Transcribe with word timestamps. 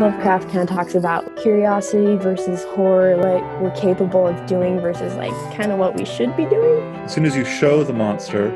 Lovecraft 0.00 0.48
kind 0.48 0.60
of 0.60 0.68
talks 0.68 0.94
about 0.94 1.36
curiosity 1.36 2.16
versus 2.16 2.64
horror, 2.64 3.18
what 3.18 3.60
we're 3.60 3.70
capable 3.72 4.26
of 4.26 4.46
doing 4.46 4.80
versus 4.80 5.14
like 5.16 5.30
kind 5.54 5.70
of 5.70 5.78
what 5.78 5.94
we 5.94 6.06
should 6.06 6.34
be 6.38 6.46
doing. 6.46 6.82
As 7.00 7.12
soon 7.12 7.26
as 7.26 7.36
you 7.36 7.44
show 7.44 7.84
the 7.84 7.92
monster, 7.92 8.48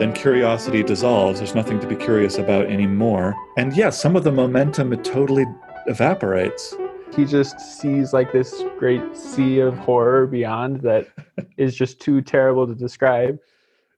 then 0.00 0.12
curiosity 0.12 0.82
dissolves. 0.82 1.38
There's 1.38 1.54
nothing 1.54 1.78
to 1.78 1.86
be 1.86 1.94
curious 1.94 2.38
about 2.38 2.66
anymore. 2.66 3.36
And 3.56 3.74
yes, 3.74 3.78
yeah, 3.78 3.90
some 3.90 4.16
of 4.16 4.24
the 4.24 4.32
momentum 4.32 4.92
it 4.92 5.04
totally 5.04 5.46
evaporates. 5.86 6.74
He 7.14 7.26
just 7.26 7.60
sees 7.60 8.12
like 8.12 8.32
this 8.32 8.64
great 8.76 9.16
sea 9.16 9.60
of 9.60 9.78
horror 9.78 10.26
beyond 10.26 10.80
that 10.80 11.06
is 11.56 11.76
just 11.76 12.00
too 12.00 12.20
terrible 12.22 12.66
to 12.66 12.74
describe. 12.74 13.38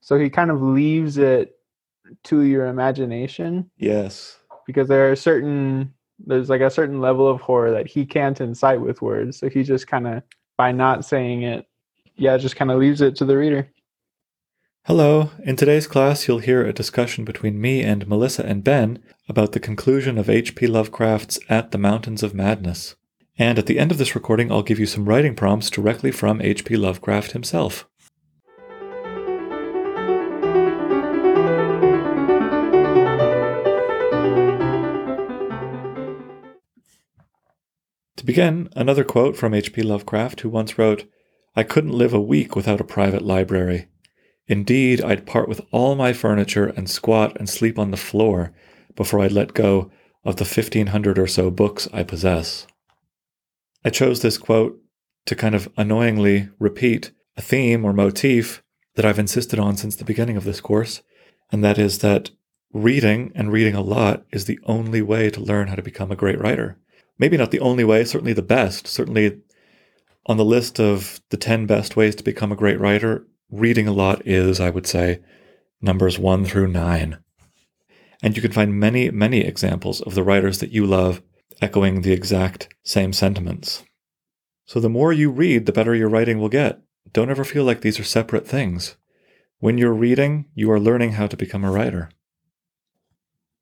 So 0.02 0.18
he 0.18 0.28
kind 0.28 0.50
of 0.50 0.60
leaves 0.60 1.16
it 1.16 1.56
to 2.24 2.42
your 2.42 2.66
imagination. 2.66 3.70
Yes. 3.78 4.36
Because 4.66 4.86
there 4.86 5.10
are 5.10 5.16
certain 5.16 5.94
there's 6.26 6.50
like 6.50 6.60
a 6.60 6.70
certain 6.70 7.00
level 7.00 7.28
of 7.28 7.40
horror 7.40 7.70
that 7.70 7.86
he 7.86 8.04
can't 8.04 8.40
incite 8.40 8.80
with 8.80 9.02
words. 9.02 9.38
So 9.38 9.48
he 9.48 9.62
just 9.62 9.86
kind 9.86 10.06
of 10.06 10.22
by 10.56 10.72
not 10.72 11.04
saying 11.04 11.42
it, 11.42 11.66
yeah, 12.16 12.36
just 12.36 12.56
kind 12.56 12.70
of 12.70 12.78
leaves 12.78 13.00
it 13.00 13.16
to 13.16 13.24
the 13.24 13.36
reader. 13.36 13.70
Hello. 14.84 15.30
In 15.44 15.54
today's 15.54 15.86
class, 15.86 16.26
you'll 16.26 16.38
hear 16.38 16.64
a 16.64 16.72
discussion 16.72 17.24
between 17.24 17.60
me 17.60 17.82
and 17.82 18.08
Melissa 18.08 18.44
and 18.44 18.64
Ben 18.64 19.02
about 19.28 19.52
the 19.52 19.60
conclusion 19.60 20.16
of 20.16 20.30
H.P. 20.30 20.66
Lovecraft's 20.66 21.38
At 21.48 21.70
the 21.70 21.78
Mountains 21.78 22.22
of 22.22 22.34
Madness. 22.34 22.96
And 23.38 23.58
at 23.58 23.66
the 23.66 23.78
end 23.78 23.92
of 23.92 23.98
this 23.98 24.14
recording, 24.14 24.50
I'll 24.50 24.62
give 24.62 24.78
you 24.78 24.86
some 24.86 25.04
writing 25.04 25.36
prompts 25.36 25.70
directly 25.70 26.10
from 26.10 26.40
H.P. 26.40 26.76
Lovecraft 26.76 27.32
himself. 27.32 27.86
To 38.18 38.26
begin, 38.26 38.68
another 38.74 39.04
quote 39.04 39.36
from 39.36 39.54
H.P. 39.54 39.80
Lovecraft, 39.80 40.40
who 40.40 40.48
once 40.48 40.76
wrote, 40.76 41.04
I 41.54 41.62
couldn't 41.62 41.92
live 41.92 42.12
a 42.12 42.20
week 42.20 42.56
without 42.56 42.80
a 42.80 42.84
private 42.84 43.22
library. 43.22 43.86
Indeed, 44.48 45.00
I'd 45.00 45.24
part 45.24 45.48
with 45.48 45.60
all 45.70 45.94
my 45.94 46.12
furniture 46.12 46.66
and 46.66 46.90
squat 46.90 47.36
and 47.38 47.48
sleep 47.48 47.78
on 47.78 47.92
the 47.92 47.96
floor 47.96 48.52
before 48.96 49.20
I'd 49.20 49.30
let 49.30 49.54
go 49.54 49.92
of 50.24 50.34
the 50.34 50.44
1500 50.44 51.16
or 51.16 51.28
so 51.28 51.48
books 51.48 51.86
I 51.92 52.02
possess. 52.02 52.66
I 53.84 53.90
chose 53.90 54.20
this 54.20 54.36
quote 54.36 54.76
to 55.26 55.36
kind 55.36 55.54
of 55.54 55.68
annoyingly 55.76 56.48
repeat 56.58 57.12
a 57.36 57.40
theme 57.40 57.84
or 57.84 57.92
motif 57.92 58.64
that 58.96 59.04
I've 59.04 59.20
insisted 59.20 59.60
on 59.60 59.76
since 59.76 59.94
the 59.94 60.04
beginning 60.04 60.36
of 60.36 60.42
this 60.42 60.60
course, 60.60 61.02
and 61.52 61.62
that 61.62 61.78
is 61.78 62.00
that 62.00 62.32
reading 62.72 63.30
and 63.36 63.52
reading 63.52 63.76
a 63.76 63.80
lot 63.80 64.24
is 64.32 64.46
the 64.46 64.58
only 64.64 65.02
way 65.02 65.30
to 65.30 65.40
learn 65.40 65.68
how 65.68 65.76
to 65.76 65.82
become 65.82 66.10
a 66.10 66.16
great 66.16 66.40
writer 66.40 66.78
maybe 67.18 67.36
not 67.36 67.50
the 67.50 67.60
only 67.60 67.84
way, 67.84 68.04
certainly 68.04 68.32
the 68.32 68.42
best. 68.42 68.86
Certainly 68.86 69.40
on 70.26 70.36
the 70.36 70.44
list 70.44 70.78
of 70.78 71.20
the 71.30 71.36
10 71.36 71.66
best 71.66 71.96
ways 71.96 72.14
to 72.16 72.24
become 72.24 72.52
a 72.52 72.56
great 72.56 72.78
writer, 72.78 73.26
reading 73.50 73.88
a 73.88 73.92
lot 73.92 74.26
is, 74.26 74.60
I 74.60 74.70
would 74.70 74.86
say, 74.86 75.20
numbers 75.80 76.18
one 76.18 76.44
through 76.44 76.68
nine. 76.68 77.18
And 78.22 78.36
you 78.36 78.42
can 78.42 78.52
find 78.52 78.78
many, 78.78 79.10
many 79.10 79.40
examples 79.40 80.00
of 80.00 80.14
the 80.14 80.22
writers 80.22 80.58
that 80.58 80.72
you 80.72 80.84
love 80.84 81.22
echoing 81.60 82.02
the 82.02 82.12
exact 82.12 82.74
same 82.84 83.12
sentiments. 83.12 83.84
So 84.66 84.80
the 84.80 84.88
more 84.88 85.12
you 85.12 85.30
read, 85.30 85.66
the 85.66 85.72
better 85.72 85.94
your 85.94 86.08
writing 86.08 86.38
will 86.38 86.48
get. 86.48 86.80
Don't 87.12 87.30
ever 87.30 87.44
feel 87.44 87.64
like 87.64 87.80
these 87.80 87.98
are 87.98 88.04
separate 88.04 88.46
things. 88.46 88.96
When 89.60 89.78
you're 89.78 89.94
reading, 89.94 90.46
you 90.54 90.70
are 90.70 90.78
learning 90.78 91.12
how 91.12 91.26
to 91.26 91.36
become 91.36 91.64
a 91.64 91.70
writer. 91.70 92.10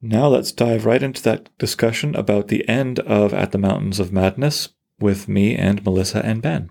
Now 0.09 0.29
let's 0.29 0.53
dive 0.53 0.87
right 0.87 1.03
into 1.03 1.21
that 1.25 1.49
discussion 1.59 2.15
about 2.15 2.47
the 2.47 2.67
end 2.69 3.01
of 3.01 3.35
At 3.35 3.51
the 3.51 3.59
Mountains 3.59 3.99
of 3.99 4.13
Madness 4.13 4.69
with 5.01 5.27
me 5.27 5.57
and 5.57 5.85
Melissa 5.85 6.25
and 6.25 6.41
Ben. 6.41 6.71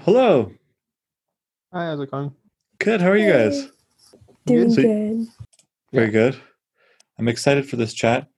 Hello. 0.00 0.52
Hi, 1.72 1.86
how's 1.86 2.00
it 2.00 2.10
going? 2.10 2.34
Good. 2.78 3.00
How 3.00 3.08
are 3.08 3.16
you 3.16 3.32
guys? 3.32 3.70
Doing 4.44 4.68
good. 4.74 4.82
good. 4.82 5.26
Very 5.94 6.10
good. 6.10 6.36
I'm 7.18 7.28
excited 7.28 7.66
for 7.66 7.76
this 7.76 7.94
chat 7.94 8.28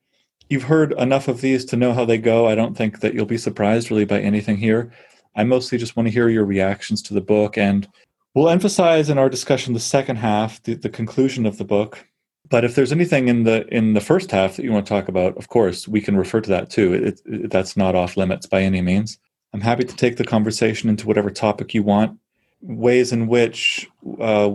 you've 0.49 0.63
heard 0.63 0.93
enough 0.93 1.27
of 1.27 1.41
these 1.41 1.65
to 1.65 1.77
know 1.77 1.93
how 1.93 2.05
they 2.05 2.17
go. 2.17 2.47
I 2.47 2.55
don't 2.55 2.77
think 2.77 2.99
that 3.01 3.13
you'll 3.13 3.25
be 3.25 3.37
surprised 3.37 3.91
really 3.91 4.05
by 4.05 4.19
anything 4.19 4.57
here. 4.57 4.91
I 5.35 5.43
mostly 5.43 5.77
just 5.77 5.95
want 5.95 6.07
to 6.07 6.13
hear 6.13 6.29
your 6.29 6.45
reactions 6.45 7.01
to 7.03 7.13
the 7.13 7.21
book, 7.21 7.57
and 7.57 7.87
we'll 8.33 8.49
emphasize 8.49 9.09
in 9.09 9.17
our 9.17 9.29
discussion 9.29 9.73
the 9.73 9.79
second 9.79 10.17
half, 10.17 10.61
the, 10.63 10.73
the 10.73 10.89
conclusion 10.89 11.45
of 11.45 11.57
the 11.57 11.65
book. 11.65 12.05
But 12.49 12.63
if 12.63 12.75
there's 12.75 12.91
anything 12.91 13.27
in 13.27 13.43
the 13.43 13.67
in 13.67 13.93
the 13.93 14.01
first 14.01 14.31
half 14.31 14.55
that 14.55 14.63
you 14.63 14.71
want 14.71 14.85
to 14.85 14.89
talk 14.89 15.09
about, 15.09 15.35
of 15.37 15.49
course, 15.49 15.87
we 15.87 16.01
can 16.01 16.15
refer 16.15 16.41
to 16.41 16.49
that 16.49 16.69
too. 16.69 16.93
It, 16.93 17.21
it, 17.25 17.51
that's 17.51 17.75
not 17.75 17.93
off 17.93 18.17
limits 18.17 18.45
by 18.45 18.61
any 18.61 18.81
means. 18.81 19.19
I'm 19.53 19.61
happy 19.61 19.83
to 19.83 19.95
take 19.95 20.17
the 20.17 20.23
conversation 20.23 20.89
into 20.89 21.07
whatever 21.07 21.29
topic 21.29 21.73
you 21.73 21.83
want. 21.83 22.17
Ways 22.61 23.11
in 23.11 23.27
which 23.27 23.87
uh, 24.19 24.49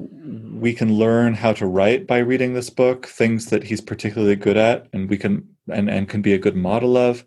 we 0.54 0.72
can 0.72 0.94
learn 0.94 1.34
how 1.34 1.52
to 1.52 1.66
write 1.66 2.06
by 2.06 2.18
reading 2.18 2.54
this 2.54 2.70
book, 2.70 3.06
things 3.06 3.46
that 3.46 3.62
he's 3.62 3.80
particularly 3.80 4.36
good 4.36 4.56
at, 4.56 4.88
and 4.92 5.08
we 5.08 5.16
can 5.16 5.46
and, 5.70 5.90
and 5.90 6.08
can 6.08 6.22
be 6.22 6.32
a 6.32 6.38
good 6.38 6.56
model 6.56 6.96
of. 6.96 7.24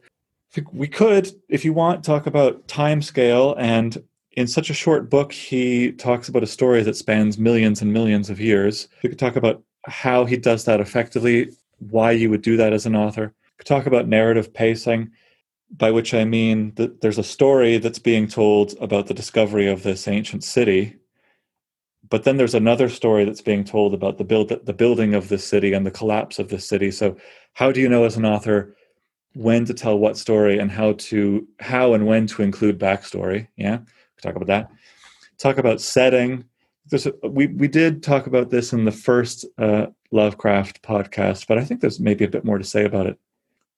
We 0.72 0.88
could, 0.88 1.32
if 1.50 1.66
you 1.66 1.74
want, 1.74 2.04
talk 2.04 2.28
about 2.28 2.68
time 2.68 3.02
scale. 3.02 3.56
And 3.58 4.02
in 4.32 4.48
such 4.48 4.70
a 4.70 4.74
short 4.74 5.10
book, 5.10 5.32
he 5.32 5.92
talks 5.94 6.30
about 6.30 6.44
a 6.44 6.48
story 6.48 6.82
that 6.84 6.96
spans 6.96 7.38
millions 7.38 7.82
and 7.82 7.92
millions 7.92 8.30
of 8.30 8.40
years. 8.40 8.88
We 9.04 9.10
could 9.10 9.20
talk 9.20 9.36
about 9.36 9.64
how 9.86 10.26
he 10.26 10.38
does 10.38 10.66
that 10.66 10.80
effectively, 10.80 11.52
why 11.80 12.12
you 12.12 12.30
would 12.30 12.42
do 12.42 12.58
that 12.58 12.74
as 12.74 12.86
an 12.86 12.96
author. 12.96 13.34
We 13.34 13.58
could 13.58 13.68
talk 13.68 13.86
about 13.86 14.08
narrative 14.08 14.54
pacing, 14.54 15.12
by 15.76 15.92
which 15.92 16.14
I 16.14 16.24
mean 16.26 16.74
that 16.76 17.02
there's 17.02 17.18
a 17.18 17.24
story 17.24 17.78
that's 17.78 18.00
being 18.00 18.28
told 18.28 18.76
about 18.80 19.08
the 19.08 19.14
discovery 19.14 19.68
of 19.68 19.84
this 19.84 20.08
ancient 20.08 20.44
city 20.44 20.96
but 22.10 22.24
then 22.24 22.38
there's 22.38 22.56
another 22.56 22.90
story 22.90 23.26
that's 23.26 23.42
being 23.42 23.64
told 23.64 23.94
about 23.94 24.18
the 24.18 24.24
build 24.24 24.50
the 24.50 24.74
building 24.74 25.14
of 25.14 25.30
this 25.30 25.46
city 25.46 25.74
and 25.74 25.86
the 25.86 25.92
collapse 25.92 26.40
of 26.40 26.50
this 26.50 26.68
city. 26.68 26.92
So 26.92 27.18
how 27.54 27.72
do 27.72 27.82
you 27.82 27.90
know 27.90 28.04
as 28.04 28.18
an 28.18 28.26
author 28.26 28.76
when 29.34 29.66
to 29.66 29.74
tell 29.74 29.98
what 29.98 30.18
story 30.18 30.60
and 30.60 30.72
how 30.72 30.94
to 30.94 31.48
how 31.60 31.94
and 31.94 32.06
when 32.06 32.28
to 32.28 32.44
include 32.44 32.80
backstory? 32.80 33.48
Yeah 33.56 33.80
talk 34.26 34.36
about 34.36 34.48
that. 34.48 34.72
Talk 35.38 35.58
about 35.58 35.82
setting. 35.82 36.46
There's 36.90 37.08
a, 37.08 37.14
we 37.24 37.48
we 37.48 37.68
did 37.68 38.04
talk 38.04 38.28
about 38.28 38.50
this 38.50 38.74
in 38.74 38.86
the 38.86 38.92
first 38.92 39.46
uh, 39.58 39.88
lovecraft 40.12 40.82
podcast 40.82 41.48
but 41.48 41.58
i 41.58 41.66
think 41.66 41.82
there's 41.82 42.00
maybe 42.00 42.24
a 42.24 42.30
bit 42.30 42.46
more 42.46 42.58
to 42.58 42.64
say 42.64 42.86
about 42.86 43.08
it. 43.08 43.20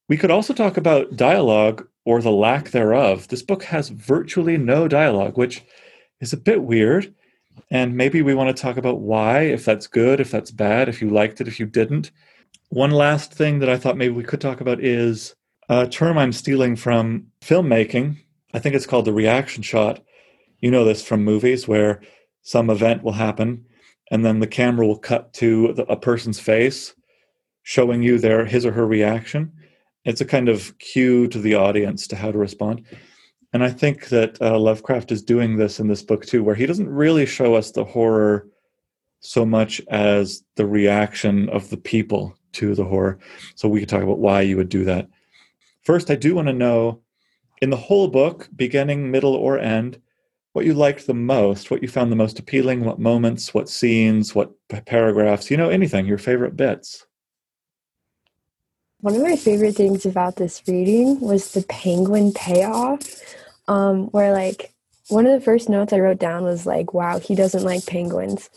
We 0.09 0.17
could 0.17 0.31
also 0.31 0.53
talk 0.53 0.77
about 0.77 1.15
dialogue 1.15 1.87
or 2.05 2.21
the 2.21 2.31
lack 2.31 2.69
thereof. 2.71 3.27
This 3.27 3.41
book 3.41 3.63
has 3.63 3.89
virtually 3.89 4.57
no 4.57 4.87
dialogue 4.87 5.37
which 5.37 5.63
is 6.19 6.33
a 6.33 6.37
bit 6.37 6.63
weird 6.63 7.13
and 7.69 7.95
maybe 7.95 8.21
we 8.21 8.33
want 8.33 8.55
to 8.55 8.61
talk 8.61 8.77
about 8.77 8.99
why, 8.99 9.41
if 9.41 9.65
that's 9.65 9.87
good, 9.87 10.19
if 10.19 10.31
that's 10.31 10.51
bad, 10.51 10.89
if 10.89 11.01
you 11.01 11.09
liked 11.09 11.41
it, 11.41 11.47
if 11.47 11.59
you 11.59 11.65
didn't. 11.65 12.11
One 12.69 12.91
last 12.91 13.33
thing 13.33 13.59
that 13.59 13.69
I 13.69 13.77
thought 13.77 13.97
maybe 13.97 14.13
we 14.13 14.23
could 14.23 14.41
talk 14.41 14.61
about 14.61 14.83
is 14.83 15.33
a 15.69 15.87
term 15.87 16.17
I'm 16.17 16.33
stealing 16.33 16.75
from 16.75 17.27
filmmaking. 17.41 18.17
I 18.53 18.59
think 18.59 18.75
it's 18.75 18.85
called 18.85 19.05
the 19.05 19.13
reaction 19.13 19.63
shot. 19.63 20.01
You 20.59 20.71
know 20.71 20.83
this 20.83 21.03
from 21.03 21.23
movies 21.23 21.67
where 21.67 22.01
some 22.41 22.69
event 22.69 23.03
will 23.03 23.13
happen 23.13 23.65
and 24.09 24.25
then 24.25 24.39
the 24.39 24.47
camera 24.47 24.87
will 24.87 24.97
cut 24.97 25.33
to 25.33 25.85
a 25.89 25.97
person's 25.97 26.39
face 26.39 26.93
showing 27.63 28.01
you 28.01 28.17
their 28.17 28.45
his 28.45 28.65
or 28.65 28.71
her 28.71 28.87
reaction. 28.87 29.51
It's 30.05 30.21
a 30.21 30.25
kind 30.25 30.47
of 30.47 30.77
cue 30.79 31.27
to 31.27 31.39
the 31.39 31.55
audience 31.55 32.07
to 32.07 32.15
how 32.15 32.31
to 32.31 32.37
respond. 32.37 32.85
And 33.53 33.63
I 33.63 33.69
think 33.69 34.09
that 34.09 34.41
uh, 34.41 34.59
Lovecraft 34.59 35.11
is 35.11 35.23
doing 35.23 35.55
this 35.55 35.79
in 35.79 35.87
this 35.87 36.03
book 36.03 36.25
too, 36.25 36.43
where 36.43 36.55
he 36.55 36.65
doesn't 36.65 36.89
really 36.89 37.25
show 37.25 37.55
us 37.55 37.71
the 37.71 37.85
horror 37.85 38.47
so 39.19 39.45
much 39.45 39.81
as 39.87 40.43
the 40.55 40.65
reaction 40.65 41.49
of 41.49 41.69
the 41.69 41.77
people 41.77 42.37
to 42.53 42.75
the 42.75 42.85
horror. 42.85 43.17
So 43.55 43.67
we 43.67 43.79
could 43.79 43.89
talk 43.89 44.03
about 44.03 44.19
why 44.19 44.41
you 44.41 44.57
would 44.57 44.69
do 44.69 44.83
that. 44.85 45.09
First, 45.83 46.11
I 46.11 46.15
do 46.15 46.35
want 46.35 46.49
to 46.49 46.53
know 46.53 47.01
in 47.61 47.69
the 47.69 47.77
whole 47.77 48.09
book, 48.09 48.47
beginning, 48.55 49.09
middle, 49.09 49.33
or 49.33 49.57
end, 49.57 49.99
what 50.53 50.65
you 50.65 50.73
liked 50.73 51.07
the 51.07 51.13
most, 51.13 51.71
what 51.71 51.81
you 51.81 51.87
found 51.87 52.11
the 52.11 52.15
most 52.15 52.39
appealing, 52.39 52.83
what 52.83 52.99
moments, 52.99 53.53
what 53.53 53.69
scenes, 53.69 54.35
what 54.35 54.51
paragraphs, 54.85 55.49
you 55.49 55.57
know, 55.57 55.69
anything, 55.69 56.05
your 56.05 56.17
favorite 56.17 56.55
bits. 56.55 57.06
One 59.01 59.15
of 59.15 59.21
my 59.21 59.35
favorite 59.35 59.75
things 59.75 60.05
about 60.05 60.37
this 60.37 60.63
reading 60.67 61.19
was 61.19 61.51
the 61.51 61.63
penguin 61.63 62.33
payoff, 62.33 62.99
um, 63.67 64.07
where 64.07 64.33
like 64.33 64.73
one 65.09 65.27
of 65.27 65.33
the 65.33 65.45
first 65.45 65.69
notes 65.69 65.93
I 65.93 65.99
wrote 65.99 66.19
down 66.19 66.43
was 66.43 66.65
like, 66.65 66.93
wow, 66.93 67.19
he 67.19 67.35
doesn't 67.35 67.63
like 67.63 67.85
penguins. 67.85 68.49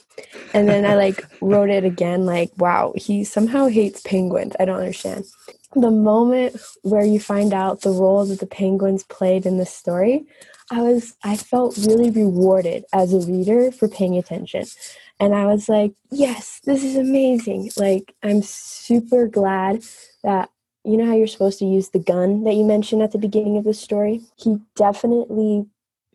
And 0.55 0.69
then 0.69 0.87
I 0.87 0.97
like 0.97 1.27
wrote 1.43 1.69
it 1.69 1.85
again, 1.85 2.25
like, 2.25 2.51
wow, 2.57 2.95
he 2.97 3.23
somehow 3.23 3.67
hates 3.67 4.01
penguins. 4.01 4.55
I 4.59 4.65
don't 4.65 4.81
understand. 4.81 5.27
The 5.75 5.91
moment 5.91 6.57
where 6.83 7.05
you 7.05 7.21
find 7.21 7.53
out 7.53 7.83
the 7.83 7.91
role 7.91 8.25
that 8.25 8.41
the 8.41 8.47
penguins 8.47 9.05
played 9.05 9.45
in 9.47 9.59
the 9.59 9.67
story, 9.67 10.25
I 10.71 10.81
was 10.81 11.15
I 11.23 11.37
felt 11.37 11.77
really 11.77 12.11
rewarded 12.11 12.85
as 12.93 13.13
a 13.13 13.21
reader 13.21 13.71
for 13.71 13.89
paying 13.89 14.17
attention. 14.17 14.65
And 15.21 15.35
I 15.35 15.47
was 15.47 15.69
like, 15.69 15.93
yes, 16.11 16.61
this 16.65 16.83
is 16.83 16.97
amazing. 16.97 17.71
Like 17.77 18.15
I'm 18.23 18.43
super 18.43 19.29
glad 19.29 19.83
that 20.25 20.49
you 20.85 20.97
know 20.97 21.07
how 21.07 21.15
you're 21.15 21.27
supposed 21.27 21.59
to 21.59 21.67
use 21.67 21.91
the 21.91 21.99
gun 21.99 22.45
that 22.45 22.55
you 22.55 22.65
mentioned 22.65 23.03
at 23.03 23.13
the 23.13 23.19
beginning 23.19 23.59
of 23.59 23.65
the 23.65 23.75
story? 23.75 24.23
He 24.37 24.57
definitely 24.77 25.67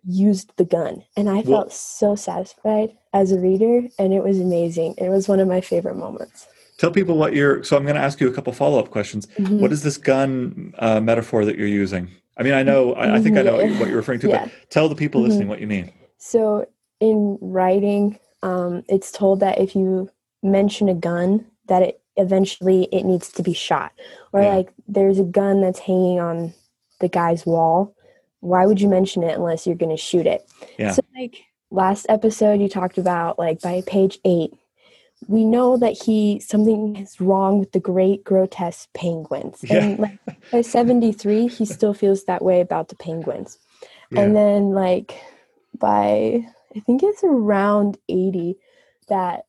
used 0.07 0.52
the 0.57 0.66
gun 0.66 1.04
and 1.16 1.30
I 1.30 1.42
felt 1.44 1.48
Well- 1.48 1.69
so 1.69 2.16
satisfied 2.16 2.96
as 3.13 3.31
a 3.31 3.40
reader 3.40 3.81
and 4.00 4.13
it 4.13 4.24
was 4.24 4.40
amazing. 4.40 4.96
It 4.98 5.10
was 5.10 5.28
one 5.28 5.40
of 5.40 5.48
my 5.48 5.62
favorite 5.62 5.96
moments. 5.98 6.48
Tell 6.78 6.92
people 6.92 7.18
what 7.18 7.34
you're. 7.34 7.63
So 7.63 7.78
I'm 7.78 7.84
going 7.84 7.96
to 7.96 8.02
ask 8.02 8.19
you 8.19 8.28
a 8.28 8.34
couple 8.34 8.52
follow 8.54 8.80
up 8.80 8.90
questions. 8.92 9.28
Mhm. 9.38 9.60
What 9.62 9.72
is 9.72 9.81
this 9.84 9.98
gun 9.98 10.74
uh, 10.80 11.00
metaphor 11.00 11.46
that 11.46 11.57
you're 11.57 11.68
using? 11.69 12.10
I 12.38 12.44
mean, 12.44 12.54
I 12.54 12.63
know. 12.63 12.94
I, 12.96 13.16
I 13.16 13.22
think 13.22 13.38
I 13.38 13.44
know 13.44 13.56
what, 13.56 13.69
you- 13.69 13.80
what 13.80 13.88
you're 13.88 13.96
referring 13.98 14.19
to, 14.22 14.28
Yeah. 14.34 14.46
but 14.46 14.69
tell 14.69 14.90
the 14.90 14.96
people 14.96 15.22
Mhm. 15.22 15.28
listening 15.28 15.48
what 15.48 15.62
you 15.62 15.68
mean. 15.68 15.92
So 16.18 16.68
in 17.00 17.38
writing, 17.40 18.19
um, 18.43 18.83
it's 18.87 19.11
told 19.11 19.39
that 19.39 19.59
if 19.59 19.75
you 19.75 20.09
mention 20.43 20.89
a 20.89 20.93
gun, 20.93 21.45
that 21.67 21.81
it 21.81 22.01
eventually 22.17 22.87
it 22.91 23.03
needs 23.03 23.31
to 23.33 23.43
be 23.43 23.53
shot. 23.53 23.91
Or 24.31 24.41
Yeah. 24.41 24.55
like 24.55 24.69
there's 24.87 25.19
a 25.19 25.23
gun 25.23 25.61
that's 25.61 25.79
hanging 25.79 26.19
on 26.19 26.53
the 26.99 27.09
guy's 27.09 27.45
wall. 27.45 27.93
Why 28.39 28.65
would 28.65 28.79
you 28.79 28.87
mention 28.87 29.23
it 29.23 29.35
unless 29.37 29.65
you're 29.65 29.75
going 29.75 29.95
to 29.95 30.01
shoot 30.01 30.25
it? 30.25 30.47
Yeah. 30.77 30.91
So 30.91 31.01
like 31.17 31.37
last 31.71 32.05
episode, 32.09 32.61
you 32.61 32.69
talked 32.69 32.97
about 32.97 33.39
like 33.39 33.59
by 33.61 33.81
page 33.85 34.19
eight, 34.23 34.53
we 35.27 35.43
know 35.43 35.77
that 35.77 35.93
he 35.93 36.39
something 36.39 36.95
is 36.97 37.19
wrong 37.19 37.59
with 37.59 37.71
the 37.71 37.79
great 37.79 38.23
grotesque 38.23 38.87
penguins. 38.93 39.59
Yeah. 39.63 39.83
And 39.83 39.99
like 39.99 40.19
by 40.51 40.61
73, 40.61 41.47
he 41.47 41.65
still 41.65 41.93
feels 41.93 42.25
that 42.25 42.43
way 42.43 42.61
about 42.61 42.89
the 42.89 42.95
penguins. 42.95 43.57
Yeah. 44.11 44.21
And 44.21 44.35
then 44.35 44.69
like 44.71 45.19
by 45.79 46.45
I 46.75 46.80
think 46.81 47.04
it's 47.04 47.24
around 47.24 47.98
80 48.10 48.57
that 49.07 49.45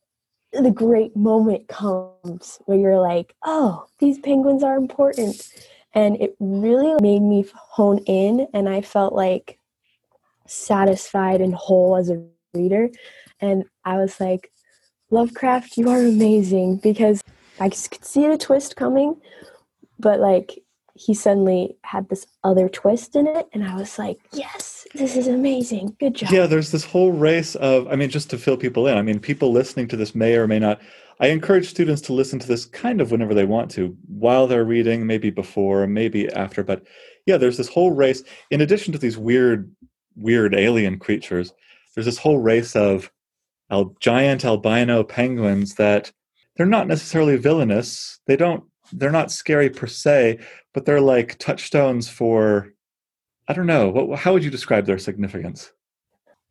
the 0.53 0.71
great 0.71 1.15
moment 1.15 1.67
comes 1.67 2.59
where 2.65 2.77
you're 2.77 3.01
like, 3.01 3.35
"Oh, 3.43 3.85
these 3.99 4.19
penguins 4.19 4.63
are 4.63 4.77
important." 4.77 5.49
And 5.93 6.15
it 6.21 6.35
really 6.39 6.95
made 7.01 7.21
me 7.21 7.45
hone 7.53 7.99
in 7.99 8.47
and 8.53 8.69
I 8.69 8.81
felt 8.81 9.13
like 9.13 9.59
satisfied 10.45 11.41
and 11.41 11.53
whole 11.53 11.95
as 11.95 12.09
a 12.09 12.23
reader. 12.53 12.89
And 13.41 13.65
I 13.83 13.97
was 13.97 14.19
like, 14.19 14.51
Lovecraft, 15.09 15.77
you 15.77 15.89
are 15.89 15.99
amazing 15.99 16.77
because 16.77 17.23
I 17.59 17.69
could 17.69 18.05
see 18.05 18.27
the 18.27 18.37
twist 18.37 18.75
coming, 18.75 19.19
but 19.99 20.19
like 20.19 20.63
he 20.97 21.13
suddenly 21.13 21.77
had 21.83 22.09
this 22.09 22.25
other 22.43 22.67
twist 22.67 23.15
in 23.15 23.27
it, 23.27 23.47
and 23.53 23.63
I 23.63 23.75
was 23.75 23.99
like, 23.99 24.19
yes, 24.33 24.85
this 24.93 25.15
is 25.15 25.27
amazing. 25.27 25.95
Good 25.99 26.15
job. 26.15 26.31
Yeah, 26.31 26.47
there's 26.47 26.71
this 26.71 26.83
whole 26.83 27.11
race 27.11 27.55
of, 27.55 27.87
I 27.87 27.95
mean, 27.95 28.09
just 28.09 28.29
to 28.31 28.37
fill 28.37 28.57
people 28.57 28.87
in, 28.87 28.97
I 28.97 29.01
mean, 29.01 29.19
people 29.19 29.51
listening 29.51 29.87
to 29.89 29.97
this 29.97 30.15
may 30.15 30.35
or 30.35 30.47
may 30.47 30.59
not. 30.59 30.81
I 31.19 31.27
encourage 31.27 31.69
students 31.69 32.01
to 32.03 32.13
listen 32.13 32.37
to 32.39 32.47
this 32.47 32.65
kind 32.65 33.01
of 33.01 33.11
whenever 33.11 33.33
they 33.33 33.45
want 33.45 33.71
to, 33.71 33.95
while 34.07 34.47
they're 34.47 34.65
reading, 34.65 35.07
maybe 35.07 35.29
before, 35.29 35.87
maybe 35.87 36.29
after. 36.29 36.63
But 36.63 36.83
yeah, 37.25 37.37
there's 37.37 37.57
this 37.57 37.69
whole 37.69 37.91
race. 37.91 38.23
In 38.51 38.61
addition 38.61 38.93
to 38.93 38.99
these 38.99 39.17
weird, 39.17 39.71
weird 40.15 40.53
alien 40.53 40.99
creatures, 40.99 41.53
there's 41.95 42.05
this 42.05 42.19
whole 42.19 42.37
race 42.37 42.75
of 42.75 43.11
al- 43.71 43.95
giant 43.99 44.45
albino 44.45 45.03
penguins 45.03 45.75
that 45.75 46.11
they're 46.55 46.65
not 46.65 46.87
necessarily 46.87 47.35
villainous. 47.35 48.19
They 48.27 48.35
don't, 48.35 48.63
they're 48.91 49.11
not 49.11 49.31
scary 49.31 49.69
per 49.69 49.87
se, 49.87 50.39
but 50.73 50.85
they're 50.85 51.01
like 51.01 51.37
touchstones 51.37 52.09
for, 52.09 52.73
I 53.47 53.53
don't 53.53 53.67
know, 53.67 53.89
what, 53.89 54.19
how 54.19 54.33
would 54.33 54.43
you 54.43 54.51
describe 54.51 54.85
their 54.85 54.99
significance? 54.99 55.71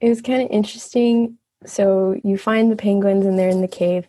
It 0.00 0.08
was 0.08 0.20
kind 0.20 0.42
of 0.42 0.50
interesting. 0.50 1.38
So 1.64 2.20
you 2.22 2.38
find 2.38 2.70
the 2.70 2.76
penguins 2.76 3.26
and 3.26 3.38
they're 3.38 3.48
in 3.48 3.62
the 3.62 3.68
cave, 3.68 4.06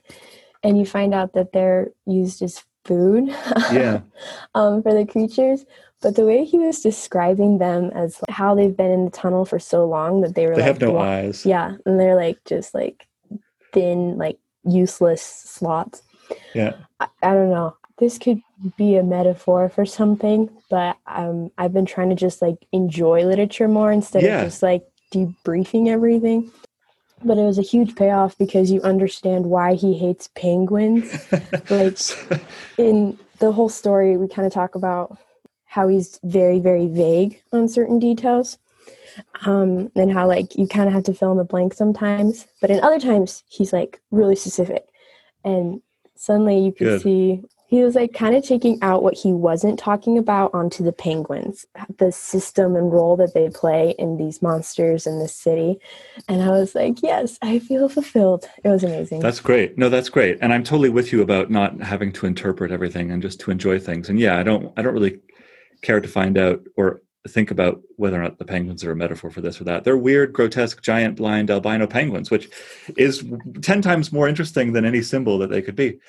and 0.63 0.77
you 0.77 0.85
find 0.85 1.13
out 1.13 1.33
that 1.33 1.53
they're 1.53 1.91
used 2.06 2.41
as 2.41 2.63
food. 2.85 3.27
Yeah. 3.71 4.01
um, 4.56 4.81
for 4.81 4.94
the 4.94 5.06
creatures. 5.06 5.65
But 6.01 6.15
the 6.15 6.25
way 6.25 6.45
he 6.45 6.59
was 6.59 6.81
describing 6.81 7.57
them 7.57 7.91
as 7.95 8.21
like, 8.21 8.35
how 8.35 8.53
they've 8.53 8.75
been 8.75 8.91
in 8.91 9.06
the 9.06 9.12
tunnel 9.12 9.45
for 9.45 9.59
so 9.59 9.85
long 9.85 10.21
that 10.21 10.35
they 10.35 10.45
were 10.45 10.56
They 10.56 10.62
like 10.62 10.68
have 10.68 10.81
no 10.81 10.97
eyes. 10.97 11.45
Yeah, 11.45 11.75
and 11.85 12.00
they're 12.00 12.15
like 12.15 12.39
just 12.45 12.74
like 12.75 13.07
thin, 13.74 14.18
like 14.18 14.38
useless 14.63 15.24
slots. 15.24 16.03
Yeah. 16.53 16.75
I, 17.00 17.07
I 17.24 17.33
don't 17.33 17.50
know. 17.50 17.75
This 18.00 18.18
could 18.20 18.42
be 18.78 18.96
a 18.96 19.04
metaphor 19.04 19.70
for 19.70 19.86
something, 19.86 20.50
but 20.70 20.98
um, 21.08 21.52
I've 21.58 21.74
been 21.74 21.86
trying 21.86 22.10
to 22.10 22.16
just 22.16 22.42
like 22.42 22.68
enjoy 22.72 23.26
literature 23.26 23.68
more 23.68 23.92
instead 23.92 24.24
Yeah. 24.24 24.42
of 24.42 24.48
just 24.48 24.62
like 24.62 24.84
debriefing 25.12 25.88
everything. 25.88 26.52
But 27.24 27.40
it 27.40 27.44
was 27.44 27.58
a 27.58 27.64
huge 27.64 27.96
payoff 27.96 28.38
because 28.38 28.70
you 28.70 28.82
understand 28.84 29.48
why 29.48 29.74
he 29.74 29.98
hates 29.98 30.30
penguins. 30.36 31.28
Like 31.70 31.98
in 32.78 33.18
the 33.40 33.52
whole 33.52 33.68
story, 33.68 34.16
we 34.16 34.28
kind 34.30 34.46
of 34.46 34.54
talk 34.54 34.76
about 34.76 35.18
how 35.66 35.90
he's 35.90 36.18
very, 36.24 36.60
very 36.60 36.88
vague 36.88 37.42
on 37.52 37.68
certain 37.68 38.00
details, 38.00 38.58
um, 39.46 39.92
and 39.96 40.12
how 40.14 40.28
like 40.28 40.56
you 40.56 40.66
kind 40.68 40.88
of 40.88 40.94
have 40.94 41.04
to 41.04 41.14
fill 41.14 41.32
in 41.32 41.38
the 41.38 41.44
blank 41.44 41.74
sometimes. 41.74 42.46
But 42.62 42.72
in 42.72 42.80
other 42.80 43.00
times, 43.00 43.44
he's 43.50 43.74
like 43.74 44.00
really 44.12 44.36
specific, 44.38 44.86
and 45.44 45.82
suddenly 46.16 46.60
you 46.60 46.72
can 46.72 46.88
Good. 46.88 47.02
see 47.02 47.44
he 47.68 47.84
was 47.84 47.96
like 47.96 48.14
kind 48.14 48.34
of 48.34 48.44
taking 48.46 48.81
out 48.81 49.04
what 49.04 49.14
he 49.14 49.34
wasn't 49.34 49.78
talking 49.78 50.18
about 50.18 50.54
onto 50.54 50.84
the 50.84 50.94
penguins, 50.94 51.66
the 51.98 52.14
system 52.14 52.75
and 52.78 52.94
role 52.94 53.18
that 53.18 53.34
they 53.34 53.50
play 53.50 53.94
in 54.00 54.18
these 54.18 54.42
monsters 54.42 55.06
in 55.06 55.19
this 55.19 55.36
city. 55.36 55.78
And 56.30 56.42
I 56.42 56.50
was 56.52 56.75
like, 56.75 57.04
yes, 57.04 57.38
I 57.42 57.60
feel 57.60 57.90
fulfilled. 57.90 58.50
It 58.64 58.69
was 58.69 58.86
amazing. 58.86 59.19
That's 59.19 59.42
great. 59.42 59.78
No, 59.78 59.90
that's 59.90 60.10
great. 60.10 60.38
And 60.42 60.54
I'm 60.54 60.64
totally 60.64 60.90
with 60.90 61.12
you 61.12 61.22
about 61.22 61.52
not 61.52 61.81
having 61.81 62.14
to 62.14 62.25
interpret 62.25 62.72
everything 62.72 63.12
and 63.12 63.22
just 63.22 63.42
to 63.42 63.52
enjoy 63.52 63.80
things. 63.80 64.08
And 64.08 64.18
yeah, 64.18 64.38
I 64.38 64.44
don't 64.44 64.72
I 64.78 64.81
don't 64.81 64.94
really 64.94 65.20
care 65.81 66.00
to 66.00 66.08
find 66.08 66.38
out 66.38 66.62
or 66.78 67.02
think 67.28 67.52
about 67.52 67.81
whether 67.98 68.20
or 68.20 68.24
not 68.24 68.38
the 68.38 68.46
penguins 68.46 68.84
are 68.84 68.92
a 68.92 68.96
metaphor 68.96 69.30
for 69.30 69.42
this 69.42 69.60
or 69.60 69.66
that. 69.66 69.84
They're 69.84 69.98
weird, 69.98 70.34
grotesque, 70.34 70.81
giant, 70.81 71.18
blind 71.18 71.52
albino 71.52 71.88
penguins, 71.88 72.31
which 72.31 72.50
is 72.96 73.25
10 73.62 73.81
times 73.81 74.13
more 74.13 74.28
interesting 74.28 74.74
than 74.74 74.86
any 74.86 75.02
symbol 75.02 75.38
that 75.40 75.50
they 75.50 75.62
could 75.62 75.75
be. 75.75 76.00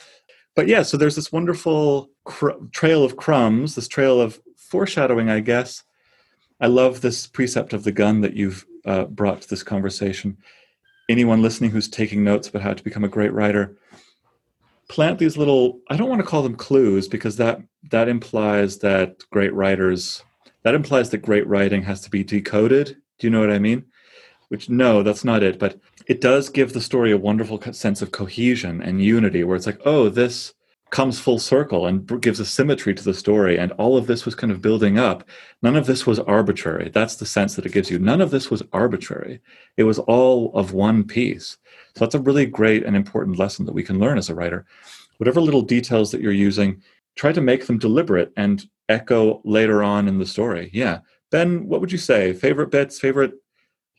But 0.59 0.67
yeah, 0.67 0.83
so 0.83 0.97
there's 0.97 1.15
this 1.15 1.31
wonderful 1.31 2.11
cr- 2.25 2.59
trail 2.73 3.05
of 3.05 3.17
crumbs, 3.17 3.77
this 3.77 3.87
trail 3.87 4.21
of 4.21 4.41
foreshadowing, 4.57 5.31
I 5.31 5.39
guess. 5.39 5.85
I 6.61 6.67
love 6.67 7.01
this 7.01 7.29
precept 7.29 7.73
of 7.73 7.85
the 7.85 7.93
gun 7.93 8.23
that 8.23 8.35
you've 8.35 8.67
uh, 8.85 9.05
brought 9.05 9.43
to 9.43 9.49
this 9.49 9.63
conversation. 9.63 10.37
Anyone 11.09 11.43
listening 11.43 11.71
who's 11.71 11.87
taking 11.87 12.25
notes 12.25 12.49
about 12.49 12.63
how 12.63 12.75
to 12.75 12.83
become 12.83 13.05
a 13.05 13.09
great 13.09 13.33
writer, 13.33 13.77
plant 14.89 15.21
these 15.21 15.37
little 15.37 15.79
i 15.91 15.97
don't 15.99 16.09
want 16.09 16.21
to 16.21 16.27
call 16.27 16.43
them 16.43 16.57
clues 16.57 17.09
because 17.09 17.37
that 17.37 17.61
that 17.91 18.09
implies 18.09 18.79
that 18.79 19.19
great 19.31 19.53
writers 19.53 20.25
that 20.63 20.75
implies 20.75 21.11
that 21.11 21.19
great 21.19 21.47
writing 21.47 21.83
has 21.83 22.01
to 22.01 22.09
be 22.09 22.25
decoded 22.25 22.97
do 23.19 23.27
you 23.27 23.31
know 23.31 23.39
what 23.39 23.51
i 23.51 23.59
mean 23.59 23.85
which 24.49 24.71
no 24.71 25.03
that's 25.03 25.25
not 25.25 25.43
it 25.43 25.59
but 25.59 25.79
it 26.07 26.23
does 26.23 26.49
give 26.49 26.73
the 26.73 26.81
story 26.81 27.13
a 27.13 27.19
wonderful 27.19 27.61
sense 27.71 28.01
of 28.01 28.13
cohesion 28.13 28.81
and 28.81 29.05
unity 29.05 29.45
where 29.45 29.57
it's 29.57 29.67
like 29.67 29.81
oh 29.85 30.09
this 30.09 30.55
comes 30.91 31.21
full 31.21 31.39
circle 31.39 31.87
and 31.87 32.21
gives 32.23 32.41
a 32.41 32.47
symmetry 32.47 32.95
to 32.95 33.05
the 33.05 33.13
story 33.13 33.59
and 33.59 33.73
all 33.73 33.97
of 33.97 34.07
this 34.07 34.25
was 34.25 34.35
kind 34.35 34.51
of 34.51 34.63
building 34.63 34.99
up 34.99 35.23
none 35.63 35.77
of 35.77 35.87
this 35.87 36.07
was 36.07 36.19
arbitrary 36.21 36.91
that's 36.95 37.17
the 37.17 37.27
sense 37.27 37.57
that 37.57 37.67
it 37.67 37.73
gives 37.73 37.91
you 37.91 37.99
none 37.99 38.21
of 38.21 38.31
this 38.31 38.51
was 38.51 38.63
arbitrary 38.73 39.41
it 39.77 39.85
was 39.85 39.99
all 39.99 40.51
of 40.55 40.73
one 40.73 41.05
piece 41.05 41.59
so 41.99 42.05
that's 42.05 42.15
a 42.15 42.21
really 42.21 42.47
great 42.47 42.85
and 42.85 42.95
important 42.95 43.41
lesson 43.41 43.67
that 43.67 43.75
we 43.75 43.83
can 43.83 43.99
learn 43.99 44.19
as 44.19 44.31
a 44.31 44.35
writer. 44.35 44.65
Whatever 45.17 45.41
little 45.41 45.63
details 45.63 46.13
that 46.13 46.21
you're 46.21 46.31
using, 46.31 46.81
try 47.17 47.33
to 47.33 47.41
make 47.41 47.67
them 47.67 47.77
deliberate 47.77 48.33
and 48.37 48.65
echo 48.89 49.41
later 49.45 49.83
on 49.83 50.07
in 50.07 50.19
the 50.19 50.27
story. 50.27 50.71
Yeah. 50.73 51.01
Ben, 51.33 51.67
what 51.67 51.81
would 51.81 51.91
you 51.91 51.99
say? 51.99 52.33
Favorite 52.33 52.71
bits, 52.71 53.01
favorite 53.01 53.33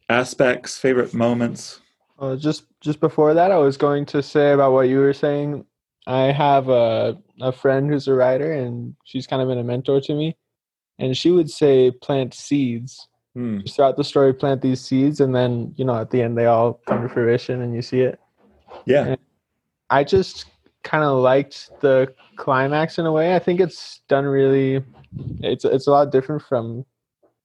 aspects, 0.08 0.77
favorite 0.77 1.13
moments? 1.13 1.81
Uh, 2.17 2.38
just 2.38 2.63
just 2.79 3.01
before 3.01 3.34
that, 3.34 3.51
I 3.51 3.58
was 3.58 3.75
going 3.75 4.05
to 4.08 4.24
say 4.24 4.53
about 4.53 4.72
what 4.72 4.88
you 4.88 5.00
were 5.00 5.13
saying. 5.13 5.65
I 6.09 6.31
have 6.31 6.69
a 6.69 7.17
a 7.39 7.51
friend 7.51 7.87
who's 7.87 8.07
a 8.07 8.13
writer, 8.15 8.51
and 8.51 8.95
she's 9.05 9.27
kind 9.27 9.43
of 9.43 9.47
been 9.47 9.59
a 9.59 9.63
mentor 9.63 10.01
to 10.01 10.13
me. 10.15 10.35
And 10.97 11.15
she 11.15 11.29
would 11.29 11.51
say, 11.51 11.91
"Plant 11.91 12.33
seeds." 12.33 13.07
Hmm. 13.35 13.59
Just 13.59 13.75
throughout 13.75 13.95
the 13.95 14.03
story, 14.03 14.33
plant 14.33 14.63
these 14.63 14.81
seeds, 14.81 15.19
and 15.19 15.35
then 15.35 15.71
you 15.77 15.85
know 15.85 15.95
at 15.95 16.09
the 16.09 16.23
end 16.23 16.35
they 16.35 16.47
all 16.47 16.81
come 16.87 17.03
to 17.03 17.09
fruition, 17.09 17.61
and 17.61 17.75
you 17.75 17.83
see 17.83 18.01
it. 18.01 18.19
Yeah. 18.85 19.15
I 19.91 20.03
just 20.03 20.45
kind 20.83 21.03
of 21.03 21.19
liked 21.19 21.69
the 21.81 22.11
climax 22.37 22.97
in 22.97 23.05
a 23.05 23.11
way. 23.11 23.35
I 23.35 23.39
think 23.39 23.59
it's 23.59 24.01
done 24.07 24.25
really. 24.25 24.83
It's 25.41 25.63
it's 25.63 25.85
a 25.85 25.91
lot 25.91 26.11
different 26.11 26.41
from 26.41 26.85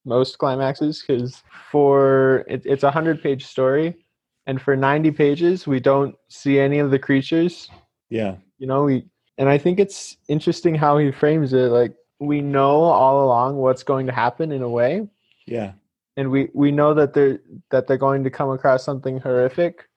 most 0.06 0.38
climaxes 0.38 1.02
because 1.06 1.42
for 1.70 2.44
it, 2.48 2.62
it's 2.64 2.82
a 2.82 2.90
hundred 2.90 3.22
page 3.22 3.44
story, 3.44 4.06
and 4.46 4.60
for 4.60 4.74
ninety 4.74 5.10
pages 5.10 5.66
we 5.66 5.80
don't 5.80 6.14
see 6.28 6.58
any 6.58 6.78
of 6.78 6.90
the 6.90 6.98
creatures. 6.98 7.68
Yeah. 8.08 8.36
You 8.58 8.66
know 8.66 8.84
we, 8.84 9.06
and 9.38 9.48
I 9.48 9.58
think 9.58 9.80
it's 9.80 10.16
interesting 10.28 10.74
how 10.74 10.98
he 10.98 11.10
frames 11.10 11.52
it. 11.52 11.70
Like 11.70 11.94
we 12.20 12.40
know 12.40 12.82
all 12.84 13.24
along 13.24 13.56
what's 13.56 13.82
going 13.82 14.06
to 14.06 14.12
happen 14.12 14.52
in 14.52 14.62
a 14.62 14.68
way, 14.68 15.08
Yeah. 15.46 15.72
and 16.16 16.30
we 16.30 16.48
we 16.54 16.70
know 16.70 16.94
that 16.94 17.14
they're 17.14 17.40
that 17.70 17.86
they're 17.86 17.96
going 17.98 18.24
to 18.24 18.30
come 18.30 18.50
across 18.50 18.84
something 18.84 19.18
horrific 19.18 19.88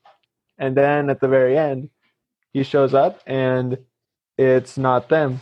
and 0.60 0.76
then 0.76 1.10
at 1.12 1.20
the 1.22 1.28
very 1.28 1.56
end 1.56 1.90
he 2.54 2.64
shows 2.64 2.96
up 2.96 3.22
and 3.28 3.78
it's 4.40 4.76
not 4.78 5.08
them 5.10 5.40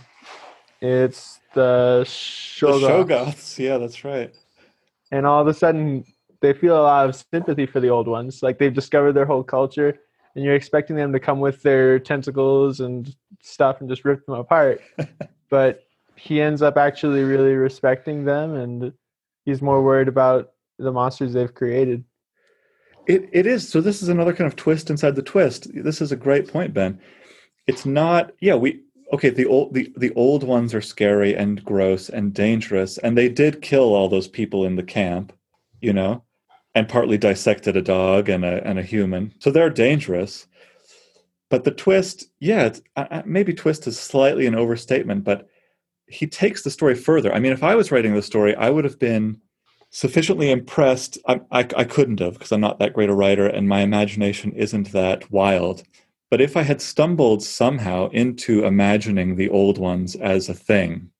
it's 0.81 1.39
the 1.53 2.03
The 2.03 2.05
Shoggoth. 2.05 3.07
Shoggoths. 3.07 3.57
Yeah, 3.57 3.77
that's 3.77 4.03
right. 4.03 4.33
and 5.11 5.25
all 5.25 5.41
of 5.41 5.47
a 5.47 5.53
sudden 5.53 6.03
they 6.41 6.51
feel 6.53 6.75
a 6.77 6.83
lot 6.83 7.07
of 7.07 7.15
sympathy 7.15 7.65
for 7.65 7.79
the 7.79 7.87
old 7.89 8.07
ones 8.07 8.43
like 8.43 8.57
they've 8.59 8.73
discovered 8.73 9.13
their 9.13 9.25
whole 9.25 9.43
culture 9.43 9.97
and 10.35 10.43
you're 10.43 10.55
expecting 10.55 10.95
them 10.95 11.13
to 11.13 11.19
come 11.19 11.39
with 11.39 11.61
their 11.63 11.99
tentacles 11.99 12.79
and 12.79 13.15
stuff 13.41 13.79
and 13.79 13.89
just 13.89 14.05
rip 14.05 14.25
them 14.25 14.35
apart 14.35 14.81
but 15.49 15.83
he 16.15 16.41
ends 16.41 16.61
up 16.61 16.77
actually 16.77 17.23
really 17.23 17.53
respecting 17.53 18.25
them 18.25 18.55
and 18.55 18.93
he's 19.45 19.61
more 19.61 19.81
worried 19.83 20.07
about 20.07 20.51
the 20.79 20.91
monsters 20.91 21.33
they've 21.33 21.53
created 21.53 22.03
It 23.07 23.29
it 23.31 23.45
is. 23.45 23.67
So 23.67 23.81
this 23.81 24.01
is 24.01 24.09
another 24.09 24.33
kind 24.33 24.47
of 24.47 24.55
twist 24.55 24.89
inside 24.89 25.15
the 25.15 25.21
twist. 25.21 25.67
This 25.73 26.01
is 26.01 26.11
a 26.11 26.15
great 26.17 26.47
point, 26.47 26.73
Ben. 26.73 26.99
It's 27.67 27.85
not. 27.85 28.31
Yeah, 28.39 28.55
we 28.55 28.81
okay. 29.13 29.29
The 29.29 29.45
old 29.45 29.73
the 29.73 29.93
the 29.95 30.13
old 30.15 30.43
ones 30.43 30.73
are 30.73 30.81
scary 30.81 31.35
and 31.35 31.63
gross 31.63 32.09
and 32.09 32.33
dangerous, 32.33 32.97
and 32.97 33.15
they 33.17 33.29
did 33.29 33.61
kill 33.61 33.93
all 33.93 34.09
those 34.09 34.27
people 34.27 34.65
in 34.65 34.75
the 34.75 34.83
camp, 34.83 35.33
you 35.81 35.93
know, 35.93 36.23
and 36.75 36.89
partly 36.89 37.17
dissected 37.17 37.77
a 37.77 37.81
dog 37.81 38.29
and 38.29 38.45
a 38.45 38.65
and 38.67 38.77
a 38.77 38.83
human. 38.83 39.33
So 39.39 39.49
they're 39.49 39.69
dangerous. 39.69 40.45
But 41.49 41.63
the 41.63 41.71
twist, 41.71 42.25
yeah, 42.39 42.73
maybe 43.25 43.53
twist 43.53 43.87
is 43.87 43.99
slightly 43.99 44.45
an 44.45 44.55
overstatement, 44.55 45.23
but 45.23 45.47
he 46.07 46.27
takes 46.27 46.63
the 46.63 46.71
story 46.71 46.95
further. 46.95 47.33
I 47.33 47.39
mean, 47.39 47.53
if 47.53 47.63
I 47.63 47.75
was 47.75 47.91
writing 47.91 48.13
the 48.13 48.21
story, 48.21 48.55
I 48.55 48.69
would 48.69 48.83
have 48.83 48.99
been 48.99 49.39
sufficiently 49.91 50.51
impressed. 50.51 51.17
I, 51.27 51.39
I, 51.51 51.59
I 51.59 51.83
couldn't 51.83 52.19
have 52.19 52.33
because 52.33 52.51
I'm 52.51 52.61
not 52.61 52.79
that 52.79 52.93
great 52.93 53.09
a 53.09 53.13
writer 53.13 53.47
and 53.47 53.69
my 53.69 53.81
imagination 53.81 54.51
isn't 54.53 54.91
that 54.91 55.31
wild. 55.31 55.83
But 56.29 56.41
if 56.41 56.57
I 56.57 56.63
had 56.63 56.81
stumbled 56.81 57.43
somehow 57.43 58.09
into 58.09 58.65
imagining 58.65 59.35
the 59.35 59.49
old 59.49 59.77
ones 59.77 60.15
as 60.15 60.49
a 60.49 60.53
thing 60.53 61.11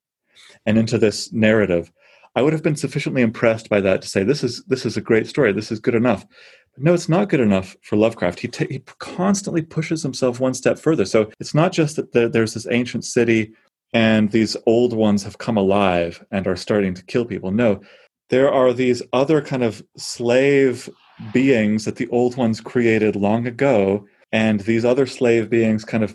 and 0.66 0.76
into 0.76 0.98
this 0.98 1.32
narrative, 1.32 1.92
I 2.36 2.42
would 2.42 2.52
have 2.52 2.62
been 2.62 2.76
sufficiently 2.76 3.22
impressed 3.22 3.70
by 3.70 3.80
that 3.80 4.02
to 4.02 4.08
say 4.08 4.22
this 4.22 4.44
is 4.44 4.62
this 4.64 4.84
is 4.84 4.96
a 4.98 5.00
great 5.00 5.26
story. 5.26 5.52
This 5.52 5.72
is 5.72 5.80
good 5.80 5.94
enough. 5.94 6.26
But 6.74 6.84
no, 6.84 6.92
it's 6.92 7.08
not 7.08 7.30
good 7.30 7.40
enough 7.40 7.74
for 7.82 7.96
Lovecraft. 7.96 8.40
He 8.40 8.48
ta 8.48 8.66
he 8.68 8.82
constantly 8.98 9.62
pushes 9.62 10.02
himself 10.02 10.38
one 10.38 10.52
step 10.52 10.78
further. 10.78 11.06
So 11.06 11.30
it's 11.40 11.54
not 11.54 11.72
just 11.72 11.96
that 11.96 12.12
there, 12.12 12.28
there's 12.28 12.52
this 12.52 12.66
ancient 12.70 13.06
city 13.06 13.52
and 13.94 14.30
these 14.30 14.54
old 14.66 14.92
ones 14.92 15.22
have 15.22 15.38
come 15.38 15.56
alive 15.56 16.22
and 16.30 16.46
are 16.46 16.56
starting 16.56 16.92
to 16.94 17.04
kill 17.04 17.24
people. 17.24 17.50
No, 17.50 17.80
there 18.28 18.52
are 18.52 18.74
these 18.74 19.02
other 19.14 19.40
kind 19.40 19.64
of 19.64 19.82
slave 19.96 20.90
beings 21.32 21.86
that 21.86 21.96
the 21.96 22.08
old 22.08 22.36
ones 22.36 22.60
created 22.60 23.16
long 23.16 23.46
ago 23.46 24.06
and 24.30 24.60
these 24.60 24.84
other 24.84 25.06
slave 25.06 25.48
beings 25.48 25.86
kind 25.86 26.04
of 26.04 26.14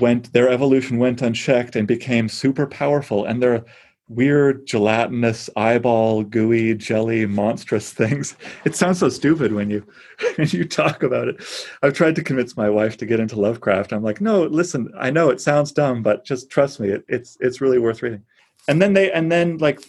went 0.00 0.32
their 0.32 0.48
evolution 0.48 0.98
went 0.98 1.20
unchecked 1.20 1.76
and 1.76 1.86
became 1.86 2.28
super 2.28 2.66
powerful 2.66 3.24
and 3.24 3.42
they're 3.42 3.64
weird 4.08 4.66
gelatinous 4.66 5.50
eyeball 5.54 6.22
gooey 6.22 6.74
jelly 6.74 7.26
monstrous 7.26 7.92
things. 7.92 8.36
It 8.64 8.74
sounds 8.74 8.98
so 8.98 9.08
stupid 9.08 9.52
when 9.52 9.70
you 9.70 9.86
when 10.36 10.48
you 10.48 10.64
talk 10.64 11.02
about 11.02 11.28
it. 11.28 11.42
I've 11.82 11.92
tried 11.92 12.16
to 12.16 12.24
convince 12.24 12.56
my 12.56 12.70
wife 12.70 12.96
to 12.98 13.06
get 13.06 13.20
into 13.20 13.40
lovecraft. 13.40 13.92
I'm 13.92 14.02
like 14.02 14.20
no 14.20 14.44
listen 14.44 14.90
i 14.98 15.10
know 15.10 15.30
it 15.30 15.40
sounds 15.40 15.72
dumb 15.72 16.02
but 16.02 16.24
just 16.24 16.50
trust 16.50 16.80
me 16.80 16.88
it, 16.88 17.04
it's 17.08 17.36
it's 17.40 17.60
really 17.60 17.78
worth 17.78 18.02
reading. 18.02 18.22
And 18.66 18.80
then 18.80 18.94
they 18.94 19.12
and 19.12 19.30
then 19.30 19.58
like 19.58 19.80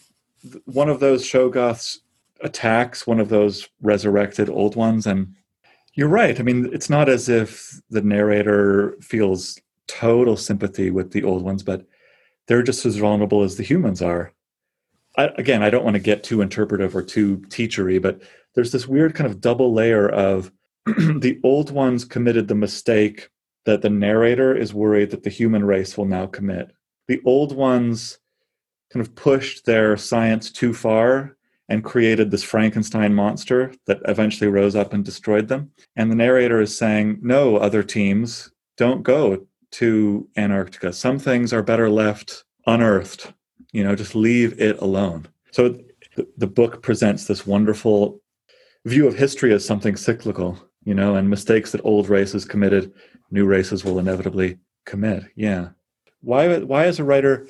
one 0.65 0.89
of 0.89 0.99
those 0.99 1.23
shoggoths 1.23 1.99
attacks 2.41 3.05
one 3.05 3.19
of 3.19 3.29
those 3.29 3.67
resurrected 3.81 4.49
old 4.49 4.75
ones 4.75 5.05
and 5.07 5.35
you're 5.93 6.07
right. 6.07 6.39
I 6.39 6.43
mean 6.43 6.69
it's 6.73 6.89
not 6.89 7.09
as 7.09 7.29
if 7.29 7.79
the 7.89 8.01
narrator 8.01 8.97
feels 9.01 9.59
total 9.87 10.37
sympathy 10.37 10.91
with 10.91 11.11
the 11.11 11.23
old 11.23 11.41
ones 11.41 11.63
but 11.63 11.85
they're 12.49 12.63
just 12.63 12.85
as 12.85 12.97
vulnerable 12.97 13.43
as 13.43 13.55
the 13.55 13.63
humans 13.63 14.01
are. 14.01 14.33
I, 15.17 15.29
again 15.37 15.63
i 15.63 15.69
don't 15.69 15.83
want 15.83 15.95
to 15.95 15.99
get 15.99 16.23
too 16.23 16.41
interpretive 16.41 16.95
or 16.95 17.01
too 17.01 17.37
teachery 17.47 17.99
but 17.99 18.21
there's 18.53 18.71
this 18.71 18.87
weird 18.87 19.15
kind 19.15 19.29
of 19.29 19.41
double 19.41 19.73
layer 19.73 20.07
of 20.09 20.51
the 20.85 21.39
old 21.43 21.71
ones 21.71 22.05
committed 22.05 22.47
the 22.47 22.55
mistake 22.55 23.29
that 23.65 23.81
the 23.81 23.89
narrator 23.89 24.55
is 24.55 24.73
worried 24.73 25.11
that 25.11 25.23
the 25.23 25.29
human 25.29 25.63
race 25.63 25.97
will 25.97 26.05
now 26.05 26.25
commit. 26.25 26.71
The 27.07 27.21
old 27.25 27.55
ones 27.55 28.17
kind 28.91 29.05
of 29.05 29.13
pushed 29.15 29.65
their 29.65 29.97
science 29.97 30.51
too 30.51 30.73
far 30.73 31.37
and 31.67 31.83
created 31.83 32.31
this 32.31 32.43
Frankenstein 32.43 33.13
monster 33.13 33.71
that 33.85 34.01
eventually 34.05 34.49
rose 34.49 34.75
up 34.75 34.93
and 34.93 35.05
destroyed 35.05 35.47
them. 35.47 35.71
And 35.95 36.09
the 36.09 36.15
narrator 36.15 36.59
is 36.61 36.75
saying, 36.75 37.19
no, 37.21 37.57
other 37.57 37.83
teams, 37.83 38.51
don't 38.75 39.03
go 39.03 39.45
to 39.71 40.27
Antarctica. 40.37 40.93
Some 40.93 41.19
things 41.19 41.53
are 41.53 41.63
better 41.63 41.89
left 41.89 42.43
unearthed. 42.65 43.33
You 43.71 43.83
know, 43.83 43.95
just 43.95 44.15
leave 44.15 44.59
it 44.59 44.79
alone. 44.79 45.27
So 45.51 45.79
the, 46.15 46.27
the 46.37 46.47
book 46.47 46.81
presents 46.81 47.25
this 47.25 47.45
wonderful 47.45 48.21
view 48.85 49.07
of 49.07 49.15
history 49.15 49.53
as 49.53 49.65
something 49.65 49.95
cyclical, 49.95 50.57
you 50.83 50.93
know, 50.93 51.15
and 51.15 51.29
mistakes 51.29 51.71
that 51.71 51.81
old 51.83 52.09
races 52.09 52.45
committed, 52.45 52.93
new 53.31 53.45
races 53.45 53.83
will 53.83 53.99
inevitably 53.99 54.57
commit. 54.85 55.23
Yeah. 55.35 55.69
Why, 56.21 56.59
why 56.59 56.85
as 56.85 56.99
a 56.99 57.03
writer, 57.03 57.47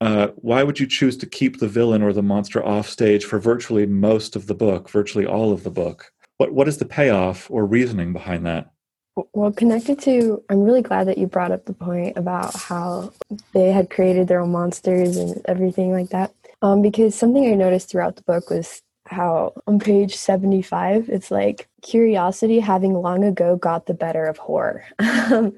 uh, 0.00 0.28
why 0.36 0.64
would 0.64 0.80
you 0.80 0.86
choose 0.86 1.16
to 1.18 1.26
keep 1.26 1.58
the 1.58 1.68
villain 1.68 2.02
or 2.02 2.12
the 2.12 2.22
monster 2.22 2.64
off 2.64 2.88
stage 2.88 3.24
for 3.24 3.38
virtually 3.38 3.86
most 3.86 4.34
of 4.34 4.46
the 4.46 4.54
book, 4.54 4.90
virtually 4.90 5.26
all 5.26 5.52
of 5.52 5.62
the 5.62 5.70
book? 5.70 6.12
What 6.38 6.52
what 6.52 6.66
is 6.66 6.78
the 6.78 6.84
payoff 6.84 7.48
or 7.52 7.64
reasoning 7.64 8.12
behind 8.12 8.44
that? 8.46 8.71
Well, 9.14 9.52
connected 9.52 9.98
to, 10.00 10.42
I'm 10.48 10.62
really 10.62 10.80
glad 10.82 11.06
that 11.08 11.18
you 11.18 11.26
brought 11.26 11.52
up 11.52 11.66
the 11.66 11.74
point 11.74 12.16
about 12.16 12.54
how 12.56 13.12
they 13.52 13.70
had 13.70 13.90
created 13.90 14.26
their 14.26 14.40
own 14.40 14.52
monsters 14.52 15.16
and 15.16 15.40
everything 15.44 15.92
like 15.92 16.08
that. 16.10 16.32
Um, 16.62 16.80
because 16.80 17.14
something 17.14 17.46
I 17.46 17.54
noticed 17.54 17.90
throughout 17.90 18.16
the 18.16 18.22
book 18.22 18.48
was 18.48 18.82
how 19.06 19.52
on 19.66 19.78
page 19.78 20.16
75, 20.16 21.10
it's 21.10 21.30
like 21.30 21.68
curiosity 21.82 22.60
having 22.60 22.94
long 22.94 23.24
ago 23.24 23.56
got 23.56 23.86
the 23.86 23.94
better 23.94 24.26
of 24.26 24.38
horror. 24.38 24.84
Um, 25.32 25.56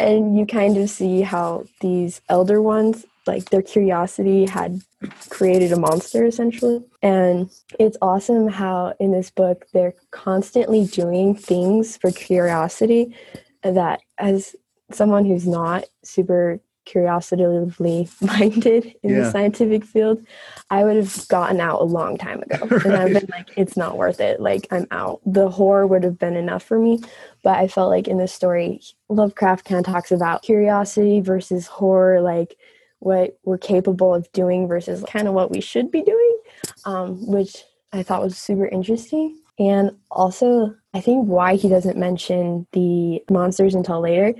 and 0.00 0.36
you 0.38 0.46
kind 0.46 0.76
of 0.76 0.90
see 0.90 1.20
how 1.20 1.64
these 1.80 2.22
elder 2.28 2.60
ones, 2.62 3.04
like 3.26 3.50
their 3.50 3.62
curiosity 3.62 4.46
had 4.46 4.80
created 5.30 5.72
a 5.72 5.76
monster 5.78 6.24
essentially. 6.24 6.82
And 7.02 7.50
it's 7.78 7.96
awesome 8.02 8.48
how 8.48 8.94
in 9.00 9.12
this 9.12 9.30
book 9.30 9.66
they're 9.72 9.94
constantly 10.10 10.86
doing 10.86 11.34
things 11.34 11.96
for 11.96 12.10
curiosity 12.10 13.14
that 13.62 14.00
as 14.18 14.56
someone 14.90 15.24
who's 15.24 15.46
not 15.46 15.84
super 16.02 16.60
curiosity 16.84 17.44
minded 18.20 18.94
in 19.04 19.10
Yeah. 19.10 19.20
the 19.20 19.30
scientific 19.30 19.84
field, 19.84 20.24
I 20.68 20.82
would 20.82 20.96
have 20.96 21.28
gotten 21.28 21.60
out 21.60 21.80
a 21.80 21.84
long 21.84 22.18
time 22.18 22.42
ago. 22.42 22.66
And 22.84 22.94
I've 22.96 23.12
been 23.12 23.28
like, 23.30 23.50
it's 23.56 23.76
not 23.76 23.96
worth 23.96 24.18
it. 24.20 24.40
Like 24.40 24.66
I'm 24.72 24.88
out. 24.90 25.20
The 25.24 25.48
horror 25.48 25.86
would 25.86 26.02
have 26.02 26.18
been 26.18 26.36
enough 26.36 26.64
for 26.64 26.78
me. 26.80 27.00
But 27.42 27.58
I 27.58 27.68
felt 27.68 27.90
like 27.90 28.08
in 28.08 28.18
this 28.18 28.32
story, 28.32 28.80
Lovecraft 29.08 29.64
kind 29.64 29.78
of 29.84 29.92
talks 29.92 30.10
about 30.10 30.42
curiosity 30.42 31.20
versus 31.20 31.66
horror, 31.68 32.20
like 32.20 32.56
what 33.02 33.36
we're 33.44 33.58
capable 33.58 34.14
of 34.14 34.30
doing 34.32 34.68
versus 34.68 35.02
kind 35.08 35.26
of 35.26 35.34
what 35.34 35.50
we 35.50 35.60
should 35.60 35.90
be 35.90 36.02
doing, 36.02 36.38
um, 36.84 37.26
which 37.26 37.64
I 37.92 38.04
thought 38.04 38.22
was 38.22 38.38
super 38.38 38.66
interesting. 38.66 39.40
And 39.58 39.90
also, 40.08 40.74
I 40.94 41.00
think 41.00 41.26
why 41.26 41.56
he 41.56 41.68
doesn't 41.68 41.98
mention 41.98 42.64
the 42.72 43.22
monsters 43.28 43.74
until 43.74 44.00
later 44.00 44.34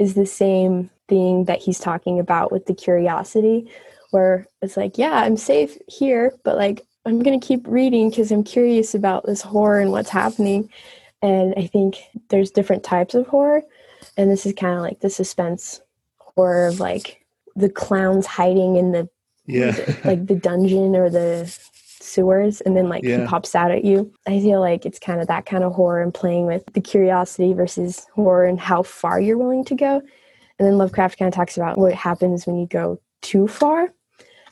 is 0.00 0.14
the 0.14 0.24
same 0.24 0.88
thing 1.08 1.44
that 1.44 1.60
he's 1.60 1.78
talking 1.78 2.18
about 2.18 2.50
with 2.50 2.64
the 2.64 2.74
curiosity, 2.74 3.70
where 4.12 4.48
it's 4.62 4.78
like, 4.78 4.96
yeah, 4.96 5.12
I'm 5.12 5.36
safe 5.36 5.76
here, 5.86 6.32
but 6.42 6.56
like, 6.56 6.86
I'm 7.04 7.22
going 7.22 7.38
to 7.38 7.46
keep 7.46 7.66
reading 7.68 8.08
because 8.08 8.32
I'm 8.32 8.44
curious 8.44 8.94
about 8.94 9.26
this 9.26 9.42
horror 9.42 9.80
and 9.80 9.92
what's 9.92 10.10
happening. 10.10 10.70
And 11.20 11.54
I 11.56 11.66
think 11.66 11.98
there's 12.30 12.50
different 12.50 12.82
types 12.82 13.14
of 13.14 13.26
horror. 13.26 13.62
And 14.16 14.30
this 14.30 14.46
is 14.46 14.54
kind 14.54 14.74
of 14.74 14.80
like 14.80 15.00
the 15.00 15.10
suspense 15.10 15.82
horror 16.18 16.66
of 16.66 16.80
like 16.80 17.25
the 17.56 17.68
clowns 17.70 18.26
hiding 18.26 18.76
in 18.76 18.92
the 18.92 19.08
like 20.04 20.26
the 20.26 20.34
dungeon 20.34 20.96
or 20.96 21.08
the 21.08 21.46
sewers 22.00 22.60
and 22.62 22.76
then 22.76 22.88
like 22.88 23.04
Yeah. 23.04 23.20
he 23.20 23.26
pops 23.26 23.54
out 23.54 23.70
at 23.70 23.84
you. 23.84 24.12
I 24.26 24.40
feel 24.40 24.60
like 24.60 24.84
it's 24.84 24.98
kind 24.98 25.20
of 25.20 25.28
that 25.28 25.46
kind 25.46 25.64
of 25.64 25.72
horror 25.72 26.02
and 26.02 26.12
playing 26.12 26.46
with 26.46 26.64
the 26.72 26.80
curiosity 26.80 27.52
versus 27.52 28.06
horror 28.14 28.44
and 28.44 28.58
how 28.60 28.82
far 28.82 29.20
you're 29.20 29.38
willing 29.38 29.64
to 29.66 29.74
go. 29.74 30.02
And 30.58 30.66
then 30.66 30.78
Lovecraft 30.78 31.18
kind 31.18 31.28
of 31.28 31.34
talks 31.34 31.56
about 31.56 31.78
what 31.78 31.92
happens 31.94 32.46
when 32.46 32.58
you 32.58 32.66
go 32.66 33.00
too 33.22 33.46
far. 33.46 33.92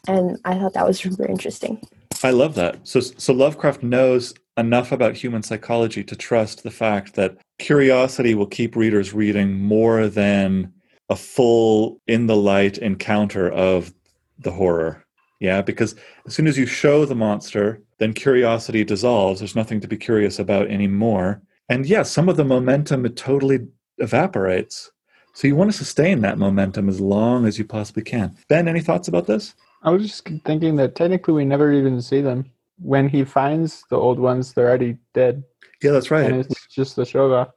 And 0.06 0.38
I 0.44 0.58
thought 0.58 0.74
that 0.74 0.86
was 0.86 0.98
super 0.98 1.26
interesting. 1.26 1.80
I 2.22 2.30
love 2.30 2.54
that. 2.56 2.86
So, 2.86 3.00
so 3.00 3.32
Lovecraft 3.32 3.82
knows 3.82 4.34
enough 4.56 4.92
about 4.92 5.16
human 5.16 5.42
psychology 5.42 6.04
to 6.04 6.14
trust 6.14 6.62
the 6.62 6.70
fact 6.70 7.14
that 7.14 7.36
curiosity 7.58 8.34
will 8.34 8.46
keep 8.46 8.76
readers 8.76 9.12
reading 9.12 9.54
more 9.58 10.08
than 10.08 10.72
a 11.08 11.16
full 11.16 12.00
in 12.06 12.26
the 12.26 12.36
light 12.36 12.78
encounter 12.78 13.50
of 13.50 13.92
the 14.38 14.50
horror. 14.50 15.04
Yeah, 15.40 15.62
because 15.62 15.94
as 16.26 16.34
soon 16.34 16.46
as 16.46 16.56
you 16.56 16.66
show 16.66 17.04
the 17.04 17.14
monster, 17.14 17.82
then 17.98 18.12
curiosity 18.12 18.84
dissolves. 18.84 19.40
There's 19.40 19.56
nothing 19.56 19.80
to 19.80 19.88
be 19.88 19.96
curious 19.96 20.38
about 20.38 20.68
anymore. 20.68 21.42
And 21.68 21.86
yeah, 21.86 22.02
some 22.02 22.28
of 22.28 22.36
the 22.36 22.44
momentum 22.44 23.04
it 23.04 23.16
totally 23.16 23.66
evaporates. 23.98 24.90
So 25.34 25.48
you 25.48 25.56
want 25.56 25.70
to 25.72 25.76
sustain 25.76 26.20
that 26.20 26.38
momentum 26.38 26.88
as 26.88 27.00
long 27.00 27.46
as 27.46 27.58
you 27.58 27.64
possibly 27.64 28.04
can. 28.04 28.36
Ben, 28.48 28.68
any 28.68 28.80
thoughts 28.80 29.08
about 29.08 29.26
this? 29.26 29.54
I 29.82 29.90
was 29.90 30.02
just 30.02 30.26
thinking 30.44 30.76
that 30.76 30.94
technically 30.94 31.34
we 31.34 31.44
never 31.44 31.72
even 31.72 32.00
see 32.00 32.20
them. 32.20 32.50
When 32.78 33.08
he 33.08 33.24
finds 33.24 33.84
the 33.90 33.96
old 33.96 34.18
ones, 34.18 34.52
they're 34.52 34.68
already 34.68 34.96
dead. 35.12 35.42
Yeah, 35.82 35.90
that's 35.90 36.10
right. 36.10 36.30
And 36.30 36.40
it's 36.40 36.66
just 36.68 36.96
the 36.96 37.02
Shoggoth. 37.02 37.52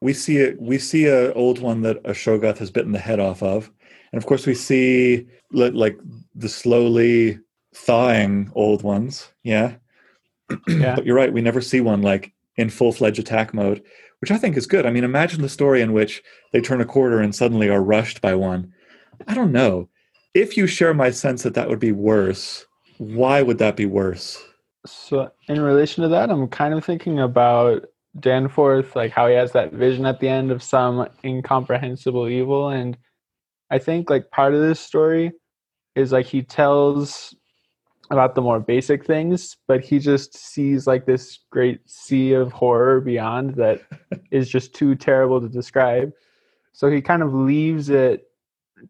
We 0.00 0.12
see 0.12 0.38
it. 0.38 0.60
We 0.60 0.78
see 0.78 1.06
a 1.06 1.32
old 1.32 1.60
one 1.60 1.82
that 1.82 1.98
a 1.98 2.10
Shoggoth 2.10 2.58
has 2.58 2.70
bitten 2.70 2.92
the 2.92 2.98
head 2.98 3.20
off 3.20 3.42
of, 3.42 3.70
and 4.12 4.18
of 4.18 4.26
course 4.26 4.46
we 4.46 4.54
see 4.54 5.26
like 5.52 5.98
the 6.34 6.48
slowly 6.48 7.38
thawing 7.74 8.50
old 8.54 8.82
ones. 8.82 9.28
Yeah, 9.42 9.76
yeah. 10.68 10.94
but 10.94 11.06
you're 11.06 11.16
right. 11.16 11.32
We 11.32 11.40
never 11.40 11.60
see 11.60 11.80
one 11.80 12.02
like 12.02 12.32
in 12.56 12.70
full 12.70 12.92
fledged 12.92 13.18
attack 13.18 13.54
mode, 13.54 13.82
which 14.20 14.30
I 14.30 14.38
think 14.38 14.56
is 14.56 14.66
good. 14.66 14.86
I 14.86 14.90
mean, 14.90 15.04
imagine 15.04 15.42
the 15.42 15.48
story 15.48 15.80
in 15.80 15.92
which 15.92 16.22
they 16.52 16.60
turn 16.60 16.80
a 16.80 16.86
quarter 16.86 17.20
and 17.20 17.34
suddenly 17.34 17.68
are 17.68 17.82
rushed 17.82 18.20
by 18.20 18.34
one. 18.34 18.72
I 19.26 19.34
don't 19.34 19.52
know. 19.52 19.88
If 20.34 20.56
you 20.56 20.66
share 20.66 20.92
my 20.92 21.10
sense 21.10 21.42
that 21.42 21.54
that 21.54 21.68
would 21.68 21.78
be 21.78 21.92
worse, 21.92 22.66
why 22.98 23.42
would 23.42 23.58
that 23.58 23.76
be 23.76 23.86
worse? 23.86 24.42
So, 24.86 25.30
in 25.48 25.60
relation 25.60 26.02
to 26.02 26.08
that, 26.10 26.30
I'm 26.30 26.48
kind 26.48 26.74
of 26.74 26.84
thinking 26.84 27.18
about 27.18 27.86
Danforth, 28.20 28.96
like 28.96 29.12
how 29.12 29.28
he 29.28 29.34
has 29.34 29.52
that 29.52 29.72
vision 29.72 30.06
at 30.06 30.20
the 30.20 30.28
end 30.28 30.50
of 30.50 30.62
some 30.62 31.08
incomprehensible 31.24 32.28
evil. 32.28 32.70
And 32.70 32.96
I 33.70 33.78
think 33.78 34.10
like 34.10 34.30
part 34.30 34.54
of 34.54 34.60
this 34.60 34.80
story 34.80 35.32
is 35.94 36.12
like 36.12 36.26
he 36.26 36.42
tells 36.42 37.34
about 38.10 38.34
the 38.34 38.42
more 38.42 38.60
basic 38.60 39.04
things, 39.04 39.56
but 39.66 39.84
he 39.84 39.98
just 39.98 40.36
sees 40.36 40.86
like 40.86 41.06
this 41.06 41.40
great 41.50 41.80
sea 41.88 42.32
of 42.32 42.52
horror 42.52 43.00
beyond 43.00 43.54
that 43.56 43.80
is 44.30 44.48
just 44.48 44.74
too 44.74 44.94
terrible 44.94 45.40
to 45.40 45.48
describe. 45.48 46.12
So 46.72 46.90
he 46.90 47.00
kind 47.00 47.22
of 47.22 47.34
leaves 47.34 47.88
it 47.88 48.28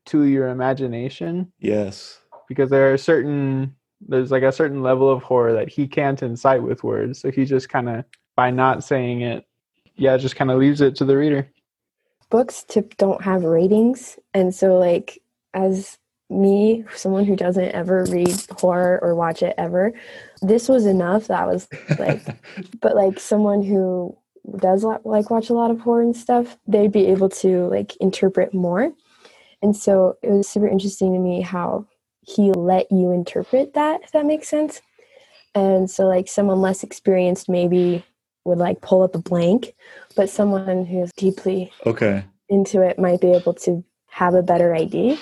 to 0.07 0.25
your 0.25 0.49
imagination. 0.49 1.53
Yes. 1.61 2.21
Because 2.49 2.71
there 2.71 2.93
are 2.93 2.99
certain 2.99 3.75
there's 4.09 4.31
like 4.31 4.43
a 4.43 4.53
certain 4.53 4.83
level 4.83 5.11
of 5.11 5.23
horror 5.23 5.55
that 5.55 5.71
he 5.71 5.89
can't 5.89 6.23
incite 6.23 6.63
with 6.63 6.85
words. 6.85 7.21
So 7.21 7.31
he 7.31 7.47
just 7.47 7.71
kind 7.71 7.89
of 7.89 8.05
by 8.37 8.51
not 8.51 8.85
saying 8.85 9.23
it, 9.23 9.47
yeah, 9.97 10.17
just 10.17 10.37
kind 10.37 10.51
of 10.51 10.59
leaves 10.59 10.81
it 10.81 10.97
to 10.97 11.05
the 11.05 11.17
reader. 11.17 11.49
Books 12.31 12.65
tip 12.69 12.97
don't 12.97 13.23
have 13.23 13.45
ratings, 13.45 14.19
and 14.35 14.55
so 14.55 14.79
like 14.79 15.21
as 15.55 15.99
me, 16.29 16.85
someone 16.95 17.25
who 17.25 17.37
doesn't 17.37 17.71
ever 17.71 18.05
read 18.11 18.37
horror 18.51 18.99
or 19.03 19.15
watch 19.15 19.43
it 19.43 19.55
ever, 19.57 19.93
this 20.43 20.69
was 20.69 20.87
enough. 20.87 21.29
That 21.29 21.47
was 21.47 21.69
like, 21.99 22.23
but 22.81 22.95
like 22.97 23.19
someone 23.21 23.63
who 23.63 24.17
does 24.59 24.85
like 24.85 25.31
watch 25.31 25.51
a 25.51 25.55
lot 25.55 25.71
of 25.71 25.81
horror 25.81 26.03
and 26.03 26.17
stuff, 26.17 26.57
they'd 26.67 26.93
be 26.93 27.07
able 27.07 27.29
to 27.29 27.67
like 27.69 27.97
interpret 27.97 28.53
more. 28.53 28.93
And 29.63 29.75
so 29.75 30.17
it 30.23 30.31
was 30.31 30.49
super 30.49 30.69
interesting 30.69 31.13
to 31.15 31.19
me 31.19 31.41
how 31.41 31.87
he 32.21 32.53
let 32.53 32.91
you 32.91 33.13
interpret 33.13 33.75
that, 33.75 34.03
if 34.03 34.13
that 34.13 34.27
makes 34.27 34.49
sense. 34.49 34.81
And 35.55 35.91
so, 35.91 36.07
like, 36.07 36.29
someone 36.29 36.61
less 36.61 36.83
experienced 36.83 37.49
maybe 37.49 38.05
would 38.47 38.59
like 38.59 38.81
pull 38.81 39.03
up 39.03 39.15
a 39.15 39.19
blank, 39.19 39.75
but 40.15 40.31
someone 40.31 40.87
who's 40.87 41.13
deeply 41.13 41.73
okay 41.85 42.25
into 42.49 42.81
it 42.81 42.99
might 42.99 43.21
be 43.21 43.33
able 43.33 43.55
to 43.55 43.85
have 44.09 44.35
a 44.35 44.43
better 44.43 44.75
idea 44.75 45.19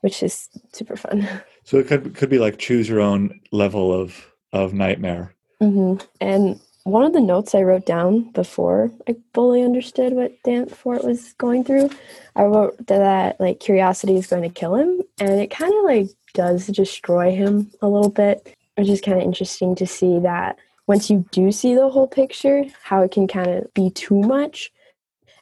which 0.00 0.22
is 0.22 0.48
super 0.72 0.96
fun. 0.96 1.28
So 1.62 1.78
it 1.78 1.86
could 1.86 2.16
could 2.16 2.30
be 2.30 2.38
like 2.38 2.58
choose 2.58 2.88
your 2.88 3.00
own 3.00 3.38
level 3.52 3.92
of 3.92 4.26
of 4.52 4.72
nightmare. 4.72 5.36
Mm-hmm. 5.62 6.04
And 6.20 6.58
one 6.82 7.04
of 7.04 7.12
the 7.12 7.20
notes 7.20 7.54
I 7.54 7.62
wrote 7.62 7.86
down 7.86 8.32
before 8.32 8.90
I 9.06 9.14
fully 9.34 9.62
understood 9.62 10.14
what 10.14 10.32
Danforth 10.42 11.04
was 11.04 11.34
going 11.34 11.62
through, 11.62 11.90
I 12.34 12.44
wrote 12.44 12.86
that 12.88 13.38
like 13.38 13.60
curiosity 13.60 14.16
is 14.16 14.26
going 14.26 14.42
to 14.42 14.48
kill 14.48 14.74
him, 14.74 15.02
and 15.20 15.38
it 15.38 15.50
kind 15.50 15.72
of 15.72 15.84
like 15.84 16.08
does 16.34 16.66
destroy 16.66 17.30
him 17.30 17.70
a 17.82 17.88
little 17.88 18.10
bit, 18.10 18.56
which 18.76 18.88
is 18.88 19.00
kind 19.00 19.18
of 19.18 19.22
interesting 19.22 19.76
to 19.76 19.86
see 19.86 20.18
that 20.20 20.58
once 20.90 21.08
you 21.08 21.24
do 21.30 21.52
see 21.52 21.72
the 21.72 21.88
whole 21.88 22.08
picture, 22.08 22.64
how 22.82 23.00
it 23.00 23.12
can 23.12 23.28
kind 23.28 23.46
of 23.46 23.72
be 23.74 23.90
too 23.90 24.20
much. 24.22 24.72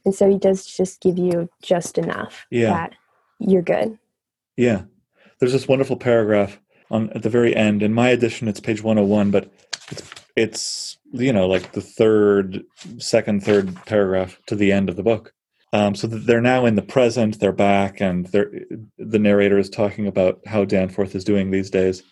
And 0.04 0.14
so 0.14 0.28
he 0.28 0.36
does 0.36 0.66
just 0.66 1.00
give 1.00 1.16
you 1.16 1.48
just 1.62 1.96
enough 1.96 2.46
yeah. 2.50 2.68
that 2.68 2.94
you're 3.38 3.62
good. 3.62 3.98
Yeah. 4.58 4.82
There's 5.38 5.54
this 5.54 5.66
wonderful 5.66 5.96
paragraph 5.96 6.60
on 6.90 7.08
at 7.14 7.22
the 7.22 7.30
very 7.30 7.56
end. 7.56 7.82
In 7.82 7.94
my 7.94 8.10
edition, 8.10 8.46
it's 8.46 8.60
page 8.60 8.82
101, 8.82 9.30
but 9.30 9.50
it's, 9.90 10.10
it's 10.36 10.98
you 11.12 11.32
know, 11.32 11.48
like 11.48 11.72
the 11.72 11.80
third, 11.80 12.62
second, 12.98 13.42
third 13.42 13.74
paragraph 13.86 14.38
to 14.48 14.54
the 14.54 14.70
end 14.70 14.90
of 14.90 14.96
the 14.96 15.02
book. 15.02 15.32
Um, 15.72 15.94
so 15.94 16.06
they're 16.06 16.42
now 16.42 16.66
in 16.66 16.74
the 16.74 16.82
present, 16.82 17.40
they're 17.40 17.52
back, 17.52 18.02
and 18.02 18.26
they're, 18.26 18.52
the 18.98 19.18
narrator 19.18 19.58
is 19.58 19.70
talking 19.70 20.06
about 20.06 20.42
how 20.44 20.66
Danforth 20.66 21.14
is 21.14 21.24
doing 21.24 21.50
these 21.50 21.70
days. 21.70 22.02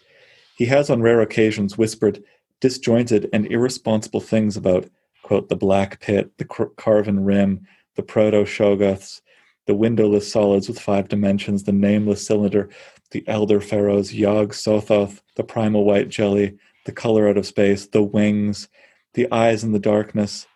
He 0.56 0.64
has 0.64 0.88
on 0.88 1.02
rare 1.02 1.20
occasions 1.20 1.76
whispered 1.76 2.24
disjointed 2.60 3.28
and 3.32 3.46
irresponsible 3.46 4.20
things 4.20 4.56
about, 4.56 4.88
quote, 5.22 5.48
the 5.48 5.56
black 5.56 6.00
pit, 6.00 6.30
the 6.38 6.44
carven 6.44 7.24
rim, 7.24 7.66
the 7.96 8.02
proto 8.02 8.44
Shoggoths, 8.44 9.20
the 9.66 9.74
windowless 9.74 10.30
solids 10.30 10.68
with 10.68 10.80
five 10.80 11.08
dimensions, 11.08 11.64
the 11.64 11.72
nameless 11.72 12.26
cylinder, 12.26 12.68
the 13.10 13.24
elder 13.26 13.60
pharaohs, 13.60 14.14
Yog 14.14 14.52
Sothoth, 14.52 15.20
the 15.36 15.44
primal 15.44 15.84
white 15.84 16.08
jelly, 16.08 16.56
the 16.84 16.92
color 16.92 17.28
out 17.28 17.36
of 17.36 17.46
space, 17.46 17.86
the 17.86 18.02
wings, 18.02 18.68
the 19.14 19.30
eyes 19.32 19.64
in 19.64 19.72
the 19.72 19.78
darkness, 19.78 20.46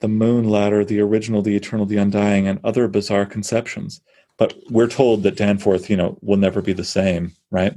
the 0.00 0.08
moon 0.08 0.48
ladder, 0.48 0.84
the 0.84 1.00
original, 1.00 1.42
the 1.42 1.56
eternal, 1.56 1.86
the 1.86 1.96
undying, 1.96 2.46
and 2.46 2.60
other 2.64 2.88
bizarre 2.88 3.26
conceptions. 3.26 4.00
But 4.38 4.54
we're 4.70 4.88
told 4.88 5.22
that 5.24 5.36
Danforth, 5.36 5.90
you 5.90 5.96
know, 5.96 6.16
will 6.22 6.38
never 6.38 6.62
be 6.62 6.72
the 6.72 6.84
same, 6.84 7.32
right? 7.50 7.74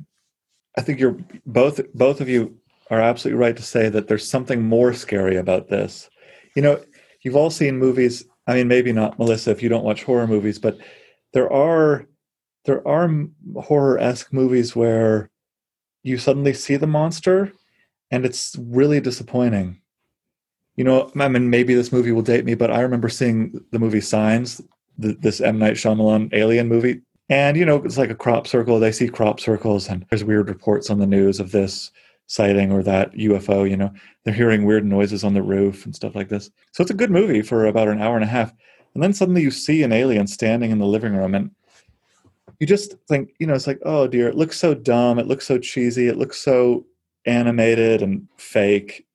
I 0.78 0.82
think 0.82 1.00
you're 1.00 1.18
both 1.46 1.82
both 1.94 2.22
of 2.22 2.30
you 2.30 2.58
are 2.94 3.02
absolutely 3.02 3.40
right 3.40 3.56
to 3.58 3.64
say 3.64 3.90
that 3.90 4.08
there's 4.08 4.28
something 4.28 4.62
more 4.62 4.94
scary 4.94 5.38
about 5.38 5.70
this. 5.70 6.10
You 6.56 6.62
know, 6.62 6.84
you've 7.22 7.36
all 7.36 7.50
seen 7.50 7.78
movies 7.78 8.26
I 8.48 8.56
mean, 8.56 8.68
maybe 8.68 8.92
not 8.92 9.18
Melissa 9.18 9.52
if 9.52 9.64
you 9.64 9.70
don't 9.70 9.86
watch 9.86 10.04
horror 10.04 10.28
movies, 10.28 10.60
but 10.60 10.78
there 11.34 11.52
are 11.52 12.06
there 12.66 12.86
are 12.88 13.10
horror 13.62 14.00
esque 14.00 14.32
movies 14.32 14.76
where 14.76 15.30
you 16.04 16.18
suddenly 16.18 16.54
see 16.54 16.76
the 16.76 16.88
monster, 16.88 17.52
and 18.12 18.26
it's 18.26 18.56
really 18.60 19.00
disappointing. 19.00 19.82
You 20.76 20.84
know, 20.84 21.12
I 21.18 21.28
mean, 21.28 21.50
maybe 21.50 21.76
this 21.76 21.92
movie 21.92 22.12
will 22.12 22.22
date 22.22 22.46
me, 22.46 22.56
but 22.56 22.72
I 22.72 22.82
remember 22.82 23.10
seeing 23.10 23.64
the 23.72 23.80
movie 23.80 24.02
Signs, 24.02 24.62
the, 24.98 25.14
this 25.14 25.40
M 25.40 25.60
Night 25.60 25.76
Shyamalan 25.76 26.34
alien 26.34 26.68
movie, 26.68 27.02
and 27.30 27.56
you 27.56 27.66
know, 27.66 27.78
it's 27.84 27.98
like 27.98 28.10
a 28.10 28.16
crop 28.16 28.48
circle. 28.48 28.80
They 28.80 28.92
see 28.92 29.08
crop 29.08 29.40
circles, 29.40 29.88
and 29.88 30.06
there's 30.10 30.24
weird 30.24 30.50
reports 30.50 30.90
on 30.90 31.00
the 31.00 31.08
news 31.08 31.40
of 31.40 31.52
this 31.52 31.92
sighting 32.28 32.72
or 32.72 32.84
that 32.84 33.14
UFO, 33.14 33.70
you 33.70 33.78
know, 33.78 33.92
they're 34.24 34.34
hearing 34.34 34.66
weird 34.66 34.86
noises 34.86 35.24
on 35.24 35.34
the 35.34 35.44
roof 35.44 35.86
and 35.86 35.96
stuff 35.96 36.16
like 36.16 36.30
this. 36.30 36.50
So 36.72 36.82
it's 36.82 36.92
a 36.92 36.96
good 36.96 37.12
movie 37.12 37.42
for 37.42 37.66
about 37.66 37.88
an 37.88 38.02
hour 38.02 38.16
and 38.16 38.24
a 38.24 38.28
half. 38.28 38.54
And 38.94 39.04
then 39.04 39.14
suddenly 39.14 39.42
you 39.42 39.52
see 39.52 39.84
an 39.84 39.92
alien 39.92 40.28
standing 40.28 40.72
in 40.72 40.80
the 40.80 40.86
living 40.86 41.16
room 41.16 41.36
and 41.36 41.52
you 42.60 42.68
just 42.68 42.96
think, 43.08 43.32
you 43.40 43.48
know, 43.48 43.54
it's 43.54 43.68
like, 43.68 43.80
oh 43.84 44.08
dear, 44.08 44.28
it 44.28 44.36
looks 44.36 44.58
so 44.58 44.74
dumb. 44.74 45.20
It 45.20 45.28
looks 45.28 45.46
so 45.46 45.58
cheesy. 45.58 46.08
It 46.08 46.18
looks 46.18 46.40
so 46.40 46.86
animated 47.26 48.02
and 48.02 48.28
fake. 48.38 49.06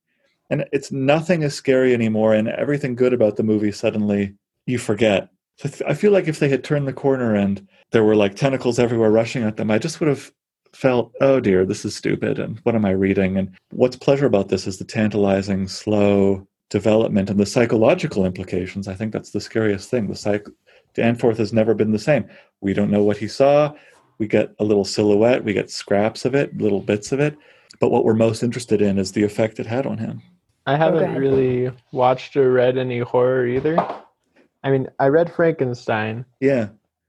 And 0.50 0.64
it's 0.72 0.90
nothing 0.90 1.44
as 1.44 1.54
scary 1.54 1.94
anymore. 1.94 2.34
And 2.34 2.48
everything 2.48 2.94
good 2.94 3.12
about 3.12 3.36
the 3.36 3.42
movie 3.42 3.72
suddenly 3.72 4.34
you 4.66 4.78
forget. 4.78 5.28
So 5.56 5.70
I 5.86 5.94
feel 5.94 6.12
like 6.12 6.28
if 6.28 6.38
they 6.38 6.48
had 6.48 6.62
turned 6.62 6.86
the 6.86 6.92
corner 6.92 7.34
and 7.34 7.66
there 7.90 8.04
were 8.04 8.16
like 8.16 8.36
tentacles 8.36 8.78
everywhere 8.78 9.10
rushing 9.10 9.42
at 9.42 9.56
them, 9.56 9.70
I 9.70 9.78
just 9.78 9.98
would 10.00 10.08
have 10.08 10.30
felt, 10.78 11.12
oh 11.20 11.40
dear, 11.40 11.66
this 11.66 11.84
is 11.84 11.96
stupid, 11.96 12.38
and 12.38 12.60
what 12.62 12.76
am 12.76 12.84
I 12.84 12.90
reading? 12.90 13.36
And 13.36 13.50
what's 13.70 13.96
pleasure 13.96 14.26
about 14.26 14.48
this 14.48 14.64
is 14.64 14.78
the 14.78 14.84
tantalizing, 14.84 15.66
slow 15.66 16.46
development 16.70 17.30
and 17.30 17.40
the 17.40 17.46
psychological 17.46 18.24
implications. 18.24 18.86
I 18.86 18.94
think 18.94 19.12
that's 19.12 19.30
the 19.30 19.40
scariest 19.40 19.90
thing. 19.90 20.06
The 20.06 20.14
psych 20.14 20.46
Danforth 20.94 21.38
has 21.38 21.52
never 21.52 21.74
been 21.74 21.90
the 21.90 21.98
same. 21.98 22.28
We 22.60 22.74
don't 22.74 22.92
know 22.92 23.02
what 23.02 23.16
he 23.16 23.26
saw. 23.26 23.74
We 24.18 24.28
get 24.28 24.54
a 24.60 24.64
little 24.64 24.84
silhouette, 24.84 25.42
we 25.42 25.52
get 25.52 25.68
scraps 25.68 26.24
of 26.24 26.36
it, 26.36 26.56
little 26.56 26.80
bits 26.80 27.10
of 27.10 27.18
it. 27.18 27.36
But 27.80 27.90
what 27.90 28.04
we're 28.04 28.14
most 28.14 28.44
interested 28.44 28.80
in 28.80 28.98
is 28.98 29.10
the 29.10 29.24
effect 29.24 29.58
it 29.58 29.66
had 29.66 29.84
on 29.84 29.98
him. 29.98 30.22
I 30.64 30.76
haven't 30.76 31.10
okay. 31.10 31.18
really 31.18 31.72
watched 31.90 32.36
or 32.36 32.52
read 32.52 32.78
any 32.78 33.00
horror 33.00 33.48
either. 33.48 33.76
I 34.62 34.70
mean, 34.70 34.86
I 35.00 35.08
read 35.08 35.32
Frankenstein. 35.32 36.24
Yeah. 36.40 36.68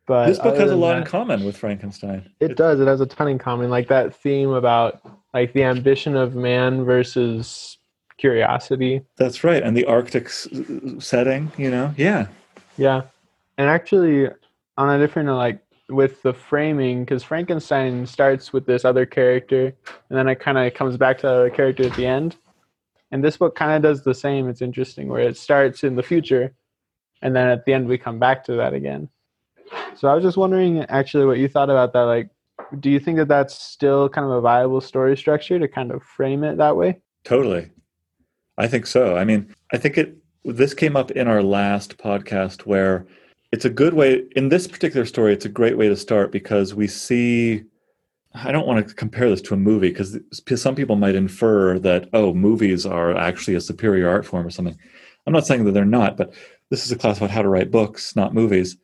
But 0.09 0.25
this 0.25 0.39
book 0.39 0.57
has 0.57 0.71
a 0.71 0.75
lot 0.75 0.93
that, 0.93 1.01
in 1.01 1.03
common 1.05 1.45
with 1.45 1.55
Frankenstein. 1.55 2.27
It, 2.39 2.51
it 2.51 2.57
does. 2.57 2.79
It 2.79 2.87
has 2.87 2.99
a 2.99 3.05
ton 3.05 3.27
in 3.27 3.37
common. 3.37 3.69
Like 3.69 3.89
that 3.89 4.15
theme 4.15 4.49
about 4.49 4.99
like 5.35 5.53
the 5.53 5.61
ambition 5.61 6.15
of 6.15 6.33
man 6.33 6.83
versus 6.83 7.77
curiosity. 8.17 9.03
That's 9.17 9.43
right. 9.43 9.61
And 9.61 9.77
the 9.77 9.85
Arctic 9.85 10.29
setting, 10.97 11.51
you 11.59 11.69
know? 11.69 11.93
Yeah. 11.95 12.25
Yeah. 12.75 13.03
And 13.59 13.69
actually, 13.69 14.27
on 14.77 14.89
a 14.89 14.97
different, 14.97 15.29
like, 15.29 15.61
with 15.89 16.23
the 16.23 16.33
framing, 16.33 17.05
because 17.05 17.23
Frankenstein 17.23 18.07
starts 18.07 18.51
with 18.51 18.65
this 18.65 18.85
other 18.85 19.05
character, 19.05 19.75
and 20.09 20.17
then 20.17 20.27
it 20.27 20.39
kind 20.39 20.57
of 20.57 20.73
comes 20.73 20.97
back 20.97 21.19
to 21.19 21.27
the 21.27 21.51
character 21.53 21.83
at 21.83 21.93
the 21.93 22.07
end. 22.07 22.35
And 23.11 23.23
this 23.23 23.37
book 23.37 23.55
kind 23.55 23.73
of 23.73 23.83
does 23.83 24.03
the 24.03 24.15
same. 24.15 24.49
It's 24.49 24.63
interesting 24.63 25.07
where 25.07 25.21
it 25.21 25.37
starts 25.37 25.83
in 25.83 25.95
the 25.95 26.03
future 26.03 26.55
and 27.21 27.35
then 27.35 27.47
at 27.47 27.65
the 27.65 27.73
end 27.73 27.87
we 27.87 27.97
come 27.97 28.19
back 28.19 28.43
to 28.45 28.53
that 28.53 28.73
again. 28.73 29.09
So 29.95 30.07
I 30.07 30.15
was 30.15 30.23
just 30.23 30.37
wondering 30.37 30.83
actually 30.85 31.25
what 31.25 31.37
you 31.37 31.47
thought 31.47 31.69
about 31.69 31.93
that 31.93 32.01
like 32.01 32.29
do 32.79 32.89
you 32.89 32.99
think 32.99 33.17
that 33.17 33.27
that's 33.27 33.55
still 33.55 34.09
kind 34.09 34.25
of 34.25 34.31
a 34.31 34.41
viable 34.41 34.81
story 34.81 35.17
structure 35.17 35.57
to 35.57 35.67
kind 35.67 35.91
of 35.91 36.03
frame 36.03 36.43
it 36.43 36.57
that 36.57 36.75
way? 36.75 36.99
Totally. 37.23 37.69
I 38.57 38.67
think 38.67 38.85
so. 38.85 39.15
I 39.15 39.23
mean, 39.23 39.53
I 39.71 39.77
think 39.77 39.97
it 39.97 40.17
this 40.45 40.73
came 40.73 40.95
up 40.95 41.11
in 41.11 41.27
our 41.27 41.43
last 41.43 41.97
podcast 41.97 42.61
where 42.61 43.05
it's 43.51 43.65
a 43.65 43.69
good 43.69 43.93
way 43.93 44.23
in 44.35 44.49
this 44.49 44.67
particular 44.67 45.05
story 45.05 45.33
it's 45.33 45.45
a 45.45 45.49
great 45.49 45.77
way 45.77 45.89
to 45.89 45.95
start 45.95 46.31
because 46.31 46.73
we 46.73 46.87
see 46.87 47.63
I 48.33 48.51
don't 48.51 48.67
want 48.67 48.87
to 48.87 48.93
compare 48.93 49.29
this 49.29 49.41
to 49.43 49.53
a 49.55 49.57
movie 49.57 49.89
because 49.89 50.17
some 50.55 50.75
people 50.75 50.95
might 50.95 51.15
infer 51.15 51.79
that 51.79 52.09
oh 52.13 52.33
movies 52.33 52.85
are 52.85 53.15
actually 53.15 53.55
a 53.55 53.61
superior 53.61 54.09
art 54.09 54.25
form 54.25 54.45
or 54.45 54.51
something. 54.51 54.77
I'm 55.25 55.33
not 55.33 55.47
saying 55.47 55.65
that 55.65 55.71
they're 55.71 55.85
not, 55.85 56.15
but 56.15 56.33
this 56.69 56.85
is 56.85 56.91
a 56.91 56.95
class 56.95 57.17
about 57.17 57.31
how 57.31 57.41
to 57.41 57.49
write 57.49 57.71
books, 57.71 58.15
not 58.15 58.33
movies. 58.33 58.77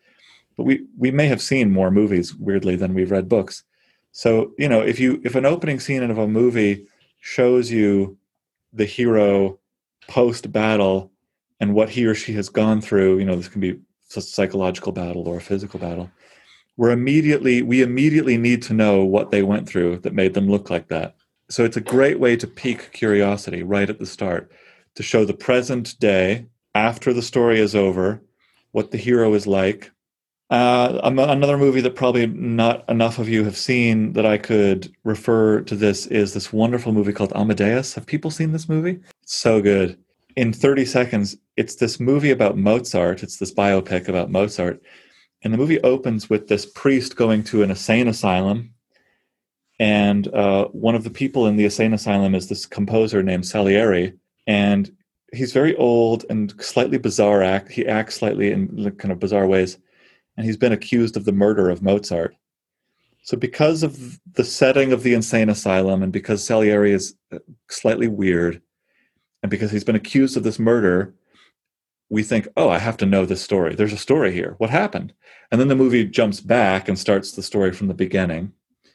But 0.58 0.63
we 0.63 0.86
we 0.98 1.12
may 1.12 1.28
have 1.28 1.41
seen 1.41 1.72
more 1.72 1.91
movies 1.91 2.36
weirdly 2.36 2.76
than 2.76 2.94
we've 2.94 3.12
read 3.12 3.30
books. 3.30 3.63
So, 4.12 4.54
you 4.58 4.70
know, 4.70 4.82
if 4.82 5.00
you 5.00 5.22
if 5.24 5.36
an 5.36 5.46
opening 5.46 5.80
scene 5.80 6.04
of 6.04 6.18
a 6.18 6.28
movie 6.28 6.88
shows 7.20 7.72
you 7.72 8.18
the 8.72 8.86
hero 8.86 9.60
post 10.08 10.52
battle 10.52 11.12
and 11.60 11.74
what 11.74 11.89
he 11.89 12.06
or 12.06 12.15
she 12.15 12.34
has 12.34 12.50
gone 12.50 12.82
through, 12.82 13.20
you 13.20 13.26
know, 13.26 13.36
this 13.36 13.48
can 13.48 13.62
be 13.62 13.80
a 14.15 14.22
psychological 14.22 14.91
battle 14.91 15.28
or 15.28 15.38
a 15.38 15.41
physical 15.41 15.80
battle. 15.80 16.10
We're 16.78 16.91
immediately 16.91 17.62
we 17.62 17.82
immediately 17.82 18.38
need 18.38 18.62
to 18.63 18.74
know 18.74 19.04
what 19.04 19.32
they 19.32 19.44
went 19.44 19.68
through 19.68 20.00
that 20.00 20.13
made 20.13 20.34
them 20.34 20.50
look 20.50 20.70
like 20.70 20.88
that. 20.89 21.15
So 21.50 21.63
it's 21.63 21.78
a 21.78 21.82
great 21.82 22.20
way 22.20 22.36
to 22.38 22.48
pique 22.48 22.91
curiosity 22.91 23.63
right 23.63 23.89
at 23.89 24.00
the 24.00 24.06
start 24.06 24.52
to 24.96 25.04
show 25.04 25.26
the 25.26 25.34
present 25.34 26.00
day 26.00 26.48
after 26.74 27.13
the 27.13 27.22
story 27.22 27.60
is 27.60 27.76
over, 27.76 28.22
what 28.72 28.91
the 28.91 28.98
hero 28.98 29.34
is 29.34 29.46
like, 29.46 29.91
uh, 30.52 31.00
another 31.04 31.58
movie 31.58 31.82
that 31.82 31.96
probably 31.96 32.28
not 32.28 32.88
enough 32.88 33.18
of 33.18 33.28
you 33.28 33.44
have 33.44 33.58
seen 33.58 34.14
that 34.14 34.26
I 34.28 34.38
could 34.38 34.94
refer 35.04 35.62
to 35.62 35.76
this 35.76 36.06
is 36.08 36.34
this 36.34 36.54
wonderful 36.54 36.92
movie 36.92 37.14
called 37.14 37.34
Amadeus. 37.34 37.96
Have 37.96 38.06
people 38.06 38.30
seen 38.30 38.52
this 38.52 38.70
movie? 38.70 39.00
It's 39.24 39.36
so 39.36 39.60
good. 39.60 39.98
In 40.36 40.54
30 40.54 40.86
seconds, 40.86 41.36
it's 41.58 41.76
this 41.76 42.00
movie 42.00 42.30
about 42.30 42.58
Mozart. 42.58 43.24
It's 43.24 43.38
this 43.38 43.54
biopic 43.54 44.08
about 44.08 44.30
Mozart. 44.30 44.82
And 45.44 45.52
the 45.52 45.58
movie 45.58 45.82
opens 45.82 46.30
with 46.30 46.48
this 46.48 46.66
priest 46.66 47.16
going 47.16 47.44
to 47.46 47.64
an 47.64 47.72
insane 47.72 48.08
asylum. 48.08 48.72
And 49.80 50.28
uh, 50.28 50.66
one 50.68 50.96
of 50.96 51.04
the 51.04 51.10
people 51.10 51.48
in 51.48 51.56
the 51.56 51.66
insane 51.66 51.94
asylum 51.94 52.36
is 52.36 52.50
this 52.50 52.68
composer 52.68 53.24
named 53.24 53.48
Salieri. 53.48 54.14
And 54.46 54.92
he's 55.34 55.54
very 55.54 55.76
old 55.78 56.24
and 56.30 56.54
slightly 56.62 57.00
bizarre 57.00 57.42
act. 57.42 57.72
He 57.72 57.88
acts 57.88 58.16
slightly 58.16 58.52
in 58.52 58.96
kind 58.98 59.12
of 59.12 59.20
bizarre 59.20 59.48
ways 59.48 59.78
and 60.38 60.45
he's 60.45 60.58
been 60.58 60.71
accused 60.71 61.17
of 61.17 61.26
the 61.26 61.32
murder 61.32 61.69
of 61.69 61.82
Mozart. 61.82 62.36
So, 63.24 63.38
because 63.38 63.82
of 63.82 64.19
the 64.34 64.43
setting 64.43 64.93
of 64.93 65.04
the 65.04 65.13
insane 65.13 65.50
asylum, 65.50 66.04
and 66.04 66.13
because 66.13 66.45
Salieri 66.45 66.91
is 66.91 67.15
uh, 67.32 67.39
slightly 67.69 68.08
weird, 68.08 68.62
and 69.41 69.50
because 69.50 69.71
he's 69.71 69.84
been 69.84 69.95
accused 69.95 70.38
of 70.38 70.43
this 70.43 70.60
murder, 70.60 71.13
we 72.10 72.24
think, 72.24 72.48
oh, 72.56 72.69
I 72.69 72.78
have 72.78 72.98
to 72.98 73.06
know 73.06 73.26
this 73.26 73.41
story. 73.41 73.76
There's 73.76 73.93
a 73.93 73.98
story 73.98 74.32
here. 74.32 74.56
What 74.60 74.69
happened? 74.69 75.13
And 75.52 75.60
then 75.60 75.67
the 75.67 75.76
movie 75.76 76.06
jumps 76.06 76.39
back 76.39 76.88
and 76.88 76.98
starts 76.98 77.32
the 77.32 77.43
story 77.43 77.71
from 77.71 77.88
the 77.88 77.93
beginning. 77.93 78.54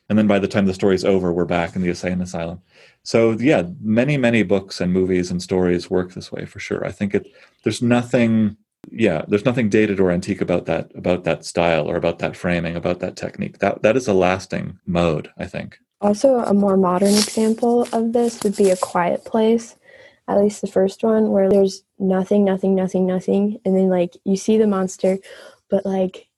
And 0.08 0.18
then 0.18 0.26
by 0.26 0.38
the 0.40 0.48
time 0.48 0.66
the 0.66 0.74
story's 0.74 1.04
over, 1.04 1.32
we're 1.32 1.44
back 1.44 1.76
in 1.76 1.82
the 1.82 1.88
insane 1.88 2.20
asylum. 2.20 2.60
So 3.04 3.32
yeah, 3.32 3.62
many, 3.80 4.16
many 4.16 4.42
books 4.42 4.80
and 4.80 4.92
movies 4.92 5.30
and 5.30 5.40
stories 5.40 5.88
work 5.88 6.14
this 6.14 6.32
way 6.32 6.44
for 6.46 6.58
sure. 6.58 6.84
I 6.84 6.90
think 6.90 7.14
it 7.14 7.28
there's 7.62 7.80
nothing 7.80 8.56
yeah 8.90 9.24
there's 9.28 9.44
nothing 9.44 9.68
dated 9.68 10.00
or 10.00 10.10
antique 10.10 10.40
about 10.40 10.66
that 10.66 10.90
about 10.94 11.24
that 11.24 11.44
style 11.44 11.88
or 11.88 11.96
about 11.96 12.18
that 12.18 12.36
framing 12.36 12.76
about 12.76 13.00
that 13.00 13.16
technique. 13.16 13.58
That 13.58 13.82
that 13.82 13.96
is 13.96 14.08
a 14.08 14.14
lasting 14.14 14.78
mode 14.86 15.30
i 15.38 15.46
think. 15.46 15.78
Also 16.00 16.36
a 16.38 16.54
more 16.54 16.78
modern 16.78 17.14
example 17.14 17.86
of 17.92 18.12
this 18.12 18.42
would 18.42 18.56
be 18.56 18.70
a 18.70 18.76
quiet 18.76 19.24
place 19.24 19.76
at 20.28 20.38
least 20.38 20.60
the 20.60 20.66
first 20.66 21.02
one 21.02 21.30
where 21.30 21.50
there's 21.50 21.82
nothing 21.98 22.44
nothing 22.44 22.74
nothing 22.74 23.06
nothing 23.06 23.58
and 23.64 23.76
then 23.76 23.88
like 23.88 24.16
you 24.24 24.36
see 24.36 24.56
the 24.56 24.66
monster 24.66 25.18
but 25.68 25.84
like 25.84 26.28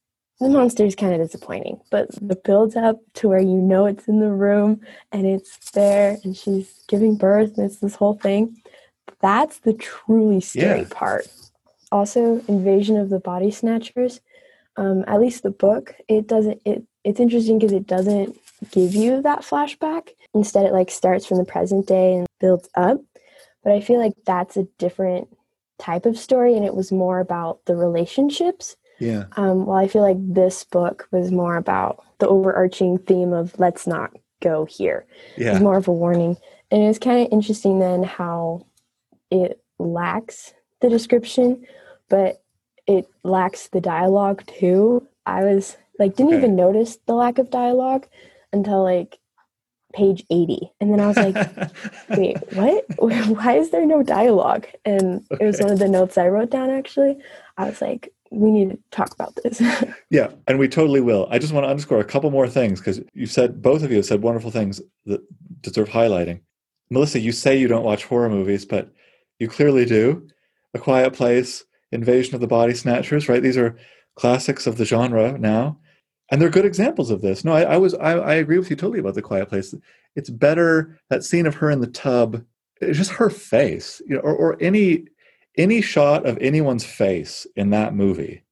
the 0.40 0.48
monster 0.48 0.84
is 0.84 0.96
kind 0.96 1.14
of 1.14 1.20
disappointing 1.20 1.80
but 1.90 2.08
the 2.20 2.34
build 2.34 2.76
up 2.76 2.98
to 3.14 3.28
where 3.28 3.40
you 3.40 3.60
know 3.60 3.86
it's 3.86 4.08
in 4.08 4.18
the 4.18 4.30
room 4.30 4.80
and 5.12 5.26
it's 5.26 5.70
there 5.70 6.18
and 6.24 6.36
she's 6.36 6.82
giving 6.88 7.16
birth 7.16 7.56
and 7.56 7.66
it's 7.66 7.78
this 7.78 7.94
whole 7.94 8.14
thing. 8.14 8.60
That's 9.20 9.58
the 9.60 9.74
truly 9.74 10.40
scary 10.40 10.80
yeah. 10.80 10.88
part 10.90 11.28
also 11.92 12.42
Invasion 12.48 12.96
of 12.96 13.10
the 13.10 13.20
Body 13.20 13.50
Snatchers. 13.50 14.20
Um, 14.76 15.04
at 15.06 15.20
least 15.20 15.42
the 15.42 15.50
book, 15.50 15.94
it 16.08 16.26
doesn't. 16.26 16.60
It 16.64 16.82
it's 17.04 17.20
interesting 17.20 17.58
because 17.58 17.72
it 17.72 17.86
doesn't 17.86 18.36
give 18.70 18.94
you 18.94 19.22
that 19.22 19.40
flashback. 19.40 20.10
Instead, 20.34 20.66
it 20.66 20.72
like 20.72 20.90
starts 20.90 21.26
from 21.26 21.38
the 21.38 21.44
present 21.44 21.86
day 21.86 22.14
and 22.14 22.26
builds 22.40 22.68
up. 22.74 23.00
But 23.62 23.72
I 23.74 23.80
feel 23.80 24.00
like 24.00 24.14
that's 24.24 24.56
a 24.56 24.66
different 24.78 25.28
type 25.78 26.06
of 26.06 26.18
story, 26.18 26.56
and 26.56 26.64
it 26.64 26.74
was 26.74 26.90
more 26.90 27.20
about 27.20 27.64
the 27.66 27.76
relationships. 27.76 28.76
Yeah. 28.98 29.24
Um, 29.36 29.66
well, 29.66 29.76
I 29.76 29.88
feel 29.88 30.02
like 30.02 30.16
this 30.18 30.64
book 30.64 31.08
was 31.10 31.30
more 31.30 31.56
about 31.56 32.04
the 32.18 32.28
overarching 32.28 32.98
theme 32.98 33.32
of 33.32 33.58
let's 33.58 33.86
not 33.86 34.16
go 34.40 34.64
here. 34.64 35.04
Yeah. 35.36 35.52
It's 35.52 35.60
more 35.60 35.76
of 35.76 35.88
a 35.88 35.92
warning, 35.92 36.36
and 36.70 36.82
it's 36.82 36.98
kind 36.98 37.24
of 37.26 37.32
interesting 37.32 37.78
then 37.78 38.04
how 38.04 38.66
it 39.30 39.60
lacks 39.78 40.54
the 40.80 40.88
description 40.88 41.66
but 42.12 42.42
it 42.86 43.08
lacks 43.24 43.68
the 43.68 43.80
dialogue 43.80 44.44
too. 44.46 45.08
I 45.24 45.44
was 45.44 45.78
like, 45.98 46.14
didn't 46.14 46.34
okay. 46.34 46.42
even 46.42 46.56
notice 46.56 46.98
the 47.06 47.14
lack 47.14 47.38
of 47.38 47.50
dialogue 47.50 48.06
until 48.52 48.84
like 48.84 49.18
page 49.94 50.22
80. 50.28 50.70
And 50.78 50.92
then 50.92 51.00
I 51.00 51.06
was 51.06 51.16
like, 51.16 51.70
wait, 52.10 52.36
what? 52.52 52.84
Why 52.98 53.56
is 53.56 53.70
there 53.70 53.86
no 53.86 54.02
dialogue? 54.02 54.66
And 54.84 55.24
okay. 55.32 55.42
it 55.42 55.46
was 55.46 55.58
one 55.60 55.70
of 55.72 55.78
the 55.78 55.88
notes 55.88 56.18
I 56.18 56.28
wrote 56.28 56.50
down 56.50 56.68
actually. 56.68 57.16
I 57.56 57.64
was 57.64 57.80
like, 57.80 58.12
we 58.30 58.50
need 58.50 58.72
to 58.72 58.78
talk 58.90 59.14
about 59.14 59.38
this. 59.42 59.62
yeah, 60.10 60.28
and 60.46 60.58
we 60.58 60.68
totally 60.68 61.00
will. 61.00 61.28
I 61.30 61.38
just 61.38 61.54
want 61.54 61.64
to 61.64 61.70
underscore 61.70 62.00
a 62.00 62.04
couple 62.04 62.30
more 62.30 62.48
things 62.48 62.78
because 62.78 63.00
you 63.14 63.24
said, 63.24 63.62
both 63.62 63.82
of 63.82 63.90
you 63.90 63.96
have 63.96 64.06
said 64.06 64.20
wonderful 64.20 64.50
things 64.50 64.82
that 65.06 65.22
deserve 65.62 65.88
highlighting. 65.88 66.40
Melissa, 66.90 67.20
you 67.20 67.32
say 67.32 67.56
you 67.56 67.68
don't 67.68 67.84
watch 67.84 68.04
horror 68.04 68.28
movies, 68.28 68.66
but 68.66 68.92
you 69.38 69.48
clearly 69.48 69.86
do. 69.86 70.28
A 70.74 70.78
Quiet 70.78 71.14
Place, 71.14 71.64
Invasion 71.92 72.34
of 72.34 72.40
the 72.40 72.46
Body 72.46 72.74
Snatchers, 72.74 73.28
right? 73.28 73.42
These 73.42 73.56
are 73.56 73.76
classics 74.16 74.66
of 74.66 74.76
the 74.76 74.84
genre 74.84 75.38
now, 75.38 75.78
and 76.30 76.40
they're 76.40 76.50
good 76.50 76.64
examples 76.64 77.10
of 77.10 77.20
this. 77.20 77.44
No, 77.44 77.52
I, 77.52 77.62
I 77.62 77.76
was 77.76 77.94
I, 77.94 78.12
I, 78.12 78.34
agree 78.34 78.58
with 78.58 78.70
you 78.70 78.76
totally 78.76 79.00
about 79.00 79.14
the 79.14 79.22
Quiet 79.22 79.48
Place. 79.48 79.74
It's 80.16 80.30
better 80.30 80.98
that 81.10 81.24
scene 81.24 81.46
of 81.46 81.56
her 81.56 81.70
in 81.70 81.80
the 81.80 81.86
tub, 81.86 82.44
it's 82.80 82.98
just 82.98 83.12
her 83.12 83.30
face, 83.30 84.02
you 84.06 84.16
know, 84.16 84.22
or, 84.22 84.34
or 84.34 84.56
any 84.60 85.06
any 85.56 85.82
shot 85.82 86.26
of 86.26 86.38
anyone's 86.38 86.84
face 86.84 87.46
in 87.56 87.70
that 87.70 87.94
movie 87.94 88.42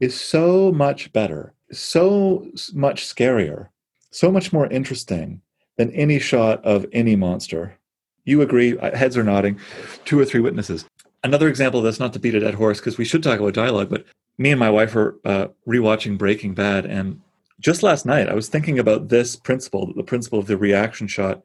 is 0.00 0.18
so 0.18 0.70
much 0.72 1.12
better, 1.12 1.54
so 1.70 2.46
much 2.74 3.04
scarier, 3.06 3.68
so 4.10 4.30
much 4.30 4.52
more 4.52 4.66
interesting 4.66 5.40
than 5.78 5.90
any 5.92 6.18
shot 6.18 6.62
of 6.64 6.84
any 6.92 7.16
monster. 7.16 7.78
You 8.24 8.42
agree? 8.42 8.76
Heads 8.76 9.16
are 9.16 9.24
nodding. 9.24 9.58
Two 10.04 10.20
or 10.20 10.24
three 10.24 10.40
witnesses 10.40 10.84
another 11.22 11.48
example 11.48 11.80
of 11.80 11.84
this, 11.84 12.00
not 12.00 12.12
to 12.12 12.18
beat 12.18 12.34
a 12.34 12.40
dead 12.40 12.54
horse, 12.54 12.78
because 12.78 12.98
we 12.98 13.04
should 13.04 13.22
talk 13.22 13.38
about 13.38 13.54
dialogue, 13.54 13.90
but 13.90 14.04
me 14.38 14.50
and 14.50 14.60
my 14.60 14.70
wife 14.70 14.94
are 14.96 15.18
uh, 15.24 15.48
rewatching 15.68 16.18
Breaking 16.18 16.54
Bad, 16.54 16.86
and 16.86 17.20
just 17.60 17.82
last 17.82 18.04
night 18.04 18.28
I 18.28 18.34
was 18.34 18.48
thinking 18.48 18.78
about 18.78 19.08
this 19.08 19.36
principle, 19.36 19.92
the 19.94 20.02
principle 20.02 20.38
of 20.38 20.46
the 20.46 20.56
reaction 20.56 21.06
shot, 21.06 21.42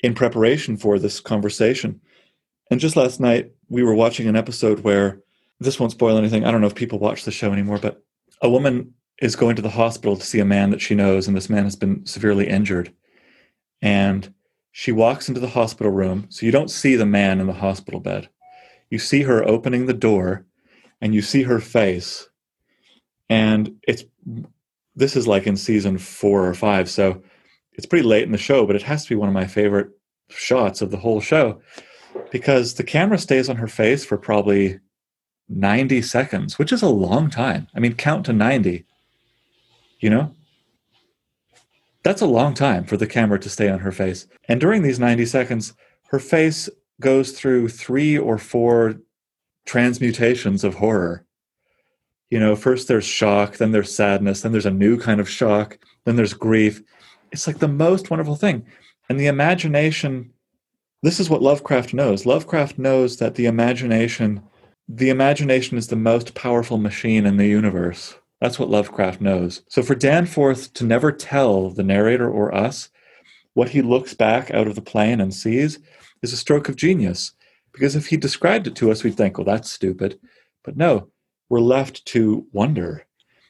in 0.00 0.14
preparation 0.14 0.76
for 0.76 0.98
this 0.98 1.20
conversation. 1.20 2.00
And 2.70 2.80
just 2.80 2.96
last 2.96 3.20
night 3.20 3.52
we 3.68 3.82
were 3.82 3.94
watching 3.94 4.28
an 4.28 4.36
episode 4.36 4.80
where 4.80 5.20
this 5.60 5.80
won't 5.80 5.92
spoil 5.92 6.16
anything. 6.16 6.44
I 6.44 6.50
don't 6.50 6.60
know 6.60 6.68
if 6.68 6.74
people 6.74 6.98
watch 6.98 7.24
the 7.24 7.32
show 7.32 7.52
anymore, 7.52 7.78
but 7.78 8.02
a 8.40 8.48
woman 8.48 8.94
is 9.20 9.34
going 9.34 9.56
to 9.56 9.62
the 9.62 9.70
hospital 9.70 10.16
to 10.16 10.24
see 10.24 10.38
a 10.38 10.44
man 10.44 10.70
that 10.70 10.80
she 10.80 10.94
knows, 10.94 11.26
and 11.26 11.36
this 11.36 11.50
man 11.50 11.64
has 11.64 11.74
been 11.76 12.06
severely 12.06 12.48
injured. 12.48 12.92
And 13.82 14.32
she 14.70 14.92
walks 14.92 15.28
into 15.28 15.40
the 15.40 15.48
hospital 15.48 15.90
room, 15.90 16.26
so 16.28 16.46
you 16.46 16.52
don't 16.52 16.70
see 16.70 16.94
the 16.94 17.06
man 17.06 17.40
in 17.40 17.48
the 17.48 17.52
hospital 17.52 17.98
bed 17.98 18.28
you 18.90 18.98
see 18.98 19.22
her 19.22 19.46
opening 19.46 19.86
the 19.86 19.94
door 19.94 20.46
and 21.00 21.14
you 21.14 21.22
see 21.22 21.42
her 21.42 21.60
face. 21.60 22.28
And 23.28 23.76
it's 23.86 24.04
this 24.98 25.16
is 25.16 25.28
like 25.28 25.46
in 25.46 25.56
season 25.56 25.96
four 25.96 26.46
or 26.46 26.54
five 26.54 26.90
so 26.90 27.22
it's 27.74 27.86
pretty 27.86 28.06
late 28.06 28.24
in 28.24 28.32
the 28.32 28.38
show 28.38 28.66
but 28.66 28.76
it 28.76 28.82
has 28.82 29.04
to 29.04 29.08
be 29.08 29.14
one 29.14 29.28
of 29.28 29.34
my 29.34 29.46
favorite 29.46 29.90
shots 30.28 30.82
of 30.82 30.90
the 30.90 30.96
whole 30.96 31.20
show 31.20 31.60
because 32.30 32.74
the 32.74 32.82
camera 32.82 33.16
stays 33.16 33.48
on 33.48 33.56
her 33.56 33.68
face 33.68 34.04
for 34.04 34.18
probably 34.18 34.80
90 35.48 36.02
seconds 36.02 36.58
which 36.58 36.72
is 36.72 36.82
a 36.82 36.88
long 36.88 37.30
time. 37.30 37.68
I 37.74 37.80
mean 37.80 37.94
count 37.94 38.26
to 38.26 38.32
90 38.32 38.84
you 40.00 40.10
know? 40.10 40.34
That's 42.02 42.22
a 42.22 42.26
long 42.26 42.54
time 42.54 42.84
for 42.84 42.96
the 42.96 43.06
camera 43.06 43.38
to 43.40 43.50
stay 43.50 43.68
on 43.68 43.80
her 43.80 43.90
face. 43.90 44.26
And 44.48 44.60
during 44.60 44.82
these 44.82 44.98
90 44.98 45.26
seconds 45.26 45.74
her 46.08 46.18
face 46.18 46.68
goes 47.00 47.32
through 47.32 47.68
three 47.68 48.18
or 48.18 48.38
four 48.38 49.00
transmutations 49.66 50.64
of 50.64 50.74
horror. 50.74 51.24
You 52.30 52.40
know, 52.40 52.56
first 52.56 52.88
there's 52.88 53.04
shock, 53.04 53.56
then 53.56 53.72
there's 53.72 53.94
sadness, 53.94 54.42
then 54.42 54.52
there's 54.52 54.66
a 54.66 54.70
new 54.70 54.98
kind 54.98 55.20
of 55.20 55.28
shock, 55.28 55.78
then 56.04 56.16
there's 56.16 56.34
grief. 56.34 56.82
It's 57.32 57.46
like 57.46 57.58
the 57.58 57.68
most 57.68 58.10
wonderful 58.10 58.36
thing. 58.36 58.66
And 59.08 59.18
the 59.18 59.26
imagination, 59.26 60.32
this 61.02 61.20
is 61.20 61.30
what 61.30 61.42
Lovecraft 61.42 61.94
knows. 61.94 62.26
Lovecraft 62.26 62.78
knows 62.78 63.18
that 63.18 63.36
the 63.36 63.46
imagination, 63.46 64.42
the 64.88 65.10
imagination 65.10 65.78
is 65.78 65.88
the 65.88 65.96
most 65.96 66.34
powerful 66.34 66.78
machine 66.78 67.24
in 67.24 67.36
the 67.36 67.46
universe. 67.46 68.16
That's 68.40 68.58
what 68.58 68.68
Lovecraft 68.70 69.20
knows. 69.20 69.62
So 69.68 69.82
for 69.82 69.94
Danforth 69.94 70.72
to 70.74 70.84
never 70.84 71.10
tell 71.10 71.70
the 71.70 71.82
narrator 71.82 72.30
or 72.30 72.54
us 72.54 72.90
what 73.54 73.70
he 73.70 73.82
looks 73.82 74.14
back 74.14 74.50
out 74.52 74.66
of 74.66 74.74
the 74.76 74.82
plane 74.82 75.20
and 75.20 75.34
sees 75.34 75.78
is 76.22 76.32
a 76.32 76.36
stroke 76.36 76.68
of 76.68 76.76
genius. 76.76 77.32
Because 77.72 77.96
if 77.96 78.06
he 78.06 78.16
described 78.16 78.66
it 78.66 78.74
to 78.76 78.90
us, 78.90 79.04
we'd 79.04 79.16
think, 79.16 79.38
well, 79.38 79.44
that's 79.44 79.70
stupid. 79.70 80.18
But 80.64 80.76
no, 80.76 81.08
we're 81.48 81.60
left 81.60 82.04
to 82.06 82.46
wonder. 82.52 83.04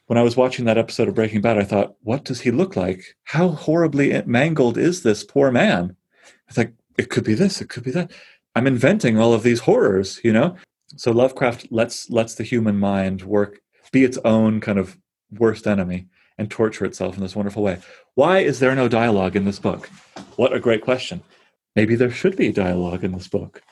When 0.07 0.19
I 0.19 0.23
was 0.23 0.37
watching 0.37 0.65
that 0.65 0.79
episode 0.79 1.09
of 1.09 1.15
Breaking 1.15 1.41
Bad, 1.41 1.59
I 1.59 1.65
thought, 1.65 1.97
what 2.03 2.25
does 2.25 2.41
he 2.41 2.51
look 2.51 2.77
like? 2.77 3.17
How 3.25 3.49
horribly 3.49 4.23
mangled 4.23 4.79
is 4.79 5.03
this 5.03 5.25
poor 5.25 5.51
man? 5.51 5.97
I 6.49 6.53
think 6.53 6.75
it 6.97 7.11
could 7.11 7.25
be 7.25 7.35
this, 7.35 7.61
it 7.61 7.69
could 7.69 7.85
be 7.85 7.91
that. 7.93 8.11
I'm 8.55 8.67
inventing 8.67 9.19
all 9.19 9.35
of 9.35 9.43
these 9.43 9.61
horrors, 9.61 10.21
you 10.25 10.33
know? 10.33 10.57
So 10.97 11.13
Lovecraft 11.13 11.71
lets 11.71 12.09
lets 12.11 12.35
the 12.35 12.45
human 12.45 12.79
mind 12.79 13.23
work, 13.23 13.61
be 13.93 14.05
its 14.05 14.19
own 14.25 14.61
kind 14.61 14.79
of 14.79 14.97
worst 15.31 15.67
enemy 15.67 16.07
and 16.39 16.51
torture 16.51 16.85
itself 16.85 17.17
in 17.17 17.23
this 17.23 17.37
wonderful 17.37 17.63
way. 17.63 17.79
Why 18.15 18.39
is 18.39 18.61
there 18.61 18.75
no 18.75 18.89
dialogue 18.89 19.37
in 19.37 19.45
this 19.45 19.59
book? 19.59 19.91
What 20.37 20.53
a 20.53 20.61
great 20.61 20.83
question. 20.83 21.23
Maybe 21.79 21.95
there 21.95 22.11
should 22.11 22.35
be 22.35 22.51
dialogue 22.51 23.05
in 23.05 23.13
this 23.13 23.29
book. 23.29 23.63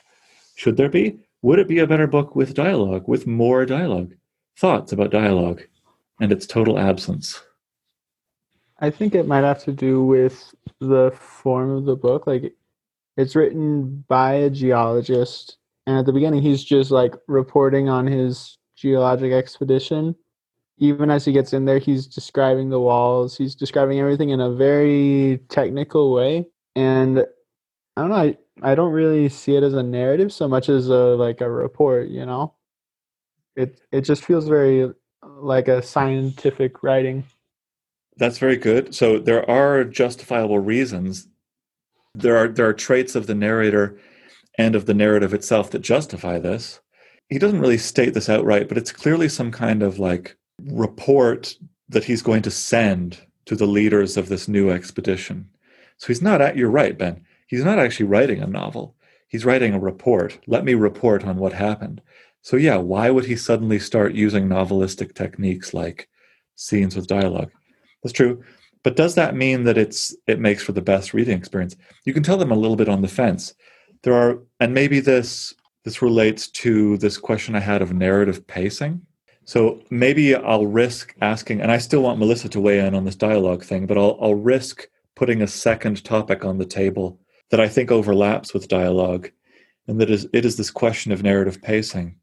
Should 0.55 0.77
there 0.77 0.87
be? 0.87 1.19
Would 1.41 1.59
it 1.59 1.67
be 1.67 1.79
a 1.79 1.85
better 1.85 2.07
book 2.07 2.37
with 2.37 2.53
dialogue, 2.53 3.05
with 3.05 3.27
more 3.27 3.65
dialogue? 3.65 4.13
Thoughts 4.55 4.93
about 4.93 5.11
dialogue 5.11 5.63
and 6.21 6.31
its 6.31 6.47
total 6.47 6.79
absence? 6.79 7.43
I 8.79 8.91
think 8.91 9.13
it 9.13 9.27
might 9.27 9.43
have 9.43 9.61
to 9.65 9.73
do 9.73 10.05
with 10.05 10.55
the 10.79 11.11
form 11.19 11.69
of 11.71 11.83
the 11.83 11.97
book. 11.97 12.27
Like, 12.27 12.53
it's 13.17 13.35
written 13.35 14.05
by 14.07 14.35
a 14.35 14.49
geologist, 14.49 15.57
and 15.85 15.97
at 15.97 16.05
the 16.05 16.13
beginning, 16.13 16.41
he's 16.41 16.63
just 16.63 16.91
like 16.91 17.13
reporting 17.27 17.89
on 17.89 18.07
his 18.07 18.57
geologic 18.77 19.33
expedition. 19.33 20.15
Even 20.77 21.11
as 21.11 21.25
he 21.25 21.33
gets 21.33 21.51
in 21.51 21.65
there, 21.65 21.79
he's 21.79 22.07
describing 22.07 22.69
the 22.69 22.79
walls, 22.79 23.37
he's 23.37 23.53
describing 23.53 23.99
everything 23.99 24.29
in 24.29 24.39
a 24.39 24.55
very 24.55 25.41
technical 25.49 26.13
way. 26.13 26.47
And 26.73 27.25
I 27.97 28.01
don't 28.01 28.09
know, 28.09 28.15
I, 28.15 28.37
I 28.61 28.75
don't 28.75 28.91
really 28.91 29.27
see 29.27 29.55
it 29.55 29.63
as 29.63 29.73
a 29.73 29.81
narrative 29.81 30.31
so 30.31 30.47
much 30.47 30.69
as 30.69 30.87
a 30.87 31.15
like 31.15 31.41
a 31.41 31.49
report, 31.49 32.09
you 32.09 32.27
know. 32.27 32.53
It 33.55 33.81
it 33.91 34.01
just 34.01 34.23
feels 34.23 34.47
very 34.47 34.93
like 35.23 35.67
a 35.67 35.81
scientific 35.81 36.83
writing. 36.83 37.23
That's 38.15 38.37
very 38.37 38.55
good. 38.55 38.93
So 38.93 39.17
there 39.17 39.49
are 39.49 39.83
justifiable 39.83 40.59
reasons. 40.59 41.27
There 42.13 42.37
are 42.37 42.47
there 42.47 42.67
are 42.67 42.73
traits 42.73 43.15
of 43.15 43.25
the 43.25 43.33
narrator 43.33 43.99
and 44.59 44.75
of 44.75 44.85
the 44.85 44.93
narrative 44.93 45.33
itself 45.33 45.71
that 45.71 45.79
justify 45.79 46.37
this. 46.37 46.79
He 47.29 47.39
doesn't 47.39 47.59
really 47.59 47.79
state 47.79 48.13
this 48.13 48.29
outright, 48.29 48.67
but 48.67 48.77
it's 48.77 48.91
clearly 48.91 49.27
some 49.27 49.51
kind 49.51 49.81
of 49.81 49.97
like 49.97 50.37
report 50.61 51.57
that 51.89 52.03
he's 52.03 52.21
going 52.21 52.43
to 52.43 52.51
send 52.51 53.17
to 53.45 53.55
the 53.55 53.65
leaders 53.65 54.17
of 54.17 54.29
this 54.29 54.47
new 54.47 54.69
expedition. 54.69 55.49
So 55.97 56.07
he's 56.07 56.21
not 56.21 56.41
at 56.41 56.57
you're 56.57 56.69
right, 56.69 56.95
Ben 56.95 57.23
he's 57.47 57.63
not 57.63 57.79
actually 57.79 58.05
writing 58.05 58.41
a 58.41 58.47
novel. 58.47 58.95
He's 59.27 59.45
writing 59.45 59.73
a 59.73 59.79
report. 59.79 60.39
Let 60.47 60.63
me 60.63 60.73
report 60.73 61.25
on 61.25 61.37
what 61.37 61.53
happened. 61.53 62.01
So, 62.41 62.55
yeah, 62.55 62.77
why 62.77 63.09
would 63.09 63.25
he 63.25 63.35
suddenly 63.35 63.79
start 63.79 64.13
using 64.13 64.47
novelistic 64.47 65.15
techniques 65.15 65.73
like 65.73 66.07
scenes 66.55 66.95
with 66.95 67.07
dialogue? 67.07 67.51
That's 68.03 68.13
true. 68.13 68.43
But 68.83 68.95
does 68.95 69.15
that 69.15 69.35
mean 69.35 69.65
that 69.65 69.77
it's 69.77 70.15
it 70.27 70.39
makes 70.39 70.63
for 70.63 70.71
the 70.71 70.81
best 70.81 71.13
reading 71.13 71.37
experience? 71.37 71.75
You 72.05 72.13
can 72.13 72.23
tell 72.23 72.37
them 72.37 72.51
a 72.51 72.55
little 72.55 72.77
bit 72.77 72.87
on 72.87 73.01
the 73.01 73.09
fence. 73.09 73.53
There 74.03 74.13
are, 74.13 74.39
and 74.59 74.73
maybe 74.73 74.99
this 75.01 75.53
this 75.83 76.01
relates 76.01 76.47
to 76.49 76.97
this 76.97 77.17
question 77.17 77.55
I 77.55 77.59
had 77.59 77.81
of 77.81 77.93
narrative 77.93 78.45
pacing. 78.47 79.01
So 79.43 79.81
maybe 79.89 80.35
I'll 80.35 80.67
risk 80.67 81.15
asking, 81.21 81.61
and 81.61 81.71
I 81.71 81.77
still 81.77 82.01
want 82.01 82.19
Melissa 82.19 82.49
to 82.49 82.59
weigh 82.59 82.79
in 82.79 82.95
on 82.95 83.05
this 83.05 83.15
dialogue 83.15 83.63
thing, 83.63 83.87
but 83.87 83.97
I'll 83.97 84.17
I'll 84.21 84.35
risk 84.35 84.87
putting 85.15 85.41
a 85.41 85.47
second 85.47 86.03
topic 86.03 86.45
on 86.45 86.57
the 86.57 86.65
table 86.65 87.19
that 87.49 87.59
I 87.59 87.67
think 87.67 87.91
overlaps 87.91 88.53
with 88.53 88.67
dialogue, 88.67 89.31
and 89.87 89.99
that 90.01 90.09
is 90.09 90.27
it 90.33 90.45
is 90.45 90.57
this 90.57 90.71
question 90.71 91.11
of 91.11 91.23
narrative 91.23 91.61
pacing. 91.61 92.17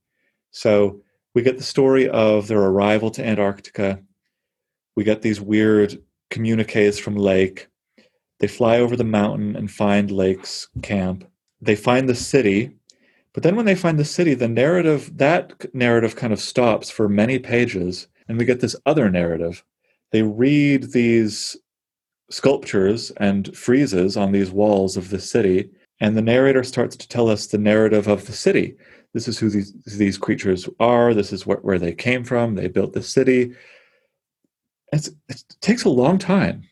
So 0.50 1.00
we 1.34 1.42
get 1.42 1.56
the 1.56 1.64
story 1.64 2.08
of 2.08 2.46
their 2.46 2.60
arrival 2.60 3.10
to 3.12 3.26
Antarctica. 3.26 4.00
We 4.96 5.04
get 5.04 5.22
these 5.22 5.40
weird 5.40 6.00
communiques 6.30 6.98
from 6.98 7.16
Lake. 7.16 7.68
They 8.38 8.48
fly 8.48 8.78
over 8.78 8.96
the 8.96 9.04
mountain 9.04 9.56
and 9.56 9.70
find 9.70 10.10
Lake's 10.10 10.68
camp. 10.82 11.24
They 11.60 11.76
find 11.76 12.08
the 12.08 12.14
city, 12.14 12.72
but 13.32 13.42
then 13.42 13.56
when 13.56 13.66
they 13.66 13.74
find 13.74 13.98
the 13.98 14.04
city, 14.04 14.34
the 14.34 14.48
narrative 14.48 15.16
that 15.18 15.74
narrative 15.74 16.16
kind 16.16 16.32
of 16.32 16.40
stops 16.40 16.88
for 16.88 17.08
many 17.08 17.38
pages, 17.38 18.06
and 18.28 18.38
we 18.38 18.44
get 18.44 18.60
this 18.60 18.76
other 18.86 19.10
narrative. 19.10 19.64
They 20.12 20.22
read 20.22 20.92
these 20.92 21.56
sculptures 22.30 23.10
and 23.18 23.46
friezes 23.52 24.20
on 24.20 24.32
these 24.32 24.50
walls 24.50 24.96
of 24.96 25.10
the 25.10 25.20
city, 25.20 25.70
and 26.00 26.16
the 26.16 26.22
narrator 26.22 26.62
starts 26.62 26.96
to 26.96 27.08
tell 27.08 27.28
us 27.28 27.46
the 27.46 27.58
narrative 27.58 28.08
of 28.08 28.26
the 28.26 28.32
city. 28.32 28.76
This 29.12 29.28
is 29.28 29.38
who 29.38 29.48
these, 29.48 29.72
these 29.84 30.18
creatures 30.18 30.68
are. 30.80 31.14
This 31.14 31.32
is 31.32 31.46
where, 31.46 31.58
where 31.58 31.78
they 31.78 31.94
came 31.94 32.24
from. 32.24 32.54
They 32.54 32.68
built 32.68 32.92
the 32.92 33.02
city. 33.02 33.54
It's, 34.92 35.08
it 35.28 35.44
takes 35.60 35.84
a 35.84 35.88
long 35.88 36.18
time. 36.18 36.64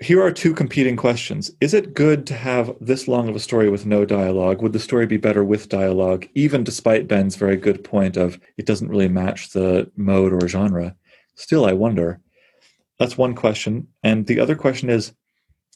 Here 0.00 0.22
are 0.22 0.30
two 0.30 0.54
competing 0.54 0.96
questions. 0.96 1.50
Is 1.60 1.74
it 1.74 1.94
good 1.94 2.24
to 2.28 2.34
have 2.34 2.76
this 2.80 3.08
long 3.08 3.28
of 3.28 3.34
a 3.34 3.40
story 3.40 3.68
with 3.68 3.84
no 3.84 4.04
dialogue? 4.04 4.62
Would 4.62 4.72
the 4.72 4.78
story 4.78 5.06
be 5.06 5.16
better 5.16 5.42
with 5.42 5.68
dialogue, 5.68 6.28
even 6.36 6.62
despite 6.62 7.08
Ben's 7.08 7.34
very 7.34 7.56
good 7.56 7.82
point 7.82 8.16
of 8.16 8.38
it 8.56 8.66
doesn't 8.66 8.88
really 8.88 9.08
match 9.08 9.50
the 9.50 9.90
mode 9.96 10.32
or 10.32 10.46
genre? 10.46 10.94
Still, 11.34 11.66
I 11.66 11.72
wonder. 11.72 12.20
That's 12.98 13.18
one 13.18 13.34
question. 13.34 13.88
And 14.02 14.26
the 14.26 14.40
other 14.40 14.56
question 14.56 14.90
is 14.90 15.12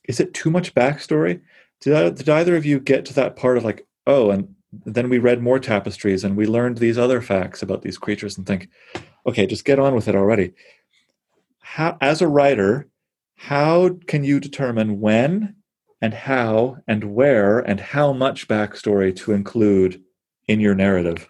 is 0.09 0.19
it 0.19 0.35
too 0.35 0.51
much 0.51 0.75
backstory? 0.75 1.41
Did, 1.81 1.95
I, 1.95 2.11
did 2.11 2.29
either 2.29 2.57
of 2.57 2.67
you 2.67 2.81
get 2.81 3.05
to 3.07 3.15
that 3.15 3.37
part 3.37 3.57
of 3.57 3.65
like, 3.65 3.87
oh, 4.07 4.31
and 4.31 4.55
then 4.73 5.09
we 5.09 5.19
read 5.19 5.43
more 5.43 5.59
tapestries 5.59 6.25
and 6.25 6.37
we 6.37 6.47
learned 6.47 6.79
these 6.79 6.99
other 6.99 7.21
facts 7.21 7.63
about 7.63 7.83
these 7.83 7.99
creatures 7.99 8.37
and 8.37 8.47
think, 8.47 8.69
okay, 9.27 9.47
just 9.47 9.65
get 9.65 9.79
on 9.79 9.95
with 9.95 10.09
it 10.09 10.17
already. 10.17 10.55
How, 11.61 11.97
as 12.01 12.21
a 12.21 12.29
writer, 12.29 12.89
how 13.37 13.91
can 14.07 14.25
you 14.25 14.41
determine 14.41 15.01
when 15.01 15.57
and 16.01 16.15
how 16.15 16.79
and 16.89 17.15
where 17.15 17.61
and 17.61 17.79
how 17.79 18.13
much 18.13 18.49
backstory 18.49 19.15
to 19.17 19.33
include 19.33 20.03
in 20.49 20.59
your 20.59 20.75
narrative? 20.75 21.29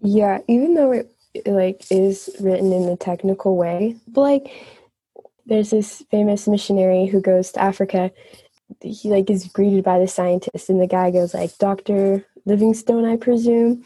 Yeah, 0.00 0.38
even 0.48 0.74
though 0.74 0.92
it 0.92 1.12
like 1.46 1.84
is 1.90 2.30
written 2.40 2.72
in 2.72 2.88
a 2.88 2.96
technical 2.96 3.56
way. 3.56 3.96
But 4.08 4.20
like 4.20 4.52
there's 5.46 5.70
this 5.70 6.02
famous 6.10 6.46
missionary 6.46 7.06
who 7.06 7.20
goes 7.20 7.52
to 7.52 7.62
Africa. 7.62 8.12
He 8.80 9.10
like 9.10 9.30
is 9.30 9.48
greeted 9.48 9.84
by 9.84 9.98
the 9.98 10.08
scientist 10.08 10.68
and 10.68 10.80
the 10.80 10.86
guy 10.86 11.10
goes 11.10 11.34
like, 11.34 11.56
Dr. 11.58 12.24
Livingstone, 12.44 13.04
I 13.04 13.16
presume. 13.16 13.84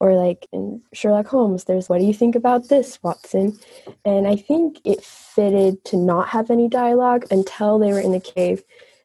Or 0.00 0.14
like 0.14 0.46
in 0.52 0.80
Sherlock 0.92 1.26
Holmes, 1.26 1.64
there's 1.64 1.88
what 1.88 1.98
do 1.98 2.04
you 2.04 2.14
think 2.14 2.36
about 2.36 2.68
this, 2.68 3.02
Watson? 3.02 3.58
And 4.04 4.28
I 4.28 4.36
think 4.36 4.80
it 4.84 5.02
fitted 5.02 5.84
to 5.86 5.96
not 5.96 6.28
have 6.28 6.50
any 6.52 6.68
dialogue 6.68 7.26
until 7.32 7.78
they 7.80 7.92
were 7.92 7.98
in 7.98 8.12
the 8.12 8.20
cave. 8.20 8.62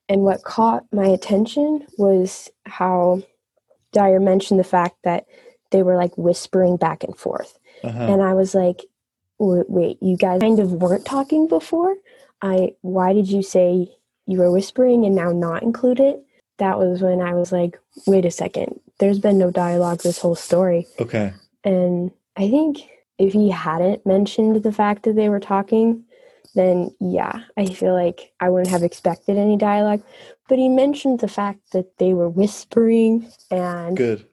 And 0.08 0.21
what 0.21 0.43
caught 0.43 0.84
my 0.91 1.08
attention 1.08 1.88
was 1.97 2.51
how 2.67 3.23
Dyer 3.91 4.19
mentioned 4.19 4.60
the 4.60 4.63
fact 4.63 4.97
that 5.03 5.25
they 5.71 5.82
were 5.82 5.95
like 5.95 6.15
whispering 6.15 6.77
back 6.77 7.03
and 7.03 7.17
forth. 7.17 7.58
Uh-huh. 7.84 8.04
And 8.04 8.22
I 8.22 8.34
was 8.34 8.56
like, 8.56 8.86
wait, 9.39 9.98
you 10.02 10.17
guys 10.17 10.41
kind 10.41 10.60
of 10.60 10.72
weren't 10.72 11.06
talking 11.06 11.48
before? 11.48 11.96
I 12.41 12.76
why 12.82 13.13
did 13.13 13.30
you 13.30 13.41
say 13.41 13.89
you 14.26 14.38
were 14.38 14.52
whispering 14.52 15.06
and 15.06 15.15
now 15.15 15.32
not 15.32 15.63
include 15.63 16.00
it? 16.00 16.24
That 16.58 16.78
was 16.78 17.02
when 17.02 17.22
I 17.22 17.34
was 17.34 17.52
like, 17.52 17.80
wait 18.06 18.26
a 18.26 18.32
second. 18.32 18.80
There's 19.00 19.19
been 19.19 19.38
no 19.38 19.52
dialogue 19.52 20.02
this 20.02 20.19
whole 20.19 20.36
story. 20.36 20.88
Okay. 21.00 21.34
And 21.63 22.12
I 22.38 22.50
think 22.50 22.88
if 23.17 23.34
he 23.34 23.50
hadn't 23.50 24.06
mentioned 24.06 24.63
the 24.63 24.72
fact 24.72 25.04
that 25.04 25.15
they 25.15 25.30
were 25.30 25.39
talking, 25.39 26.04
then 26.56 26.96
yeah, 27.00 27.43
I 27.58 27.65
feel 27.65 27.93
like 27.93 28.32
I 28.39 28.50
wouldn't 28.50 28.69
have 28.69 28.84
expected 28.84 29.38
any 29.38 29.58
dialogue. 29.58 30.04
But 30.48 30.60
he 30.60 30.69
mentioned 30.69 31.19
the 31.19 31.28
fact 31.28 31.72
that 31.72 31.98
they 31.98 32.13
were 32.13 32.30
whispering 32.30 33.32
and 33.50 33.98
good 33.98 34.28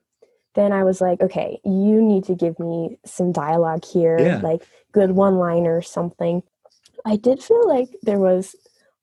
then 0.55 0.73
I 0.73 0.85
was 0.85 1.01
like, 1.01 1.21
okay, 1.21 1.61
you 1.65 2.03
need 2.03 2.25
to 2.25 2.35
give 2.35 2.59
me 2.59 2.99
some 3.05 3.33
dialogue 3.33 3.85
here, 3.85 4.19
yeah. 4.19 4.41
like 4.41 4.67
good 4.93 5.13
one 5.13 5.37
liner 5.37 5.77
or 5.77 5.83
something. 5.83 6.43
I 7.05 7.17
did 7.17 7.43
feel 7.43 7.67
like 7.69 7.89
there 8.03 8.19
was 8.19 8.57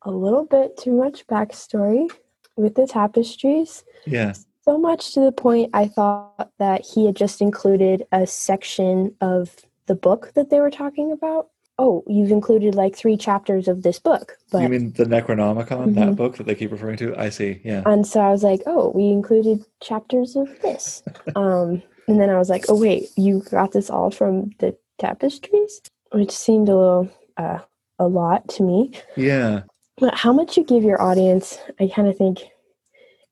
a 0.04 0.12
little 0.12 0.46
bit 0.46 0.78
too 0.78 0.92
much 0.92 1.26
backstory 1.28 2.10
with 2.56 2.76
the 2.76 2.88
tapestries. 2.88 3.84
Yeah. 4.06 4.34
So 4.64 4.78
much 4.78 5.14
to 5.14 5.22
the 5.22 5.32
point 5.32 5.70
I 5.74 5.88
thought 5.88 6.52
that 6.60 6.86
he 6.86 7.06
had 7.06 7.16
just 7.16 7.42
included 7.42 8.04
a 8.12 8.28
section 8.28 9.16
of 9.22 9.56
the 9.86 9.96
book 9.96 10.34
that 10.36 10.50
they 10.50 10.60
were 10.60 10.72
talking 10.72 11.12
about. 11.12 11.50
Oh, 11.80 12.04
you've 12.08 12.32
included 12.32 12.74
like 12.74 12.96
three 12.96 13.18
chapters 13.18 13.68
of 13.68 13.84
this 13.84 14.00
book. 14.00 14.38
But 14.52 14.64
you 14.64 14.70
mean 14.70 14.94
the 14.94 15.06
Necronomicon, 15.06 15.94
that 15.96 16.10
Mhm. 16.10 16.16
book 16.16 16.38
that 16.38 16.48
they 16.48 16.56
keep 16.56 16.72
referring 16.72 16.98
to? 16.98 17.16
I 17.18 17.30
see. 17.30 17.62
Yeah. 17.64 17.84
and 17.86 18.06
so 18.08 18.20
I 18.22 18.32
was 18.32 18.44
like, 18.44 18.62
oh, 18.66 18.92
we 18.96 19.10
included 19.10 19.64
chapters 19.82 20.36
of 20.36 20.48
this. 20.62 21.04
um, 21.36 21.84
and 22.08 22.20
then 22.20 22.30
I 22.30 22.38
was 22.38 22.50
like, 22.50 22.66
oh 22.70 22.80
wait, 22.80 23.10
you 23.16 23.42
got 23.52 23.74
this 23.74 23.90
all 23.90 24.10
from 24.12 24.52
the 24.60 24.76
tapestries, 24.98 25.82
which 26.12 26.32
seemed 26.32 26.70
a 26.70 26.76
little 26.76 27.10
uh, 27.38 27.60
a 28.00 28.08
lot 28.08 28.48
to 28.50 28.64
me. 28.64 28.92
Yeah. 29.16 29.62
But 30.00 30.16
how 30.16 30.32
much 30.34 30.58
you 30.58 30.64
give 30.64 30.84
your 30.84 31.02
audience, 31.02 31.60
I 31.80 31.88
kind 31.94 32.08
of 32.08 32.18
think 32.18 32.40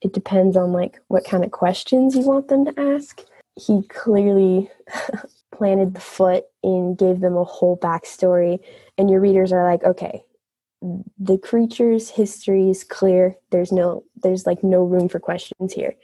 it 0.01 0.13
depends 0.13 0.55
on 0.55 0.71
like 0.71 0.99
what 1.07 1.25
kind 1.25 1.43
of 1.43 1.49
questions 1.51 2.15
you 2.15 2.21
want 2.21 2.47
them 2.49 2.65
to 2.65 2.79
ask. 2.79 3.23
He 3.55 3.81
clearly 3.87 4.69
planted 5.57 5.93
the 5.93 6.01
foot 6.01 6.45
and 6.63 6.97
gave 6.97 7.19
them 7.19 7.37
a 7.37 7.43
whole 7.43 7.77
backstory, 7.77 8.59
and 8.97 9.09
your 9.09 9.19
readers 9.19 9.51
are 9.51 9.69
like, 9.69 9.83
okay, 9.83 10.23
the 11.17 11.37
creature's 11.37 12.09
history 12.09 12.69
is 12.69 12.83
clear. 12.83 13.35
There's 13.51 13.71
no, 13.71 14.03
there's 14.21 14.45
like 14.45 14.63
no 14.63 14.83
room 14.83 15.09
for 15.09 15.19
questions 15.19 15.73
here. 15.73 15.95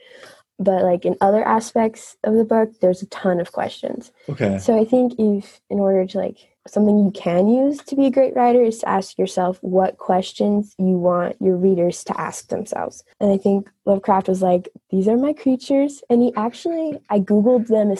But 0.58 0.82
like 0.82 1.04
in 1.04 1.16
other 1.20 1.42
aspects 1.44 2.16
of 2.24 2.34
the 2.34 2.44
book, 2.44 2.70
there's 2.80 3.02
a 3.02 3.06
ton 3.06 3.40
of 3.40 3.52
questions. 3.52 4.12
Okay. 4.28 4.58
So 4.58 4.80
I 4.80 4.84
think 4.84 5.14
if 5.18 5.60
in 5.70 5.80
order 5.80 6.06
to 6.06 6.18
like 6.18 6.38
something 6.68 6.98
you 6.98 7.10
can 7.10 7.48
use 7.48 7.78
to 7.78 7.96
be 7.96 8.06
a 8.06 8.10
great 8.10 8.36
writer 8.36 8.62
is 8.62 8.78
to 8.78 8.88
ask 8.88 9.18
yourself 9.18 9.58
what 9.62 9.98
questions 9.98 10.76
you 10.78 10.96
want 10.96 11.34
your 11.40 11.56
readers 11.56 12.04
to 12.04 12.20
ask 12.20 12.48
themselves. 12.48 13.02
And 13.20 13.32
I 13.32 13.38
think 13.38 13.68
Lovecraft 13.84 14.28
was 14.28 14.42
like, 14.42 14.68
these 14.90 15.08
are 15.08 15.16
my 15.16 15.32
creatures. 15.32 16.02
And 16.08 16.22
he 16.22 16.32
actually 16.36 16.98
I 17.10 17.18
Googled 17.18 17.66
them 17.66 17.94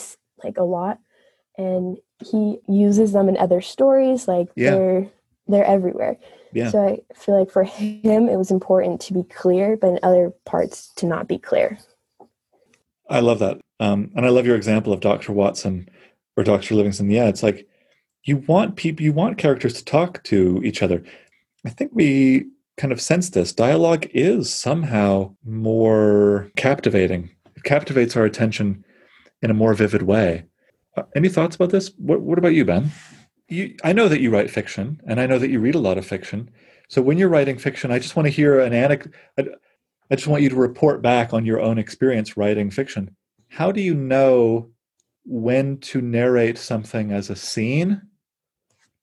like 0.45 0.59
a 0.59 0.65
lot 0.65 0.99
and 1.59 1.99
he 2.25 2.59
uses 2.69 3.13
them 3.13 3.29
in 3.29 3.37
other 3.37 3.61
stories. 3.61 4.29
Like 4.29 4.49
Yeah. 4.57 4.71
they're 4.73 5.11
they're 5.49 5.65
everywhere. 5.65 6.17
Yeah. 6.53 6.71
So 6.71 6.87
I 6.87 7.15
feel 7.15 7.39
like 7.39 7.51
for 7.51 7.65
him 7.65 8.29
it 8.29 8.37
was 8.37 8.51
important 8.51 9.01
to 9.03 9.13
be 9.15 9.25
clear, 9.25 9.77
but 9.77 9.89
in 9.89 9.99
other 10.03 10.33
parts 10.45 10.93
to 10.97 11.07
not 11.07 11.27
be 11.29 11.39
clear. 11.39 11.79
I 13.09 13.21
love 13.21 13.41
that. 13.41 13.61
Um, 13.81 14.11
and 14.15 14.25
I 14.25 14.29
love 14.29 14.47
your 14.47 14.57
example 14.57 14.93
of 14.93 15.01
Dr. 15.01 15.33
Watson 15.33 15.89
or 16.37 16.45
Dr. 16.45 16.75
Livingston. 16.75 17.11
Yeah, 17.11 17.27
it's 17.27 17.43
like 17.43 17.67
you 18.25 18.37
want 18.37 18.77
people, 18.77 19.05
you 19.05 19.13
want 19.13 19.39
characters 19.39 19.75
to 19.75 19.85
talk 19.85 20.23
to 20.25 20.63
each 20.65 20.83
other. 20.83 21.03
I 21.67 21.71
think 21.71 21.91
we 21.93 22.47
kind 22.77 22.93
of 22.93 23.01
sense 23.01 23.31
this. 23.31 23.53
Dialogue 23.53 24.07
is 24.15 24.53
somehow 24.53 25.35
more 25.45 26.51
captivating. 26.57 27.31
It 27.57 27.65
captivates 27.65 28.17
our 28.17 28.25
attention 28.25 28.85
in 29.43 29.51
a 29.51 29.55
more 29.55 29.75
vivid 29.75 30.03
way. 30.03 30.45
Uh, 30.97 31.03
any 31.15 31.29
thoughts 31.29 31.57
about 31.57 31.71
this? 31.71 31.91
What, 31.97 32.21
what 32.21 32.39
about 32.39 32.55
you, 32.55 32.65
Ben? 32.65 32.91
You, 33.49 33.77
I 33.85 33.93
know 33.93 34.09
that 34.09 34.21
you 34.21 34.31
write 34.31 34.51
fiction, 34.51 35.01
and 35.07 35.21
I 35.21 35.27
know 35.27 35.39
that 35.39 35.51
you 35.51 35.61
read 35.61 35.75
a 35.75 35.81
lot 35.81 35.99
of 35.99 36.07
fiction. 36.07 36.51
So 36.89 37.01
when 37.03 37.19
you're 37.19 37.29
writing 37.29 37.59
fiction, 37.59 37.91
I 37.91 37.99
just 37.99 38.17
want 38.17 38.27
to 38.27 38.33
hear 38.33 38.61
an 38.61 38.73
anecdote. 38.73 39.15
I 39.39 40.15
just 40.15 40.29
want 40.29 40.43
you 40.43 40.51
to 40.51 40.57
report 40.57 41.01
back 41.01 41.33
on 41.33 41.47
your 41.47 41.61
own 41.61 41.79
experience 41.79 42.37
writing 42.37 42.71
fiction. 42.71 43.17
How 43.49 43.73
do 43.73 43.81
you 43.81 43.95
know 43.95 44.71
when 45.25 45.79
to 45.79 46.03
narrate 46.03 46.59
something 46.59 47.13
as 47.13 47.31
a 47.31 47.37
scene? 47.37 48.03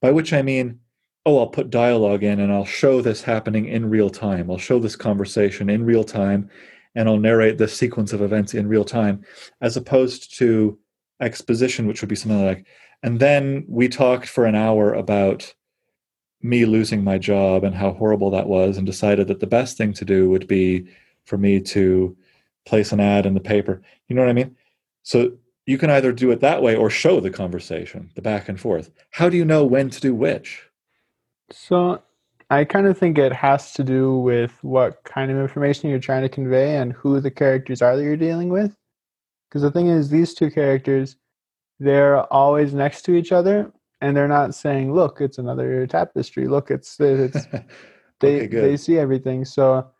By 0.02 0.12
which 0.12 0.34
I 0.34 0.44
mean, 0.44 0.80
oh, 1.26 1.40
I'll 1.40 1.48
put 1.48 1.72
dialogue 1.72 2.24
in 2.24 2.40
and 2.40 2.52
I'll 2.52 2.66
show 2.66 3.02
this 3.02 3.24
happening 3.24 3.66
in 3.66 3.90
real 3.90 4.10
time. 4.10 4.50
I'll 4.50 4.58
show 4.58 4.80
this 4.80 4.96
conversation 4.96 5.70
in 5.70 5.84
real 5.84 6.04
time 6.04 6.50
and 6.96 7.10
I'll 7.10 7.18
narrate 7.18 7.58
this 7.58 7.76
sequence 7.76 8.14
of 8.14 8.22
events 8.22 8.54
in 8.54 8.68
real 8.68 8.86
time, 8.86 9.24
as 9.62 9.78
opposed 9.78 10.38
to 10.38 10.78
exposition, 11.22 11.88
which 11.88 12.02
would 12.02 12.10
be 12.10 12.16
something 12.16 12.46
like, 12.46 12.66
and 13.04 13.20
then 13.20 13.66
we 13.68 13.88
talked 13.88 14.28
for 14.28 14.46
an 14.46 14.56
hour 14.56 14.94
about 14.94 15.54
me 16.42 16.66
losing 16.66 17.04
my 17.04 17.18
job 17.18 17.64
and 17.64 17.76
how 17.76 17.92
horrible 17.92 18.32
that 18.32 18.48
was 18.48 18.78
and 18.78 18.86
decided 18.86 19.28
that 19.28 19.40
the 19.40 19.48
best 19.48 19.78
thing 19.78 19.94
to 19.94 20.06
do 20.06 20.30
would 20.30 20.48
be 20.48 20.88
for 21.26 21.38
me 21.38 21.60
to 21.60 22.16
place 22.66 22.92
an 22.92 23.00
ad 23.00 23.26
in 23.26 23.34
the 23.34 23.40
paper. 23.40 23.82
You 24.08 24.16
know 24.16 24.22
what 24.22 24.30
i 24.30 24.34
mean? 24.34 24.56
So 25.04 25.34
you 25.66 25.78
can 25.78 25.90
either 25.90 26.12
do 26.12 26.32
it 26.32 26.40
that 26.40 26.62
way 26.62 26.76
or 26.76 26.90
show 26.90 27.20
the 27.20 27.30
conversation 27.30 28.10
the 28.16 28.22
back 28.22 28.50
and 28.50 28.60
forth. 28.60 28.92
How 29.12 29.30
do 29.30 29.38
you 29.38 29.46
know 29.46 29.66
when 29.66 29.90
to 29.90 30.00
do 30.00 30.16
which? 30.16 30.64
So 31.52 32.02
I 32.50 32.64
kind 32.64 32.88
of 32.88 32.98
think 32.98 33.18
it 33.18 33.34
has 33.34 33.74
to 33.74 33.84
do 33.84 34.18
with 34.18 34.52
what 34.64 35.04
kind 35.04 35.30
of 35.32 35.38
information 35.38 35.90
you're 35.90 36.00
trying 36.00 36.24
to 36.24 36.30
convey 36.30 36.78
and 36.78 36.94
who 36.94 37.20
the 37.20 37.32
characters 37.32 37.82
are 37.82 37.96
that 37.96 38.04
you're 38.04 38.18
dealing 38.18 38.50
with. 38.50 38.76
Because 39.50 39.64
the 39.64 39.72
thing 39.72 39.88
is, 39.88 40.10
these 40.10 40.34
two 40.34 40.52
characters, 40.52 41.18
they're 41.80 42.22
always 42.32 42.74
next 42.74 43.04
to 43.04 43.14
each 43.14 43.32
other, 43.32 43.72
and 44.02 44.16
they're 44.16 44.28
not 44.28 44.54
saying, 44.56 44.94
"Look, 44.94 45.22
it's 45.22 45.38
another 45.38 45.88
tapestry. 45.88 46.48
Look, 46.48 46.72
it's 46.72 47.00
it's." 47.00 47.48
They 48.20 48.42
Okay, 48.42 48.48
they 48.48 48.78
see 48.78 48.98
everything. 49.00 49.46
So, 49.46 49.92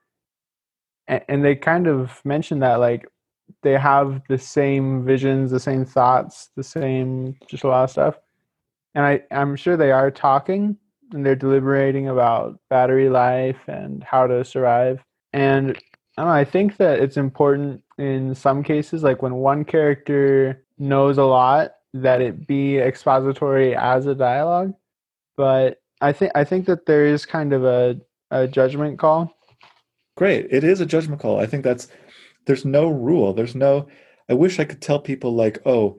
and, 1.08 1.24
and 1.30 1.46
they 1.46 1.56
kind 1.56 1.88
of 1.88 2.20
mention 2.26 2.60
that 2.60 2.82
like 2.82 3.08
they 3.64 3.78
have 3.78 4.22
the 4.28 4.38
same 4.38 5.06
visions, 5.06 5.52
the 5.52 5.60
same 5.60 5.86
thoughts, 5.86 6.50
the 6.56 6.64
same 6.64 7.36
just 7.48 7.64
a 7.64 7.68
lot 7.68 7.86
of 7.86 7.92
stuff. 7.92 8.20
And 8.96 9.06
I 9.06 9.24
I'm 9.32 9.56
sure 9.56 9.78
they 9.78 9.92
are 9.92 10.12
talking 10.12 10.78
and 11.14 11.26
they're 11.26 11.36
deliberating 11.36 12.08
about 12.08 12.60
battery 12.70 13.10
life 13.10 13.60
and 13.68 14.04
how 14.04 14.28
to 14.28 14.44
survive. 14.44 15.04
And 15.34 15.72
I 16.18 16.22
don't 16.22 16.28
know, 16.28 16.34
I 16.34 16.44
think 16.44 16.78
that 16.78 17.00
it's 17.00 17.18
important 17.18 17.82
in 18.00 18.34
some 18.34 18.64
cases, 18.64 19.04
like 19.04 19.22
when 19.22 19.36
one 19.36 19.66
character 19.66 20.64
knows 20.78 21.18
a 21.18 21.26
lot, 21.26 21.72
that 21.94 22.22
it 22.22 22.48
be 22.48 22.78
expository 22.78 23.76
as 23.76 24.06
a 24.06 24.16
dialogue. 24.16 24.74
But 25.36 25.82
I 26.02 26.14
think 26.14 26.32
I 26.36 26.44
think 26.44 26.66
that 26.68 26.86
there 26.86 27.06
is 27.06 27.26
kind 27.26 27.54
of 27.54 27.66
a, 27.66 28.00
a 28.32 28.48
judgment 28.48 29.00
call. 29.00 29.36
great 30.18 30.48
it 30.52 30.64
is 30.64 30.82
a 30.82 30.86
judgment 30.86 31.22
call 31.22 31.40
i 31.40 31.46
think 31.46 31.64
that's 31.64 31.88
there's 32.46 32.66
no 32.66 32.90
rule 32.90 33.34
there's 33.34 33.56
no 33.56 33.88
i 34.30 34.34
wish 34.34 34.60
i 34.60 34.66
could 34.66 34.82
tell 34.82 35.00
people 35.00 35.34
like 35.34 35.62
oh 35.66 35.98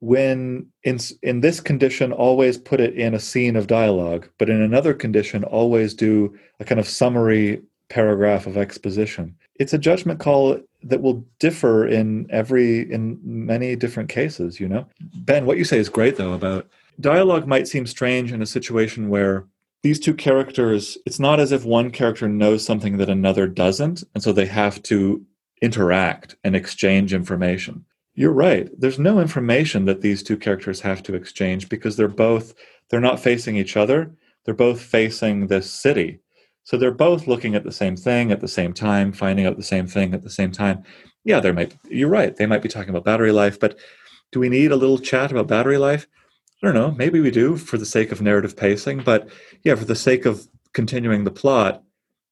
when 0.00 0.66
in 0.82 0.98
in 1.22 1.40
this 1.40 1.60
condition 1.60 2.10
always 2.10 2.56
put 2.56 2.80
it 2.80 2.94
in 2.94 3.14
a 3.14 3.20
scene 3.20 3.56
of 3.56 3.66
dialogue 3.66 4.28
but 4.38 4.48
in 4.48 4.62
another 4.62 4.94
condition 4.94 5.44
always 5.44 5.92
do 5.92 6.34
a 6.58 6.64
kind 6.64 6.80
of 6.80 6.88
summary 6.88 7.60
paragraph 7.90 8.46
of 8.46 8.56
exposition 8.56 9.36
it's 9.56 9.74
a 9.74 9.78
judgment 9.78 10.18
call 10.20 10.58
that 10.82 11.02
will 11.02 11.24
differ 11.38 11.86
in 11.86 12.26
every 12.30 12.90
in 12.92 13.18
many 13.22 13.76
different 13.76 14.08
cases 14.08 14.60
you 14.60 14.68
know? 14.68 14.86
Ben 15.14 15.46
what 15.46 15.58
you 15.58 15.64
say 15.64 15.78
is 15.78 15.88
great 15.88 16.16
though 16.16 16.32
about 16.32 16.68
dialogue 17.00 17.46
might 17.46 17.68
seem 17.68 17.86
strange 17.86 18.32
in 18.32 18.42
a 18.42 18.46
situation 18.46 19.08
where 19.08 19.46
these 19.82 20.00
two 20.00 20.14
characters 20.14 20.98
it's 21.06 21.20
not 21.20 21.40
as 21.40 21.52
if 21.52 21.64
one 21.64 21.90
character 21.90 22.28
knows 22.28 22.64
something 22.64 22.98
that 22.98 23.10
another 23.10 23.46
doesn't 23.46 24.04
and 24.14 24.22
so 24.22 24.32
they 24.32 24.46
have 24.46 24.82
to 24.84 25.24
interact 25.62 26.36
and 26.44 26.56
exchange 26.56 27.12
information. 27.12 27.84
You're 28.14 28.32
right. 28.32 28.68
There's 28.78 28.98
no 28.98 29.20
information 29.20 29.84
that 29.84 30.00
these 30.00 30.22
two 30.22 30.36
characters 30.36 30.80
have 30.80 31.02
to 31.04 31.14
exchange 31.14 31.68
because 31.68 31.96
they're 31.96 32.08
both 32.08 32.54
they're 32.88 33.00
not 33.00 33.20
facing 33.20 33.56
each 33.56 33.76
other. 33.76 34.12
They're 34.44 34.54
both 34.54 34.80
facing 34.80 35.46
this 35.46 35.70
city 35.70 36.20
so 36.64 36.76
they're 36.76 36.90
both 36.90 37.26
looking 37.26 37.54
at 37.54 37.64
the 37.64 37.72
same 37.72 37.96
thing 37.96 38.30
at 38.30 38.40
the 38.40 38.48
same 38.48 38.72
time 38.72 39.12
finding 39.12 39.46
out 39.46 39.56
the 39.56 39.62
same 39.62 39.86
thing 39.86 40.14
at 40.14 40.22
the 40.22 40.30
same 40.30 40.52
time. 40.52 40.82
Yeah 41.24 41.40
there 41.40 41.52
might 41.52 41.76
you're 41.88 42.08
right 42.08 42.34
they 42.36 42.46
might 42.46 42.62
be 42.62 42.68
talking 42.68 42.90
about 42.90 43.04
battery 43.04 43.32
life 43.32 43.58
but 43.58 43.78
do 44.32 44.40
we 44.40 44.48
need 44.48 44.72
a 44.72 44.76
little 44.76 44.98
chat 44.98 45.30
about 45.30 45.48
battery 45.48 45.78
life? 45.78 46.06
I 46.62 46.66
don't 46.66 46.74
know 46.74 46.92
maybe 46.92 47.20
we 47.20 47.30
do 47.30 47.56
for 47.56 47.78
the 47.78 47.86
sake 47.86 48.12
of 48.12 48.22
narrative 48.22 48.56
pacing 48.56 49.02
but 49.02 49.28
yeah 49.64 49.74
for 49.74 49.84
the 49.84 49.96
sake 49.96 50.26
of 50.26 50.48
continuing 50.72 51.24
the 51.24 51.30
plot 51.30 51.82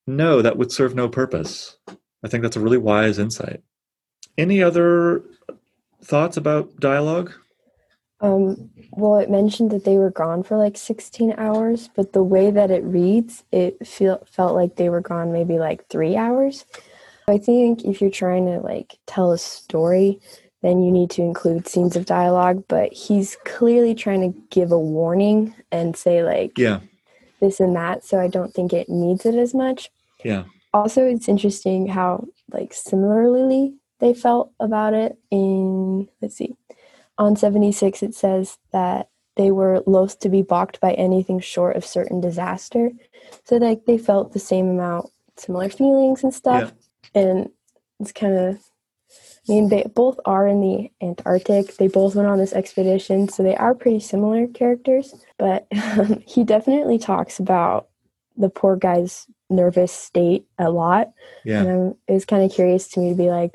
no 0.07 0.41
that 0.43 0.57
would 0.57 0.73
serve 0.73 0.95
no 0.95 1.09
purpose. 1.09 1.77
I 2.25 2.29
think 2.29 2.43
that's 2.43 2.57
a 2.57 2.61
really 2.61 2.79
wise 2.79 3.19
insight. 3.19 3.63
Any 4.37 4.63
other 4.63 5.23
thoughts 6.03 6.37
about 6.37 6.81
dialogue 6.81 7.33
Um, 8.21 8.71
well, 8.93 9.19
it 9.19 9.31
mentioned 9.31 9.71
that 9.71 9.85
they 9.85 9.97
were 9.97 10.11
gone 10.11 10.43
for 10.43 10.57
like 10.57 10.77
16 10.77 11.35
hours, 11.39 11.89
but 11.95 12.13
the 12.13 12.23
way 12.23 12.51
that 12.51 12.71
it 12.71 12.83
reads, 12.83 13.45
it 13.53 13.87
feel, 13.87 14.27
felt 14.31 14.55
like 14.55 14.77
they 14.77 14.89
were 14.89 15.01
gone 15.01 15.33
maybe 15.33 15.59
like 15.59 15.87
three 15.89 16.17
hours. 16.17 16.65
I 17.29 17.39
think 17.39 17.85
if 17.85 18.01
you're 18.01 18.11
trying 18.11 18.47
to 18.47 18.59
like 18.59 18.99
tell 19.07 19.33
a 19.33 19.39
story, 19.39 20.21
then 20.63 20.83
you 20.83 20.91
need 20.91 21.11
to 21.11 21.23
include 21.23 21.69
scenes 21.69 21.95
of 21.95 22.07
dialogue, 22.07 22.65
but 22.69 22.93
he's 22.93 23.37
clearly 23.45 23.95
trying 23.95 24.33
to 24.33 24.39
give 24.51 24.73
a 24.73 24.79
warning 24.79 25.55
and 25.71 25.97
say 25.97 26.25
like 26.25 26.59
yeah 26.59 26.81
this 27.41 27.61
and 27.61 27.77
that, 27.77 28.05
so 28.05 28.19
I 28.19 28.27
don't 28.27 28.53
think 28.53 28.73
it 28.73 28.89
needs 28.89 29.25
it 29.25 29.37
as 29.37 29.55
much. 29.55 29.91
yeah 30.25 30.45
Also, 30.75 31.07
it's 31.07 31.29
interesting 31.29 31.87
how 31.87 32.27
like 32.51 32.75
similarly 32.75 33.75
they 34.01 34.15
felt 34.15 34.51
about 34.59 34.95
it 34.95 35.17
in 35.31 36.09
let's 36.21 36.37
see 36.37 36.57
on 37.19 37.37
76 37.37 38.03
it 38.03 38.15
says 38.15 38.59
that 38.73 39.09
they 39.37 39.51
were 39.51 39.83
loath 39.87 40.19
to 40.21 40.29
be 40.29 40.43
balked 40.43 40.81
by 40.81 40.93
anything 40.95 41.41
short 41.41 41.77
of 41.77 41.85
certain 41.85 42.21
disaster 42.21 42.91
so 43.45 43.57
like 43.57 43.85
they 43.87 43.99
felt 43.99 44.33
the 44.33 44.39
same 44.39 44.69
amount 44.69 45.11
similar 45.37 45.69
feelings 45.69 46.23
and 46.23 46.35
stuff 46.35 46.73
and 47.15 47.51
it's 48.01 48.13
kind 48.13 48.37
of 48.37 48.59
I 49.49 49.53
mean, 49.53 49.69
they 49.71 49.85
both 49.95 50.21
are 50.27 50.47
in 50.47 50.61
the 50.61 50.91
Antarctic. 51.01 51.77
They 51.77 51.89
both 51.89 52.15
went 52.15 52.29
on 52.29 52.39
this 52.39 52.53
expedition, 52.53 53.29
so 53.29 53.43
they 53.43 53.57
are 53.57 53.75
pretty 53.75 54.01
similar 54.01 54.47
characters. 54.47 55.15
But 55.39 55.67
um, 55.73 56.23
he 56.27 56.45
definitely 56.45 56.99
talks 56.99 57.39
about 57.39 57.89
the 58.37 58.51
poor 58.51 58.77
guy's 58.77 59.27
nervous 59.49 59.93
state 59.93 60.47
a 60.59 60.71
lot. 60.71 61.13
Yeah. 61.45 61.63
And 61.63 61.97
it 62.07 62.13
was 62.13 62.27
kind 62.27 62.45
of 62.45 62.55
curious 62.55 62.89
to 62.89 63.01
me 63.01 63.11
to 63.11 63.17
be 63.17 63.31
like, 63.31 63.55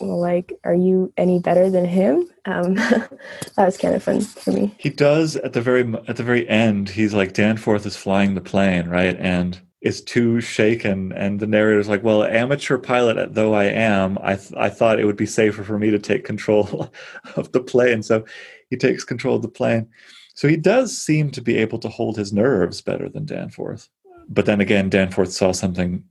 like, 0.00 0.52
are 0.64 0.74
you 0.74 1.12
any 1.16 1.38
better 1.38 1.70
than 1.70 1.84
him? 1.84 2.28
Um, 2.44 2.74
that 2.74 3.10
was 3.56 3.78
kind 3.78 3.94
of 3.94 4.02
fun 4.02 4.20
for 4.20 4.52
me. 4.52 4.74
He 4.78 4.90
does 4.90 5.36
at 5.36 5.52
the 5.52 5.60
very 5.60 5.82
at 6.08 6.16
the 6.16 6.24
very 6.24 6.48
end. 6.48 6.88
He's 6.88 7.14
like 7.14 7.34
Danforth 7.34 7.86
is 7.86 7.96
flying 7.96 8.34
the 8.34 8.40
plane, 8.40 8.88
right? 8.88 9.16
And 9.18 9.60
is 9.82 10.00
too 10.00 10.40
shaken 10.40 11.12
and 11.12 11.40
the 11.40 11.46
narrator's 11.46 11.88
like 11.88 12.04
well 12.04 12.22
amateur 12.22 12.78
pilot 12.78 13.34
though 13.34 13.52
i 13.52 13.64
am 13.64 14.16
i 14.22 14.36
th- 14.36 14.54
i 14.56 14.70
thought 14.70 15.00
it 15.00 15.04
would 15.04 15.16
be 15.16 15.26
safer 15.26 15.64
for 15.64 15.78
me 15.78 15.90
to 15.90 15.98
take 15.98 16.24
control 16.24 16.90
of 17.36 17.50
the 17.52 17.60
plane 17.60 18.02
so 18.02 18.24
he 18.70 18.76
takes 18.76 19.04
control 19.04 19.36
of 19.36 19.42
the 19.42 19.48
plane 19.48 19.86
so 20.34 20.48
he 20.48 20.56
does 20.56 20.96
seem 20.96 21.30
to 21.30 21.42
be 21.42 21.56
able 21.56 21.78
to 21.78 21.88
hold 21.88 22.16
his 22.16 22.32
nerves 22.32 22.80
better 22.80 23.08
than 23.08 23.26
danforth 23.26 23.88
but 24.28 24.46
then 24.46 24.60
again 24.60 24.88
danforth 24.88 25.32
saw 25.32 25.50
something 25.50 26.02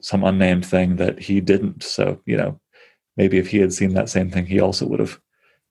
some 0.00 0.24
unnamed 0.24 0.64
thing 0.64 0.96
that 0.96 1.18
he 1.18 1.40
didn't 1.40 1.82
so 1.82 2.18
you 2.24 2.36
know 2.36 2.58
maybe 3.18 3.36
if 3.36 3.48
he 3.48 3.58
had 3.58 3.74
seen 3.74 3.92
that 3.92 4.08
same 4.08 4.30
thing 4.30 4.46
he 4.46 4.60
also 4.60 4.86
would 4.86 5.00
have 5.00 5.20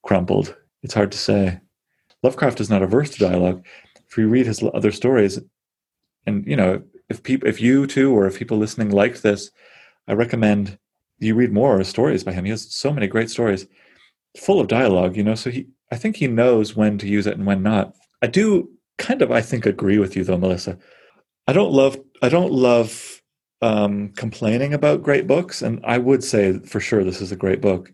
crumpled 0.03 0.55
it's 0.83 0.93
hard 0.93 1.11
to 1.11 1.17
say. 1.17 1.59
Lovecraft 2.23 2.61
is 2.61 2.69
not 2.69 2.81
averse 2.81 3.09
to 3.11 3.19
dialogue. 3.19 3.65
If 4.09 4.17
you 4.17 4.27
read 4.27 4.45
his 4.45 4.63
other 4.73 4.91
stories 4.91 5.39
and 6.25 6.45
you 6.47 6.55
know 6.55 6.81
if 7.09 7.23
people 7.23 7.47
if 7.47 7.61
you 7.61 7.87
too 7.87 8.15
or 8.15 8.25
if 8.25 8.39
people 8.39 8.57
listening 8.57 8.89
liked 8.89 9.21
this 9.21 9.51
i 10.07 10.13
recommend 10.13 10.77
you 11.19 11.35
read 11.35 11.51
more 11.51 11.83
stories 11.83 12.23
by 12.23 12.31
him. 12.31 12.45
He 12.45 12.51
has 12.51 12.73
so 12.73 12.91
many 12.93 13.07
great 13.07 13.29
stories 13.29 13.67
full 14.37 14.59
of 14.59 14.67
dialogue 14.67 15.17
you 15.17 15.23
know 15.23 15.35
so 15.35 15.49
he 15.49 15.67
i 15.91 15.97
think 15.97 16.15
he 16.15 16.27
knows 16.27 16.75
when 16.75 16.97
to 16.99 17.07
use 17.07 17.27
it 17.27 17.37
and 17.37 17.45
when 17.45 17.61
not. 17.63 17.93
I 18.21 18.27
do 18.27 18.69
kind 18.97 19.21
of 19.21 19.31
i 19.31 19.41
think 19.41 19.65
agree 19.65 19.97
with 19.97 20.15
you 20.15 20.23
though 20.23 20.37
melissa. 20.37 20.77
I 21.47 21.53
don't 21.53 21.73
love 21.73 21.97
i 22.21 22.29
don't 22.29 22.51
love 22.51 23.16
um, 23.61 24.09
complaining 24.09 24.73
about 24.73 25.01
great 25.01 25.25
books 25.27 25.61
and 25.61 25.83
i 25.83 25.97
would 25.97 26.23
say 26.23 26.59
for 26.59 26.79
sure 26.79 27.03
this 27.03 27.21
is 27.21 27.31
a 27.31 27.35
great 27.35 27.61
book 27.61 27.91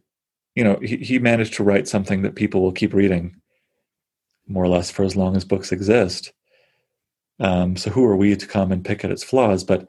you 0.55 0.63
know 0.63 0.77
he, 0.81 0.97
he 0.97 1.19
managed 1.19 1.53
to 1.53 1.63
write 1.63 1.87
something 1.87 2.21
that 2.21 2.35
people 2.35 2.61
will 2.61 2.71
keep 2.71 2.93
reading 2.93 3.35
more 4.47 4.63
or 4.63 4.67
less 4.67 4.91
for 4.91 5.03
as 5.03 5.15
long 5.15 5.35
as 5.35 5.45
books 5.45 5.71
exist 5.71 6.33
um, 7.39 7.75
so 7.75 7.89
who 7.89 8.05
are 8.05 8.15
we 8.15 8.35
to 8.35 8.47
come 8.47 8.71
and 8.71 8.85
pick 8.85 9.03
at 9.03 9.11
its 9.11 9.23
flaws? 9.23 9.63
But 9.63 9.87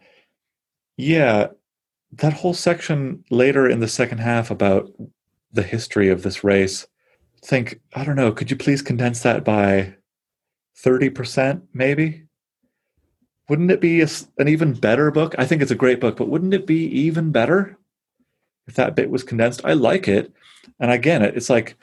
yeah, 0.97 1.49
that 2.13 2.33
whole 2.33 2.55
section 2.55 3.25
later 3.31 3.69
in 3.69 3.81
the 3.81 3.89
second 3.89 4.19
half 4.19 4.51
about 4.51 4.91
the 5.53 5.63
history 5.63 6.09
of 6.09 6.23
this 6.23 6.43
race, 6.43 6.87
think, 7.45 7.81
I 7.95 8.05
don't 8.05 8.17
know, 8.17 8.33
could 8.33 8.51
you 8.51 8.57
please 8.57 8.83
condense 8.83 9.21
that 9.21 9.45
by 9.45 9.95
30% 10.85 11.63
maybe? 11.73 12.24
Wouldn't 13.49 13.71
it 13.71 13.81
be 13.81 14.01
a, 14.01 14.09
an 14.39 14.49
even 14.49 14.73
better 14.73 15.11
book? 15.11 15.35
I 15.39 15.45
think 15.45 15.61
it's 15.61 15.71
a 15.71 15.77
great 15.77 16.01
book, 16.01 16.17
but 16.17 16.29
wouldn't 16.29 16.55
it 16.55 16.67
be 16.67 16.87
even 16.87 17.31
better 17.31 17.79
if 18.67 18.75
that 18.75 18.95
bit 18.95 19.11
was 19.11 19.23
condensed? 19.23 19.61
I 19.65 19.75
like 19.75 20.09
it. 20.09 20.33
And 20.81 20.91
again, 20.91 21.23
it's 21.23 21.51
like 21.51 21.77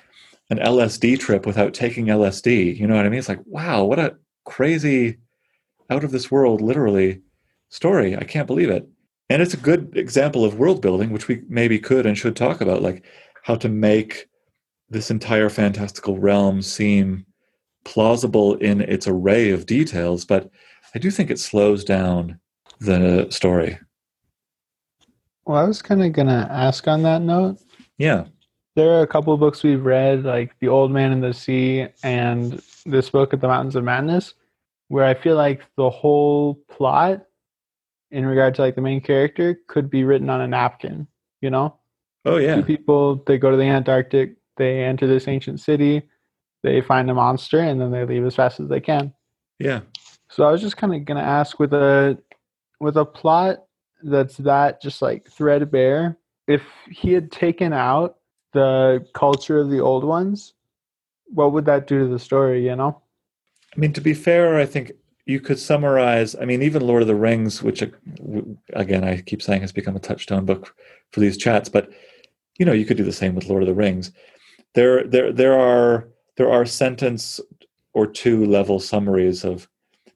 an 0.50 0.58
LSD 0.58 1.20
trip 1.20 1.46
without 1.46 1.74
taking 1.74 2.08
LSD. 2.08 2.78
You 2.78 2.88
know 2.88 2.96
what 2.96 3.06
I 3.06 3.10
mean? 3.10 3.20
It's 3.20 3.30
like, 3.30 3.46
wow, 3.46 3.84
what 3.84 4.00
a 4.00 4.18
crazy 4.44 5.18
out 5.90 6.04
of 6.04 6.12
this 6.12 6.32
world, 6.32 6.62
literally, 6.62 7.22
story. 7.70 8.16
I 8.18 8.24
can't 8.24 8.48
believe 8.48 8.70
it. 8.70 8.88
And 9.30 9.42
it's 9.42 9.54
a 9.54 9.58
good 9.58 9.96
example 9.96 10.44
of 10.44 10.60
world 10.60 10.82
building, 10.82 11.12
which 11.12 11.28
we 11.28 11.42
maybe 11.48 11.80
could 11.80 12.06
and 12.06 12.18
should 12.18 12.36
talk 12.36 12.60
about, 12.60 12.82
like 12.82 13.06
how 13.44 13.56
to 13.56 13.70
make 13.70 14.28
this 14.90 15.10
entire 15.10 15.50
fantastical 15.50 16.20
realm 16.20 16.62
seem 16.62 17.26
plausible 17.86 18.56
in 18.56 18.82
its 18.82 19.08
array 19.08 19.52
of 19.52 19.66
details. 19.66 20.26
But 20.26 20.50
I 20.94 21.00
do 21.00 21.12
think 21.12 21.32
it 21.32 21.40
slows 21.40 21.84
down 21.84 22.40
the 22.80 23.28
story. 23.30 23.80
Well, 25.46 25.58
I 25.58 25.64
was 25.64 25.82
kind 25.82 26.04
of 26.04 26.14
going 26.14 26.28
to 26.28 26.48
ask 26.52 26.88
on 26.88 27.04
that 27.04 27.22
note. 27.22 27.60
Yeah. 27.98 28.26
There 28.76 28.92
are 28.92 29.02
a 29.02 29.08
couple 29.08 29.34
of 29.34 29.40
books 29.40 29.64
we've 29.64 29.84
read, 29.84 30.24
like 30.24 30.58
The 30.60 30.68
Old 30.68 30.92
Man 30.92 31.12
and 31.12 31.24
the 31.24 31.34
Sea 31.34 31.88
and 32.04 32.62
this 32.86 33.10
book, 33.10 33.34
At 33.34 33.42
the 33.42 33.48
Mountains 33.48 33.76
of 33.76 33.84
Madness, 33.84 34.34
where 34.88 35.06
I 35.06 35.14
feel 35.14 35.36
like 35.36 35.62
the 35.78 35.90
whole 35.90 36.56
plot 36.70 37.26
in 38.12 38.26
regard 38.26 38.56
to 38.56 38.62
like 38.62 38.76
the 38.76 38.82
main 38.82 39.02
character 39.02 39.60
could 39.68 39.90
be 39.90 40.04
written 40.04 40.30
on 40.30 40.42
a 40.42 40.48
napkin, 40.48 41.08
you 41.42 41.50
know? 41.50 41.76
Oh 42.26 42.38
yeah. 42.38 42.56
Two 42.56 42.64
people 42.64 43.24
they 43.26 43.38
go 43.38 43.52
to 43.52 43.58
the 43.58 43.64
Antarctic, 43.64 44.36
they 44.58 44.84
enter 44.84 45.08
this 45.08 45.28
ancient 45.28 45.60
city, 45.60 46.04
they 46.64 46.82
find 46.82 47.10
a 47.10 47.14
monster 47.14 47.60
and 47.60 47.80
then 47.80 47.92
they 47.92 48.06
leave 48.06 48.26
as 48.26 48.36
fast 48.36 48.60
as 48.60 48.68
they 48.68 48.80
can. 48.80 49.14
Yeah. 49.60 49.82
So 50.32 50.46
I 50.46 50.52
was 50.52 50.62
just 50.62 50.78
kind 50.78 50.96
of 50.96 51.04
going 51.06 51.18
to 51.18 51.30
ask 51.30 51.60
with 51.60 51.74
a 51.74 52.18
with 52.80 52.98
a 52.98 53.06
plot 53.06 53.66
that's 54.02 54.38
that 54.38 54.82
just 54.82 55.02
like 55.02 55.30
threadbare, 55.30 56.18
if 56.48 56.64
he 56.90 57.12
had 57.12 57.32
taken 57.32 57.74
out 57.74 58.16
the 58.54 59.06
culture 59.14 59.60
of 59.60 59.70
the 59.70 59.82
old 59.82 60.04
ones, 60.04 60.54
what 61.28 61.52
would 61.52 61.66
that 61.66 61.86
do 61.86 62.00
to 62.00 62.08
the 62.08 62.18
story, 62.18 62.66
you 62.66 62.76
know? 62.76 63.02
I 63.76 63.80
mean, 63.80 63.94
to 63.94 64.02
be 64.02 64.14
fair, 64.14 64.58
I 64.58 64.66
think 64.66 64.94
you 65.26 65.40
could 65.40 65.60
summarize. 65.60 66.36
I 66.36 66.46
mean, 66.46 66.62
even 66.62 66.88
Lord 66.88 67.02
of 67.02 67.08
the 67.08 67.16
Rings, 67.16 67.62
which 67.62 67.84
uh, 67.84 67.88
again 68.74 69.04
I 69.04 69.22
keep 69.22 69.42
saying 69.42 69.62
has 69.62 69.74
become 69.74 69.98
a 69.98 70.00
touchstone 70.00 70.46
book 70.46 70.74
for 71.12 71.20
these 71.20 71.38
chats, 71.38 71.68
but 71.68 71.92
you 72.58 72.66
know, 72.66 72.74
you 72.74 72.86
could 72.86 72.98
do 72.98 73.04
the 73.04 73.12
same 73.12 73.36
with 73.36 73.48
Lord 73.48 73.64
of 73.64 73.68
the 73.68 73.74
Rings. 73.74 74.12
There, 74.76 75.06
there, 75.06 75.34
there 75.34 75.60
are 75.60 76.08
there 76.38 76.50
are 76.50 76.66
sentence 76.66 77.42
or 77.94 78.08
two 78.08 78.46
level 78.46 78.80
summaries 78.80 79.44
of 79.44 79.68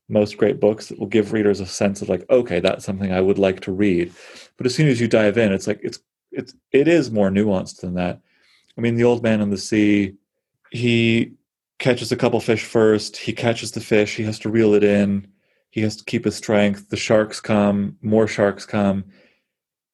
most 0.08 0.38
great 0.38 0.60
books 0.60 0.92
will 0.92 1.08
give 1.08 1.34
readers 1.34 1.60
a 1.60 1.66
sense 1.66 2.02
of 2.02 2.10
like, 2.10 2.26
okay, 2.30 2.60
that's 2.60 2.86
something 2.86 3.12
I 3.12 3.22
would 3.22 3.40
like 3.40 3.62
to 3.62 3.72
read. 3.72 4.14
But 4.58 4.66
as 4.66 4.76
soon 4.76 4.88
as 4.88 5.02
you 5.02 5.08
dive 5.08 5.38
in, 5.38 5.52
it's 5.52 5.68
like 5.68 5.80
it's 5.84 6.00
it's 6.32 6.54
it 6.72 6.88
is 6.88 7.12
more 7.12 7.30
nuanced 7.30 7.82
than 7.82 7.96
that. 7.96 8.20
I 8.78 8.82
mean, 8.82 8.96
the 8.96 9.04
Old 9.04 9.24
Man 9.24 9.42
and 9.42 9.52
the 9.52 9.58
Sea, 9.58 10.14
he 10.72 11.34
catches 11.80 12.12
a 12.12 12.18
couple 12.18 12.40
fish 12.40 12.64
first. 12.64 13.18
He 13.18 13.34
catches 13.34 13.72
the 13.72 13.82
fish. 13.82 14.16
He 14.16 14.24
has 14.24 14.40
to 14.40 14.50
reel 14.50 14.74
it 14.74 14.84
in. 14.84 15.28
He 15.72 15.82
has 15.82 15.96
to 15.98 16.06
keep 16.06 16.26
his 16.26 16.36
strength. 16.36 16.90
The 16.90 16.98
sharks 16.98 17.42
come. 17.42 17.98
More 18.02 18.28
sharks 18.28 18.66
come. 18.66 19.06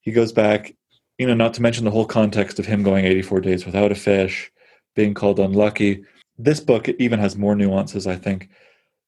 He 0.02 0.12
goes 0.12 0.32
back. 0.32 0.76
You 1.18 1.28
know, 1.28 1.36
not 1.36 1.54
to 1.56 1.62
mention 1.62 1.86
the 1.86 1.92
whole 1.92 2.06
context 2.06 2.60
of 2.60 2.66
him 2.66 2.82
going 2.82 3.06
84 3.06 3.42
days 3.42 3.66
without 3.66 3.92
a 3.92 3.96
fish, 3.96 4.52
being 4.96 5.14
called 5.14 5.40
unlucky. 5.40 6.04
This 6.38 6.60
book 6.60 6.90
even 6.90 7.20
has 7.20 7.38
more 7.38 7.56
nuances, 7.56 8.08
I 8.08 8.16
think. 8.16 8.50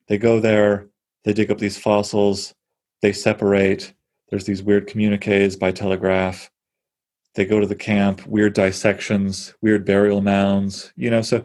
They 0.07 0.19
go 0.19 0.39
there, 0.39 0.89
they 1.23 1.33
dig 1.33 1.51
up 1.51 1.57
these 1.57 1.77
fossils, 1.77 2.53
they 3.01 3.13
separate. 3.13 3.93
There's 4.29 4.45
these 4.45 4.63
weird 4.63 4.87
communiques 4.87 5.55
by 5.55 5.71
telegraph. 5.71 6.49
They 7.35 7.45
go 7.45 7.59
to 7.59 7.67
the 7.67 7.75
camp, 7.75 8.25
weird 8.25 8.53
dissections, 8.53 9.53
weird 9.61 9.85
burial 9.85 10.21
mounds, 10.21 10.93
you 10.95 11.09
know. 11.09 11.21
So 11.21 11.43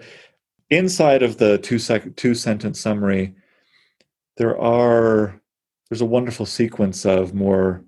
inside 0.71 1.23
of 1.23 1.39
the 1.39 1.59
two 1.59 1.79
sec- 1.79 2.17
two 2.17 2.35
sentence 2.35 2.81
summary, 2.81 3.35
there 4.37 4.59
are 4.59 5.41
there's 5.89 6.01
a 6.01 6.07
wonderful 6.07 6.47
sequence 6.47 7.07
of 7.07 7.35
more 7.35 7.85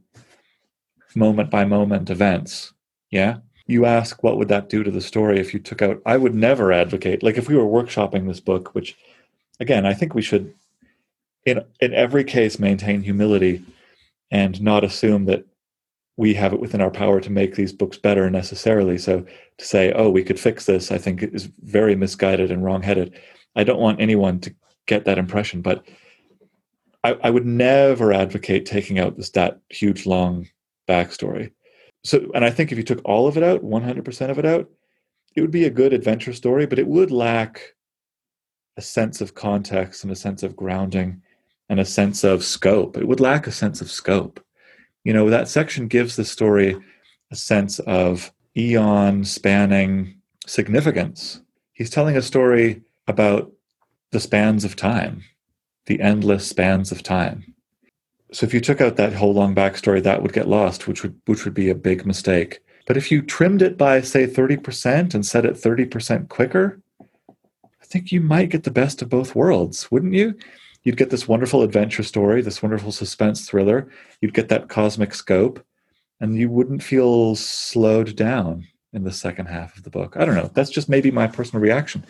moment 1.15 1.51
by 1.51 1.65
moment 1.65 2.11
events. 2.11 2.73
Yeah. 3.11 3.39
You 3.67 3.85
ask 3.85 4.23
what 4.23 4.37
would 4.39 4.49
that 4.49 4.69
do 4.69 4.83
to 4.83 4.91
the 4.91 5.01
story 5.01 5.39
if 5.39 5.55
you 5.55 5.61
took 5.61 5.83
out 5.83 6.01
I 6.07 6.17
would 6.17 6.35
never 6.35 6.73
advocate 6.73 7.23
like 7.23 7.37
if 7.37 7.49
we 7.49 7.57
were 7.57 7.65
workshopping 7.65 8.27
this 8.27 8.41
book, 8.41 8.75
which 8.75 8.97
again 9.61 9.87
I 9.87 9.95
think 9.95 10.15
we 10.15 10.23
should 10.23 10.55
in 11.47 11.65
in 11.81 11.95
every 11.95 12.25
case 12.25 12.59
maintain 12.59 13.03
humility 13.03 13.65
and 14.31 14.61
not 14.61 14.85
assume 14.85 15.25
that 15.27 15.45
we 16.17 16.35
have 16.35 16.53
it 16.53 16.61
within 16.61 16.83
our 16.83 16.91
power 16.91 17.21
to 17.21 17.31
make 17.31 17.55
these 17.55 17.73
books 17.73 17.97
better 17.97 18.29
necessarily. 18.29 18.99
So 18.99 19.25
to 19.59 19.65
say, 19.65 19.93
oh, 19.93 20.11
we 20.11 20.23
could 20.23 20.39
fix 20.39 20.67
this, 20.67 20.93
I 20.93 20.99
think 20.99 21.23
is 21.23 21.49
very 21.61 21.97
misguided 21.97 22.51
and 22.51 22.63
wrongheaded. 22.63 23.19
I 23.57 23.65
don't 23.65 23.81
want 23.81 24.01
anyone 24.01 24.39
to 24.41 24.55
get 24.87 25.07
that 25.07 25.19
impression, 25.19 25.63
but 25.63 25.87
I, 27.03 27.17
I 27.23 27.31
would 27.31 27.47
never 27.47 28.13
advocate 28.13 28.67
taking 28.67 28.99
out 28.99 29.17
this 29.17 29.31
that 29.31 29.61
huge 29.71 30.05
long 30.05 30.49
backstory. 30.87 31.53
So, 32.05 32.31
and 32.35 32.45
I 32.45 32.51
think 32.51 32.71
if 32.71 32.79
you 32.79 32.85
took 32.85 33.01
all 33.05 33.27
of 33.27 33.37
it 33.37 33.43
out, 33.43 33.63
100% 33.63 34.31
of 34.31 34.39
it 34.39 34.47
out, 34.47 34.69
it 35.35 35.41
would 35.41 35.51
be 35.51 35.65
a 35.65 35.71
good 35.71 35.93
adventure 35.93 36.33
story, 36.33 36.67
but 36.67 36.79
it 36.79 36.87
would 36.87 37.11
lack 37.11 37.63
a 38.77 38.83
sense 38.83 39.21
of 39.21 39.35
context 39.35 40.05
and 40.05 40.13
a 40.13 40.17
sense 40.17 40.43
of 40.43 40.57
grounding 40.57 41.23
and 41.71 41.81
a 41.81 41.87
sense 41.87 42.23
of 42.25 42.45
scope. 42.45 42.99
It 42.99 43.09
would 43.09 43.21
lack 43.21 43.47
a 43.47 43.53
sense 43.53 43.81
of 43.81 43.91
scope 43.91 44.45
you 45.05 45.13
know 45.13 45.31
that 45.31 45.49
section 45.49 45.89
gives 45.89 46.17
the 46.17 46.25
story 46.25 46.77
a 47.31 47.37
sense 47.37 47.79
of 47.81 48.33
eon 48.57 49.25
spanning 49.25 50.15
significance 50.47 51.41
he's 51.73 51.91
telling 51.91 52.17
a 52.17 52.23
story 52.23 52.83
about 53.07 53.51
the 54.11 54.21
spans 54.21 54.65
of 54.65 54.77
time 54.77 55.23
the 55.87 56.01
endless 56.01 56.47
spans 56.47 56.93
of 56.93 57.03
time 57.03 57.55
so 58.33 58.45
if 58.45 58.55
you 58.55 58.61
took 58.61 58.81
out 58.81 58.97
that 58.97 59.13
whole 59.13 59.33
long 59.33 59.55
backstory 59.55 60.03
that 60.03 60.23
would 60.23 60.33
get 60.33 60.49
lost 60.49 60.87
which 60.87 61.03
would 61.03 61.19
which 61.27 61.45
would 61.45 61.55
be 61.55 61.71
a 61.71 61.75
big 61.75 62.07
mistake 62.07 62.61
But 62.87 62.97
if 62.97 63.13
you 63.13 63.23
trimmed 63.23 63.63
it 63.63 63.77
by, 63.77 64.01
say, 64.01 64.27
30% 64.27 65.15
and 65.15 65.25
set 65.25 65.45
it 65.45 65.55
30% 65.55 66.29
quicker, 66.29 66.81
I 66.99 67.85
think 67.85 68.11
you 68.11 68.21
might 68.21 68.49
get 68.49 68.65
the 68.65 68.73
best 68.73 69.01
of 69.01 69.09
both 69.09 69.37
worlds, 69.37 69.93
wouldn't 69.93 70.15
you? 70.15 70.35
You'd 70.83 70.97
get 70.97 71.11
this 71.11 71.29
wonderful 71.29 71.63
adventure 71.63 72.03
story, 72.03 72.41
this 72.43 72.63
wonderful 72.63 72.93
suspense 72.93 73.49
thriller. 73.49 73.89
You'd 74.21 74.35
get 74.35 74.49
that 74.49 74.69
cosmic 74.69 75.15
scope, 75.15 75.65
and 76.21 76.37
you 76.37 76.49
wouldn't 76.49 76.83
feel 76.83 77.35
slowed 77.37 78.17
down 78.17 78.67
in 78.93 79.05
the 79.05 79.13
second 79.13 79.47
half 79.47 79.77
of 79.77 79.85
the 79.85 79.91
book. 79.91 80.17
I 80.17 80.25
don't 80.25 80.35
know. 80.35 80.51
That's 80.55 80.71
just 80.71 80.89
maybe 80.89 81.11
my 81.11 81.27
personal 81.27 81.63
reaction. 81.63 82.05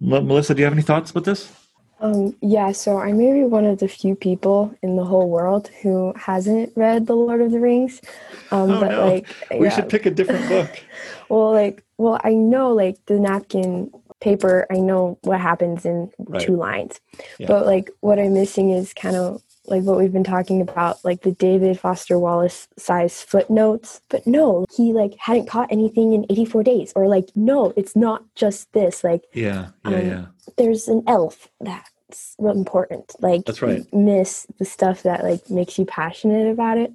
Melissa, 0.00 0.54
do 0.54 0.60
you 0.60 0.64
have 0.64 0.72
any 0.72 0.82
thoughts 0.82 1.10
about 1.10 1.24
this? 1.24 1.52
Um, 1.98 2.36
yeah, 2.42 2.72
so 2.72 2.98
I 2.98 3.12
may 3.12 3.32
be 3.32 3.44
one 3.44 3.64
of 3.64 3.78
the 3.78 3.88
few 3.88 4.14
people 4.14 4.74
in 4.82 4.96
the 4.96 5.04
whole 5.04 5.30
world 5.30 5.68
who 5.82 6.12
hasn't 6.14 6.72
read 6.76 7.06
The 7.06 7.16
Lord 7.16 7.40
of 7.40 7.52
the 7.52 7.60
Rings. 7.60 8.02
Um, 8.50 8.70
oh, 8.70 8.80
but 8.80 8.90
no. 8.90 9.06
like, 9.06 9.28
we 9.50 9.66
yeah. 9.66 9.74
should 9.74 9.88
pick 9.88 10.04
a 10.04 10.10
different 10.10 10.46
book. 10.48 10.70
well, 11.30 11.52
like, 11.52 11.82
well, 11.96 12.20
I 12.22 12.34
know 12.34 12.72
like 12.72 12.98
the 13.06 13.18
napkin 13.18 13.90
paper. 14.20 14.66
I 14.70 14.76
know 14.78 15.18
what 15.22 15.40
happens 15.40 15.84
in 15.84 16.10
Right. 16.18 16.40
two 16.40 16.56
lines, 16.56 17.00
Yeah. 17.38 17.46
but 17.48 17.66
like 17.66 17.90
what 18.00 18.18
I'm 18.18 18.34
missing 18.34 18.70
is 18.70 18.92
kind 18.94 19.16
of 19.16 19.42
like 19.68 19.82
what 19.82 19.98
we've 19.98 20.12
been 20.12 20.22
talking 20.24 20.60
about, 20.60 21.04
like 21.04 21.22
the 21.22 21.32
David 21.32 21.78
Foster 21.78 22.18
Wallace 22.18 22.68
size 22.78 23.20
footnotes. 23.22 24.00
But 24.08 24.24
no, 24.26 24.64
he 24.74 24.92
like 24.92 25.16
hadn't 25.18 25.46
caught 25.46 25.72
anything 25.72 26.12
in 26.12 26.24
84 26.30 26.62
days, 26.62 26.92
or 26.94 27.08
like 27.08 27.28
no, 27.34 27.72
it's 27.76 27.96
not 27.96 28.22
just 28.36 28.72
this. 28.72 29.02
Like 29.02 29.24
Yeah, 29.32 29.70
yeah, 29.84 29.96
Um, 29.96 30.06
yeah. 30.06 30.26
there's 30.56 30.86
an 30.88 31.02
elf 31.06 31.48
that's 31.60 32.36
important. 32.38 33.12
Like 33.20 33.44
That's 33.44 33.60
right. 33.60 33.84
you 33.92 33.98
miss 33.98 34.46
the 34.58 34.64
stuff 34.64 35.02
that 35.02 35.24
like 35.24 35.50
makes 35.50 35.78
you 35.78 35.84
passionate 35.84 36.48
about 36.50 36.78
it. 36.78 36.92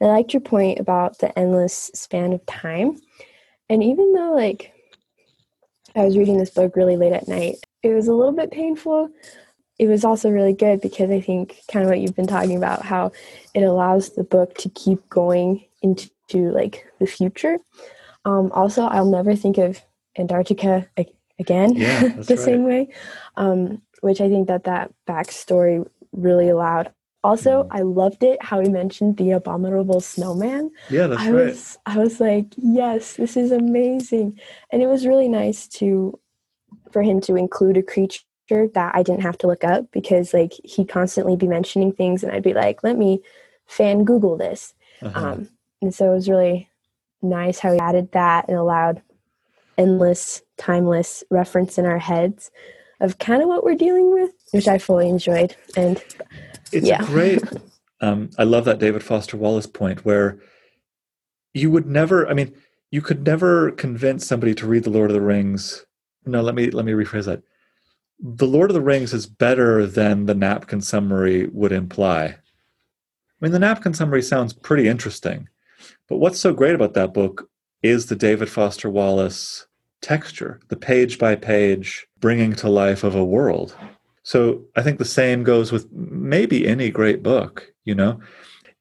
And 0.00 0.10
I 0.10 0.14
liked 0.14 0.32
your 0.34 0.40
point 0.40 0.78
about 0.78 1.18
the 1.18 1.38
endless 1.38 1.90
span 1.94 2.32
of 2.32 2.44
time. 2.46 2.96
And 3.68 3.82
even 3.82 4.12
though 4.14 4.32
like 4.34 4.72
I 5.96 6.04
was 6.04 6.16
reading 6.16 6.38
this 6.38 6.50
book 6.50 6.76
really 6.76 6.96
late 6.96 7.12
at 7.12 7.28
night, 7.28 7.56
it 7.82 7.94
was 7.94 8.08
a 8.08 8.14
little 8.14 8.32
bit 8.32 8.50
painful. 8.50 9.10
It 9.78 9.88
was 9.88 10.04
also 10.04 10.30
really 10.30 10.54
good 10.54 10.80
because 10.80 11.10
I 11.10 11.20
think 11.20 11.60
kind 11.70 11.84
of 11.84 11.90
what 11.90 12.00
you've 12.00 12.16
been 12.16 12.26
talking 12.26 12.56
about, 12.56 12.82
how 12.84 13.12
it 13.54 13.62
allows 13.62 14.10
the 14.10 14.24
book 14.24 14.54
to 14.58 14.70
keep 14.70 15.06
going 15.10 15.64
into 15.82 16.08
like 16.50 16.86
the 16.98 17.06
future. 17.06 17.58
Um, 18.24 18.50
also, 18.52 18.84
I'll 18.84 19.10
never 19.10 19.36
think 19.36 19.58
of 19.58 19.82
Antarctica 20.18 20.88
again 21.38 21.74
Yeah, 21.74 22.00
the 22.08 22.16
right. 22.16 22.38
same 22.38 22.64
way, 22.64 22.88
um, 23.36 23.82
which 24.00 24.20
I 24.20 24.28
think 24.28 24.48
that 24.48 24.64
that 24.64 24.92
backstory 25.06 25.86
really 26.12 26.48
allowed. 26.48 26.92
Also, 27.26 27.64
Mm. 27.64 27.68
I 27.72 27.80
loved 27.82 28.22
it 28.22 28.40
how 28.40 28.60
he 28.60 28.68
mentioned 28.68 29.16
the 29.16 29.32
abominable 29.32 30.00
snowman. 30.00 30.70
Yeah, 30.90 31.08
that's 31.08 31.22
I 31.22 31.30
right. 31.30 31.44
was 31.46 31.78
I 31.86 31.98
was 31.98 32.20
like, 32.20 32.46
yes, 32.56 33.14
this 33.14 33.36
is 33.36 33.50
amazing. 33.50 34.38
And 34.70 34.80
it 34.80 34.86
was 34.86 35.06
really 35.06 35.28
nice 35.28 35.66
to 35.78 36.18
for 36.92 37.02
him 37.02 37.20
to 37.22 37.34
include 37.34 37.76
a 37.76 37.82
creature 37.82 38.22
that 38.48 38.94
I 38.94 39.02
didn't 39.02 39.22
have 39.22 39.38
to 39.38 39.48
look 39.48 39.64
up 39.64 39.90
because 39.90 40.32
like 40.32 40.52
he'd 40.62 40.88
constantly 40.88 41.36
be 41.36 41.48
mentioning 41.48 41.92
things 41.92 42.22
and 42.22 42.30
I'd 42.32 42.44
be 42.44 42.54
like, 42.54 42.84
let 42.84 42.96
me 42.96 43.22
fan 43.66 44.04
Google 44.04 44.36
this. 44.36 44.72
Uh-huh. 45.02 45.26
Um, 45.26 45.48
and 45.82 45.92
so 45.92 46.12
it 46.12 46.14
was 46.14 46.28
really 46.28 46.68
nice 47.22 47.58
how 47.58 47.72
he 47.72 47.80
added 47.80 48.12
that 48.12 48.48
and 48.48 48.56
allowed 48.56 49.02
endless, 49.76 50.42
timeless 50.58 51.24
reference 51.30 51.76
in 51.76 51.86
our 51.86 51.98
heads 51.98 52.52
of 53.00 53.18
kind 53.18 53.42
of 53.42 53.48
what 53.48 53.64
we're 53.64 53.74
dealing 53.74 54.12
with, 54.12 54.30
which 54.52 54.68
I 54.68 54.78
fully 54.78 55.08
enjoyed. 55.08 55.56
And 55.76 56.02
It's 56.72 56.86
Yeah. 56.86 57.04
great. 57.04 57.42
Um, 58.02 58.28
I 58.36 58.44
love 58.44 58.66
that 58.66 58.78
David 58.78 59.02
Foster 59.02 59.38
Wallace 59.38 59.66
point 59.66 60.04
where 60.04 60.38
you 61.54 61.70
would 61.70 61.86
never. 61.86 62.28
I 62.28 62.34
mean, 62.34 62.54
you 62.90 63.00
could 63.00 63.24
never 63.24 63.70
convince 63.70 64.26
somebody 64.26 64.54
to 64.54 64.66
read 64.66 64.84
the 64.84 64.90
Lord 64.90 65.08
of 65.10 65.14
the 65.14 65.22
Rings. 65.22 65.86
No, 66.26 66.42
let 66.42 66.54
me 66.54 66.70
let 66.70 66.84
me 66.84 66.92
rephrase 66.92 67.24
that. 67.24 67.42
The 68.20 68.46
Lord 68.46 68.68
of 68.68 68.74
the 68.74 68.82
Rings 68.82 69.14
is 69.14 69.26
better 69.26 69.86
than 69.86 70.26
the 70.26 70.34
napkin 70.34 70.82
summary 70.82 71.46
would 71.46 71.72
imply. 71.72 72.24
I 72.26 72.36
mean, 73.40 73.52
the 73.52 73.58
napkin 73.58 73.94
summary 73.94 74.20
sounds 74.20 74.52
pretty 74.52 74.88
interesting, 74.88 75.48
but 76.06 76.18
what's 76.18 76.38
so 76.38 76.52
great 76.52 76.74
about 76.74 76.92
that 76.94 77.14
book 77.14 77.48
is 77.82 78.06
the 78.06 78.16
David 78.16 78.50
Foster 78.50 78.90
Wallace 78.90 79.66
texture, 80.02 80.60
the 80.68 80.76
page 80.76 81.18
by 81.18 81.34
page 81.34 82.06
bringing 82.20 82.52
to 82.56 82.68
life 82.68 83.04
of 83.04 83.14
a 83.14 83.24
world. 83.24 83.74
So 84.26 84.64
I 84.74 84.82
think 84.82 84.98
the 84.98 85.04
same 85.04 85.44
goes 85.44 85.70
with 85.70 85.86
maybe 85.92 86.66
any 86.66 86.90
great 86.90 87.22
book, 87.22 87.72
you 87.84 87.94
know. 87.94 88.18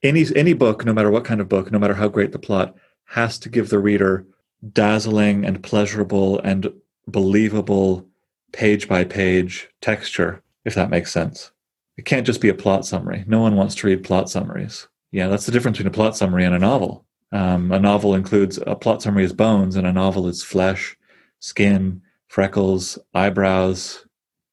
Any 0.02 0.26
any 0.36 0.54
book, 0.54 0.84
no 0.84 0.92
matter 0.92 1.12
what 1.12 1.24
kind 1.24 1.40
of 1.40 1.48
book, 1.48 1.72
no 1.72 1.78
matter 1.78 1.94
how 1.94 2.08
great 2.08 2.32
the 2.32 2.40
plot, 2.40 2.74
has 3.10 3.38
to 3.40 3.50
give 3.50 3.70
the 3.70 3.78
reader 3.78 4.26
dazzling 4.74 5.46
and 5.46 5.62
pleasurable 5.62 6.40
and 6.40 6.74
believable 7.06 8.08
page 8.54 8.88
by 8.88 9.04
page 9.04 9.70
texture, 9.82 10.42
if 10.66 10.74
that 10.74 10.90
makes 10.90 11.12
sense. 11.12 11.52
It 11.96 12.06
can't 12.06 12.26
just 12.26 12.42
be 12.42 12.50
a 12.50 12.56
plot 12.56 12.84
summary. 12.84 13.24
No 13.28 13.40
one 13.40 13.56
wants 13.56 13.76
to 13.76 13.88
read 13.88 14.04
plot 14.04 14.32
summaries. 14.32 14.88
Yeah, 15.12 15.28
that's 15.28 15.46
the 15.46 15.52
difference 15.52 15.78
between 15.78 15.94
a 15.94 15.96
plot 15.96 16.18
summary 16.18 16.44
and 16.44 16.56
a 16.56 16.60
novel. 16.60 17.06
Um, 17.32 17.72
a 17.72 17.78
novel 17.78 18.16
includes 18.16 18.60
a 18.66 18.76
plot 18.76 19.04
summary 19.04 19.26
is 19.26 19.32
bones, 19.34 19.76
and 19.76 19.86
a 19.86 19.94
novel 19.94 20.28
is 20.28 20.42
flesh, 20.42 20.98
skin, 21.38 22.02
freckles, 22.30 22.98
eyebrows, 23.14 24.08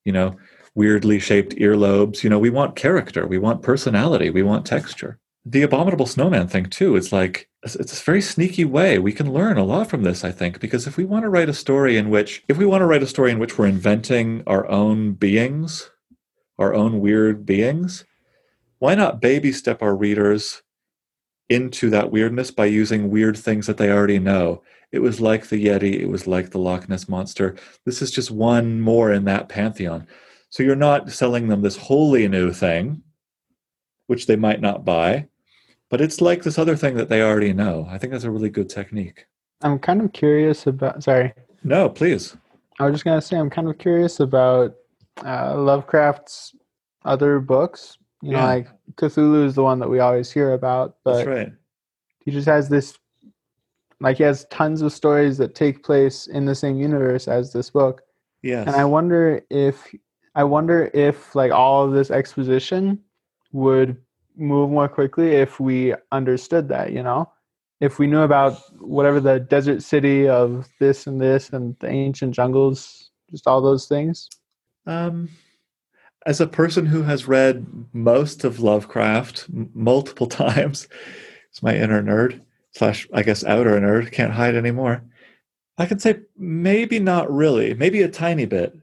you 0.05 0.13
know, 0.13 0.37
weirdly 0.75 1.19
shaped 1.19 1.57
earlobes. 1.57 2.23
You 2.23 2.31
know, 2.31 2.39
we 2.39 2.51
want 2.51 2.77
character, 2.77 3.27
we 3.27 3.39
want 3.39 3.63
personality, 3.63 4.31
we 4.31 4.43
want 4.43 4.67
texture. 4.67 5.19
The 5.45 5.63
abominable 5.63 6.07
snowman 6.07 6.49
thing 6.49 6.67
too. 6.67 6.95
It's 6.97 7.13
like 7.13 7.49
it's 7.65 8.01
a 8.01 8.05
very 8.05 8.23
sneaky 8.23 8.65
way 8.65 8.99
we 8.99 9.13
can 9.13 9.33
learn 9.33 9.57
a 9.57 9.65
lot 9.65 9.89
from 9.89 10.03
this. 10.03 10.25
I 10.25 10.33
think 10.33 10.61
because 10.61 10.87
if 10.87 10.97
we 10.97 11.05
want 11.05 11.25
to 11.25 11.29
write 11.29 11.49
a 11.49 11.55
story 11.55 11.97
in 11.97 12.11
which, 12.11 12.45
if 12.49 12.59
we 12.59 12.67
want 12.67 12.83
to 12.83 12.87
write 12.87 13.03
a 13.03 13.09
story 13.09 13.31
in 13.31 13.39
which 13.39 13.59
we're 13.59 13.67
inventing 13.67 14.43
our 14.47 14.69
own 14.69 15.13
beings, 15.13 15.91
our 16.59 16.75
own 16.75 17.01
weird 17.01 17.45
beings, 17.45 18.05
why 18.79 18.95
not 18.95 19.21
baby 19.21 19.53
step 19.53 19.83
our 19.83 19.95
readers 19.95 20.63
into 21.49 21.91
that 21.91 22.11
weirdness 22.11 22.51
by 22.51 22.65
using 22.65 23.11
weird 23.11 23.37
things 23.37 23.67
that 23.67 23.77
they 23.77 23.91
already 23.91 24.19
know? 24.19 24.63
It 24.91 25.01
was 25.01 25.21
like 25.21 25.49
the 25.49 25.65
Yeti, 25.65 26.01
it 26.01 26.09
was 26.09 26.27
like 26.27 26.51
the 26.51 26.59
Loch 26.59 26.89
Ness 26.89 27.09
monster. 27.09 27.57
This 27.85 28.03
is 28.03 28.11
just 28.11 28.31
one 28.31 28.81
more 28.81 29.13
in 29.13 29.25
that 29.25 29.49
pantheon. 29.49 30.07
So 30.53 30.63
you're 30.63 30.77
not 30.77 31.11
selling 31.11 31.49
them 31.49 31.63
this 31.63 31.79
wholly 31.79 32.29
new 32.29 32.53
thing, 32.53 33.03
which 34.07 34.27
they 34.27 34.37
might 34.37 34.61
not 34.61 34.85
buy, 34.85 35.27
but 35.89 36.03
it's 36.03 36.21
like 36.21 36.43
this 36.43 36.59
other 36.59 36.77
thing 36.77 36.95
that 36.97 37.09
they 37.09 37.23
already 37.23 37.55
know. 37.55 37.87
I 37.89 37.97
think 37.97 38.13
that's 38.13 38.25
a 38.25 38.31
really 38.31 38.51
good 38.51 38.69
technique. 38.69 39.25
I'm 39.63 39.79
kind 39.79 40.03
of 40.03 40.13
curious 40.13 40.67
about. 40.67 41.03
Sorry, 41.03 41.33
No, 41.65 41.89
please. 41.89 42.37
I 42.79 42.85
was 42.85 42.93
just 42.93 43.05
gonna 43.05 43.23
say 43.23 43.39
I'm 43.39 43.49
kind 43.49 43.67
of 43.67 43.79
curious 43.79 44.21
about 44.21 44.75
uh, 45.25 45.57
Lovecraft's 45.59 46.55
other 47.07 47.41
books. 47.41 47.97
You 48.21 48.33
know, 48.33 48.45
like 48.45 48.69
Cthulhu 48.97 49.47
is 49.47 49.55
the 49.55 49.63
one 49.63 49.79
that 49.79 49.89
we 49.89 50.01
always 50.01 50.31
hear 50.31 50.53
about, 50.53 50.97
but 51.03 51.15
That's 51.17 51.27
right. 51.29 51.53
he 52.27 52.31
just 52.31 52.47
has 52.47 52.69
this. 52.69 52.99
Like 54.01 54.19
he 54.19 54.23
has 54.25 54.45
tons 54.51 54.83
of 54.83 54.93
stories 54.93 55.39
that 55.39 55.55
take 55.55 55.83
place 55.83 56.27
in 56.27 56.45
the 56.45 56.55
same 56.55 56.77
universe 56.77 57.27
as 57.27 57.55
this 57.55 57.71
book, 57.71 58.03
Yes. 58.43 58.67
and 58.67 58.77
I 58.77 58.85
wonder 58.85 59.41
if 59.49 59.95
I 60.35 60.45
wonder 60.45 60.91
if 60.95 61.35
like 61.35 61.53
all 61.53 61.85
of 61.85 61.93
this 61.93 62.11
exposition 62.11 62.99
would 63.53 63.97
move 64.37 64.71
more 64.71 64.89
quickly 64.89 65.33
if 65.33 65.61
we 65.61 65.95
understood 66.11 66.69
that. 66.69 66.93
You 66.93 67.03
know, 67.03 67.31
if 67.81 67.99
we 67.99 68.07
knew 68.07 68.21
about 68.21 68.59
whatever 68.81 69.21
the 69.21 69.41
desert 69.41 69.83
city 69.83 70.29
of 70.29 70.69
this 70.81 71.07
and 71.07 71.21
this 71.21 71.51
and 71.51 71.77
the 71.81 71.89
ancient 71.89 72.35
jungles, 72.35 73.11
just 73.31 73.47
all 73.47 73.61
those 73.61 73.87
things. 73.87 74.29
Um, 74.87 75.29
as 76.27 76.41
a 76.41 76.47
person 76.47 76.87
who 76.87 77.03
has 77.03 77.29
read 77.29 77.67
most 77.93 78.45
of 78.45 78.61
Lovecraft 78.61 79.47
m- 79.53 79.71
multiple 79.75 80.27
times, 80.29 80.89
it's 81.51 81.63
my 81.63 81.77
inner 81.77 82.03
nerd 82.03 82.41
slash, 82.73 83.09
I 83.13 83.23
guess, 83.23 83.45
outer 83.45 83.79
nerd. 83.81 84.13
Can't 84.13 84.33
hide 84.33 84.55
anymore. 84.55 85.03
I 85.79 85.87
can 85.87 85.99
say 85.99 86.21
maybe 86.37 86.99
not 86.99 87.33
really, 87.33 87.75
maybe 87.75 88.03
a 88.03 88.09
tiny 88.09 88.45
bit. 88.47 88.75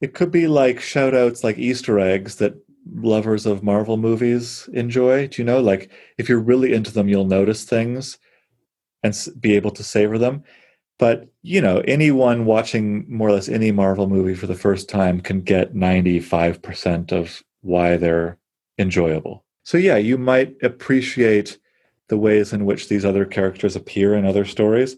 It 0.00 0.14
could 0.14 0.30
be 0.30 0.46
like 0.46 0.80
shout 0.80 1.14
outs, 1.14 1.42
like 1.42 1.58
Easter 1.58 1.98
eggs 1.98 2.36
that 2.36 2.54
lovers 2.94 3.46
of 3.46 3.62
Marvel 3.62 3.96
movies 3.96 4.68
enjoy. 4.72 5.28
Do 5.28 5.42
you 5.42 5.46
know? 5.46 5.60
Like, 5.60 5.90
if 6.16 6.28
you're 6.28 6.40
really 6.40 6.72
into 6.72 6.92
them, 6.92 7.08
you'll 7.08 7.26
notice 7.26 7.64
things 7.64 8.18
and 9.02 9.14
be 9.40 9.54
able 9.54 9.70
to 9.72 9.82
savor 9.84 10.18
them. 10.18 10.44
But, 10.98 11.28
you 11.42 11.60
know, 11.60 11.82
anyone 11.86 12.44
watching 12.44 13.04
more 13.08 13.28
or 13.28 13.32
less 13.32 13.48
any 13.48 13.70
Marvel 13.70 14.08
movie 14.08 14.34
for 14.34 14.46
the 14.46 14.54
first 14.54 14.88
time 14.88 15.20
can 15.20 15.42
get 15.42 15.74
95% 15.74 17.12
of 17.12 17.42
why 17.60 17.96
they're 17.96 18.36
enjoyable. 18.78 19.44
So, 19.62 19.78
yeah, 19.78 19.96
you 19.96 20.18
might 20.18 20.56
appreciate 20.62 21.58
the 22.08 22.16
ways 22.16 22.52
in 22.52 22.64
which 22.64 22.88
these 22.88 23.04
other 23.04 23.24
characters 23.24 23.76
appear 23.76 24.14
in 24.14 24.24
other 24.24 24.44
stories. 24.44 24.96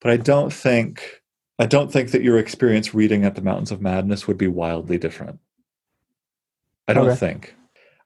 But 0.00 0.10
I 0.10 0.16
don't 0.16 0.52
think. 0.52 1.21
I 1.62 1.66
don't 1.66 1.92
think 1.92 2.10
that 2.10 2.24
your 2.24 2.38
experience 2.38 2.92
reading 2.92 3.24
at 3.24 3.36
the 3.36 3.40
Mountains 3.40 3.70
of 3.70 3.80
Madness 3.80 4.26
would 4.26 4.36
be 4.36 4.48
wildly 4.48 4.98
different. 4.98 5.38
I 6.88 6.92
don't 6.92 7.06
Okay. 7.06 7.14
think. 7.16 7.54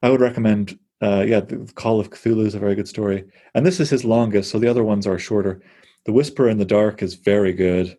I 0.03 0.11
would 0.11 0.21
recommend 0.21 0.79
Uh, 1.03 1.23
yeah, 1.29 1.41
the 1.41 1.59
Call 1.75 2.01
of 2.01 2.09
Cthulhu 2.09 2.47
is 2.47 2.55
a 2.55 2.59
very 2.59 2.75
good 2.75 2.89
story, 2.89 3.23
and 3.55 3.67
this 3.67 3.81
is 3.81 3.91
his 3.91 4.03
longest. 4.03 4.51
So 4.51 4.59
the 4.59 4.67
other 4.67 4.83
ones 4.83 5.07
are 5.07 5.19
shorter. 5.19 5.61
The 6.07 6.13
Whisper 6.13 6.49
in 6.49 6.57
the 6.57 6.65
Dark 6.65 7.03
is 7.03 7.17
very 7.17 7.53
good. 7.53 7.99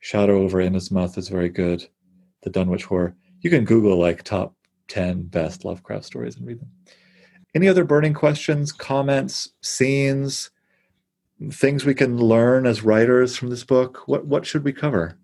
Shadow 0.00 0.40
over 0.42 0.56
Innsmouth 0.58 1.18
is 1.18 1.28
very 1.28 1.50
good. 1.50 1.86
The 2.42 2.48
Dunwich 2.48 2.84
Horror. 2.84 3.14
You 3.42 3.50
can 3.50 3.66
Google 3.66 3.98
like 3.98 4.22
top 4.22 4.54
ten 4.88 5.24
best 5.24 5.66
Lovecraft 5.66 6.06
stories 6.06 6.36
and 6.38 6.46
read 6.46 6.60
them. 6.60 6.70
Any 7.54 7.68
other 7.68 7.84
burning 7.84 8.14
questions, 8.14 8.72
comments, 8.72 9.50
scenes, 9.60 10.50
things 11.50 11.84
we 11.84 11.94
can 11.94 12.18
learn 12.18 12.66
as 12.66 12.82
writers 12.82 13.36
from 13.36 13.50
this 13.50 13.64
book? 13.64 14.02
What 14.06 14.26
what 14.26 14.46
should 14.46 14.64
we 14.64 14.72
cover? 14.72 15.16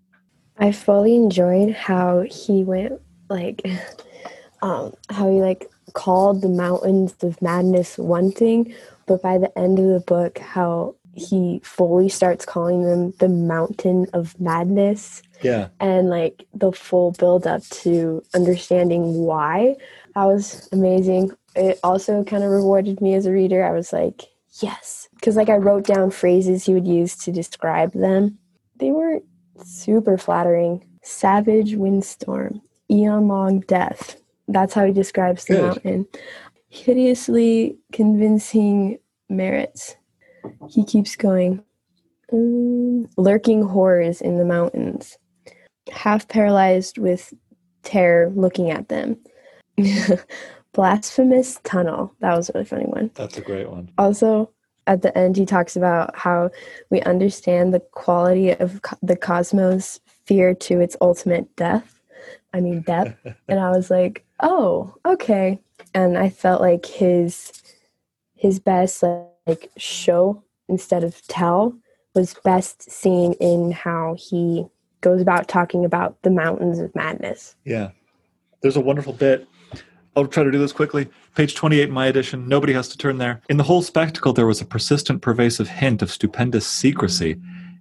I 0.57 0.71
fully 0.71 1.15
enjoyed 1.15 1.73
how 1.73 2.21
he 2.21 2.63
went 2.63 3.01
like 3.29 3.61
um 4.61 4.93
how 5.09 5.29
he 5.29 5.41
like 5.41 5.69
called 5.93 6.41
the 6.41 6.49
mountains 6.49 7.13
of 7.21 7.41
madness 7.41 7.97
one 7.97 8.31
thing, 8.31 8.73
but 9.05 9.21
by 9.21 9.37
the 9.37 9.57
end 9.57 9.79
of 9.79 9.85
the 9.85 10.03
book 10.05 10.39
how 10.39 10.95
he 11.13 11.61
fully 11.63 12.09
starts 12.09 12.45
calling 12.45 12.83
them 12.83 13.13
the 13.19 13.29
mountain 13.29 14.05
of 14.11 14.37
madness 14.39 15.21
Yeah. 15.41 15.69
and 15.79 16.09
like 16.09 16.45
the 16.53 16.73
full 16.73 17.11
build 17.11 17.47
up 17.47 17.63
to 17.83 18.21
understanding 18.33 19.13
why. 19.19 19.77
That 20.13 20.25
was 20.25 20.67
amazing. 20.73 21.31
It 21.55 21.79
also 21.83 22.23
kind 22.25 22.43
of 22.43 22.51
rewarded 22.51 22.99
me 22.99 23.13
as 23.13 23.25
a 23.25 23.31
reader. 23.31 23.63
I 23.63 23.71
was 23.71 23.93
like, 23.93 24.23
yes. 24.61 25.04
Because 25.25 25.37
like 25.37 25.49
I 25.49 25.55
wrote 25.55 25.85
down 25.85 26.11
phrases 26.11 26.65
he 26.67 26.75
would 26.75 26.85
use 26.85 27.15
to 27.17 27.31
describe 27.31 27.93
them. 27.93 28.37
They 28.75 28.91
weren't 28.91 29.23
super 29.63 30.19
flattering. 30.19 30.85
Savage 31.01 31.73
windstorm, 31.73 32.61
eon 32.91 33.27
long 33.27 33.61
death. 33.61 34.17
That's 34.47 34.75
how 34.75 34.85
he 34.85 34.93
describes 34.93 35.45
the 35.45 35.55
Good. 35.55 35.63
mountain. 35.63 36.07
Hideously 36.69 37.75
convincing 37.91 38.99
merits. 39.27 39.95
He 40.69 40.85
keeps 40.85 41.15
going. 41.15 41.63
Mm, 42.31 43.09
lurking 43.17 43.63
horrors 43.63 44.21
in 44.21 44.37
the 44.37 44.45
mountains 44.45 45.17
half 45.91 46.27
paralyzed 46.27 46.99
with 46.99 47.33
terror 47.81 48.31
looking 48.35 48.69
at 48.69 48.89
them. 48.89 49.17
Blasphemous 50.73 51.59
tunnel. 51.63 52.13
That 52.19 52.37
was 52.37 52.49
a 52.49 52.53
really 52.53 52.65
funny 52.65 52.85
one. 52.85 53.09
That's 53.15 53.39
a 53.39 53.41
great 53.41 53.69
one. 53.69 53.89
Also, 53.97 54.51
at 54.87 55.01
the 55.01 55.15
end, 55.17 55.37
he 55.37 55.45
talks 55.45 55.75
about 55.75 56.15
how 56.15 56.49
we 56.89 57.01
understand 57.01 57.73
the 57.73 57.79
quality 57.79 58.51
of 58.51 58.81
co- 58.81 58.97
the 59.01 59.15
cosmos 59.15 59.99
fear 60.25 60.53
to 60.53 60.79
its 60.79 60.95
ultimate 61.01 61.55
death. 61.55 61.99
I 62.53 62.61
mean, 62.61 62.81
death. 62.81 63.15
and 63.47 63.59
I 63.59 63.69
was 63.69 63.89
like, 63.89 64.25
oh, 64.41 64.95
okay. 65.05 65.59
And 65.93 66.17
I 66.17 66.29
felt 66.29 66.61
like 66.61 66.85
his 66.85 67.51
his 68.35 68.59
best 68.59 69.03
like 69.47 69.71
show 69.77 70.43
instead 70.67 71.03
of 71.03 71.25
tell 71.27 71.75
was 72.13 72.35
best 72.43 72.89
seen 72.89 73.33
in 73.33 73.71
how 73.71 74.15
he 74.17 74.65
goes 75.01 75.21
about 75.21 75.47
talking 75.47 75.85
about 75.85 76.21
the 76.23 76.29
mountains 76.29 76.79
of 76.79 76.93
madness. 76.95 77.55
Yeah. 77.65 77.91
There's 78.61 78.77
a 78.77 78.81
wonderful 78.81 79.13
bit. 79.13 79.47
I'll 80.15 80.27
try 80.27 80.43
to 80.43 80.51
do 80.51 80.59
this 80.59 80.71
quickly. 80.71 81.09
Page 81.35 81.55
28 81.55 81.89
in 81.89 81.91
my 81.93 82.07
edition. 82.07 82.47
Nobody 82.47 82.71
has 82.71 82.87
to 82.89 82.97
turn 82.97 83.17
there. 83.17 83.41
In 83.49 83.57
the 83.57 83.63
whole 83.63 83.81
spectacle, 83.81 84.31
there 84.31 84.47
was 84.47 84.61
a 84.61 84.65
persistent, 84.65 85.21
pervasive 85.21 85.67
hint 85.67 86.01
of 86.01 86.09
stupendous 86.09 86.65
secrecy 86.65 87.35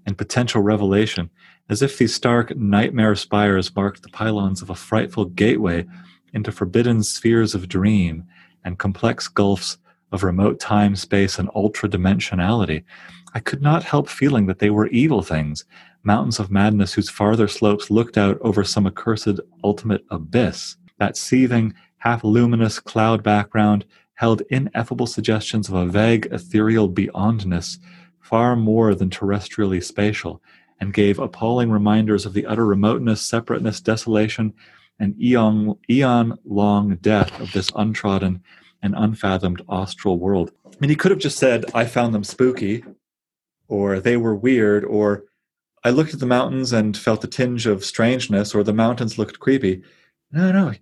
and 0.05 0.19
potential 0.19 0.61
revelation, 0.61 1.31
as 1.69 1.81
if 1.81 1.97
these 1.97 2.13
stark 2.13 2.57
nightmare 2.57 3.15
spires 3.15 3.75
marked 3.77 4.03
the 4.03 4.09
pylons 4.09 4.63
of 4.63 4.71
a 4.71 4.75
frightful 4.75 5.27
gateway 5.27 5.87
into 6.33 6.51
forbidden 6.51 7.05
spheres 7.05 7.55
of 7.55 7.69
dream 7.69 8.25
and 8.65 8.81
complex 8.81 9.29
gulfs 9.29 9.79
of 10.11 10.25
remote 10.25 10.59
time, 10.59 10.97
space, 10.97 11.39
and 11.39 11.49
ultra 11.55 11.89
dimensionality. 11.89 12.83
I 13.33 13.41
could 13.41 13.63
not 13.63 13.85
help 13.85 14.09
feeling 14.09 14.47
that 14.47 14.59
they 14.59 14.71
were 14.71 14.89
evil 14.89 15.23
things, 15.23 15.65
mountains 16.03 16.41
of 16.41 16.51
madness 16.51 16.95
whose 16.95 17.09
farther 17.09 17.47
slopes 17.47 17.93
looked 17.93 18.19
out 18.19 18.39
over 18.41 18.65
some 18.65 18.89
accursed 18.89 19.39
ultimate 19.63 20.05
abyss. 20.11 20.77
That 20.99 21.17
seething, 21.17 21.75
half 22.05 22.23
luminous 22.23 22.79
cloud 22.79 23.23
background 23.23 23.85
held 24.15 24.43
ineffable 24.51 25.07
suggestions 25.07 25.69
of 25.69 25.75
a 25.75 25.87
vague, 25.87 26.29
ethereal 26.31 26.89
beyondness, 26.89 27.79
far 28.21 28.55
more 28.55 28.95
than 28.95 29.09
terrestrially 29.09 29.83
spatial, 29.83 30.43
and 30.79 30.93
gave 30.93 31.19
appalling 31.19 31.71
reminders 31.71 32.27
of 32.27 32.35
the 32.35 32.45
utter 32.45 32.67
remoteness, 32.67 33.23
separateness, 33.23 33.81
desolation, 33.81 34.53
and 34.99 35.21
eon 35.21 35.77
eon 35.91 36.39
long 36.45 36.95
death 36.97 37.41
of 37.41 37.51
this 37.53 37.73
untrodden 37.75 38.43
and 38.83 38.95
unfathomed 38.95 39.63
austral 39.67 40.19
world. 40.19 40.53
I 40.67 40.77
mean, 40.81 40.91
he 40.91 40.97
could 40.97 41.11
have 41.11 41.21
just 41.21 41.39
said, 41.39 41.65
I 41.75 41.87
found 41.87 42.15
them 42.15 42.23
spooky, 42.23 42.85
or 43.67 43.99
they 43.99 44.19
were 44.19 44.35
weird, 44.35 44.85
or 44.85 45.25
I 45.83 45.91
looked 45.91 46.13
at 46.13 46.21
the 46.21 46.27
mountains 46.27 46.73
and 46.73 46.97
felt 46.97 47.25
a 47.25 47.29
tinge 47.29 47.67
of 47.67 47.83
strangeness, 47.83 48.55
or 48.55 48.63
the 48.63 48.75
mountains 48.75 49.17
looked 49.17 49.41
creepy. 49.41 49.83
No, 50.31 50.53
no. 50.53 50.75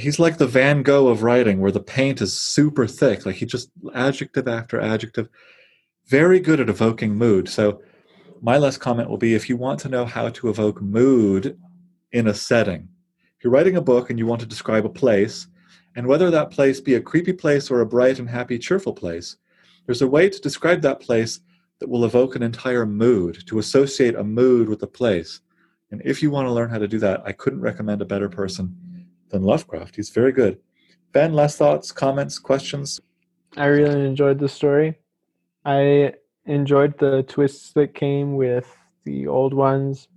He- 0.00 0.04
He's 0.04 0.18
like 0.18 0.38
the 0.38 0.46
Van 0.46 0.82
Gogh 0.82 1.08
of 1.08 1.22
writing, 1.22 1.60
where 1.60 1.70
the 1.72 1.80
paint 1.80 2.20
is 2.20 2.38
super 2.38 2.86
thick. 2.86 3.26
Like 3.26 3.36
he 3.36 3.46
just 3.46 3.70
adjective 3.94 4.48
after 4.48 4.80
adjective. 4.80 5.28
Very 6.06 6.40
good 6.40 6.60
at 6.60 6.68
evoking 6.68 7.14
mood. 7.14 7.48
So, 7.48 7.82
my 8.42 8.56
last 8.56 8.78
comment 8.78 9.10
will 9.10 9.18
be 9.18 9.34
if 9.34 9.48
you 9.48 9.56
want 9.56 9.78
to 9.80 9.88
know 9.88 10.06
how 10.06 10.30
to 10.30 10.48
evoke 10.48 10.80
mood 10.80 11.58
in 12.12 12.26
a 12.26 12.34
setting, 12.34 12.88
if 13.36 13.44
you're 13.44 13.52
writing 13.52 13.76
a 13.76 13.82
book 13.82 14.08
and 14.08 14.18
you 14.18 14.26
want 14.26 14.40
to 14.40 14.46
describe 14.46 14.86
a 14.86 14.88
place, 14.88 15.46
and 15.94 16.06
whether 16.06 16.30
that 16.30 16.50
place 16.50 16.80
be 16.80 16.94
a 16.94 17.00
creepy 17.00 17.34
place 17.34 17.70
or 17.70 17.80
a 17.80 17.86
bright 17.86 18.18
and 18.18 18.30
happy, 18.30 18.58
cheerful 18.58 18.94
place, 18.94 19.36
there's 19.84 20.02
a 20.02 20.08
way 20.08 20.30
to 20.30 20.40
describe 20.40 20.80
that 20.82 21.00
place 21.00 21.40
that 21.78 21.88
will 21.88 22.04
evoke 22.04 22.34
an 22.34 22.42
entire 22.42 22.86
mood, 22.86 23.46
to 23.46 23.58
associate 23.58 24.14
a 24.14 24.24
mood 24.24 24.68
with 24.68 24.82
a 24.82 24.86
place. 24.86 25.40
And 25.90 26.00
if 26.04 26.22
you 26.22 26.30
want 26.30 26.46
to 26.48 26.52
learn 26.52 26.70
how 26.70 26.78
to 26.78 26.88
do 26.88 26.98
that, 27.00 27.22
I 27.26 27.32
couldn't 27.32 27.60
recommend 27.60 28.00
a 28.00 28.06
better 28.06 28.28
person 28.28 28.74
than 29.30 29.42
Lovecraft. 29.42 29.96
He's 29.96 30.10
very 30.10 30.32
good. 30.32 30.58
Ben, 31.12 31.32
last 31.32 31.58
thoughts, 31.58 31.90
comments, 31.90 32.38
questions? 32.38 33.00
I 33.56 33.66
really 33.66 34.06
enjoyed 34.06 34.38
the 34.38 34.48
story. 34.48 34.98
I 35.64 36.14
enjoyed 36.46 36.98
the 36.98 37.24
twists 37.24 37.72
that 37.72 37.94
came 37.94 38.36
with 38.36 38.76
the 39.04 39.26
old 39.26 39.54
ones. 39.54 40.08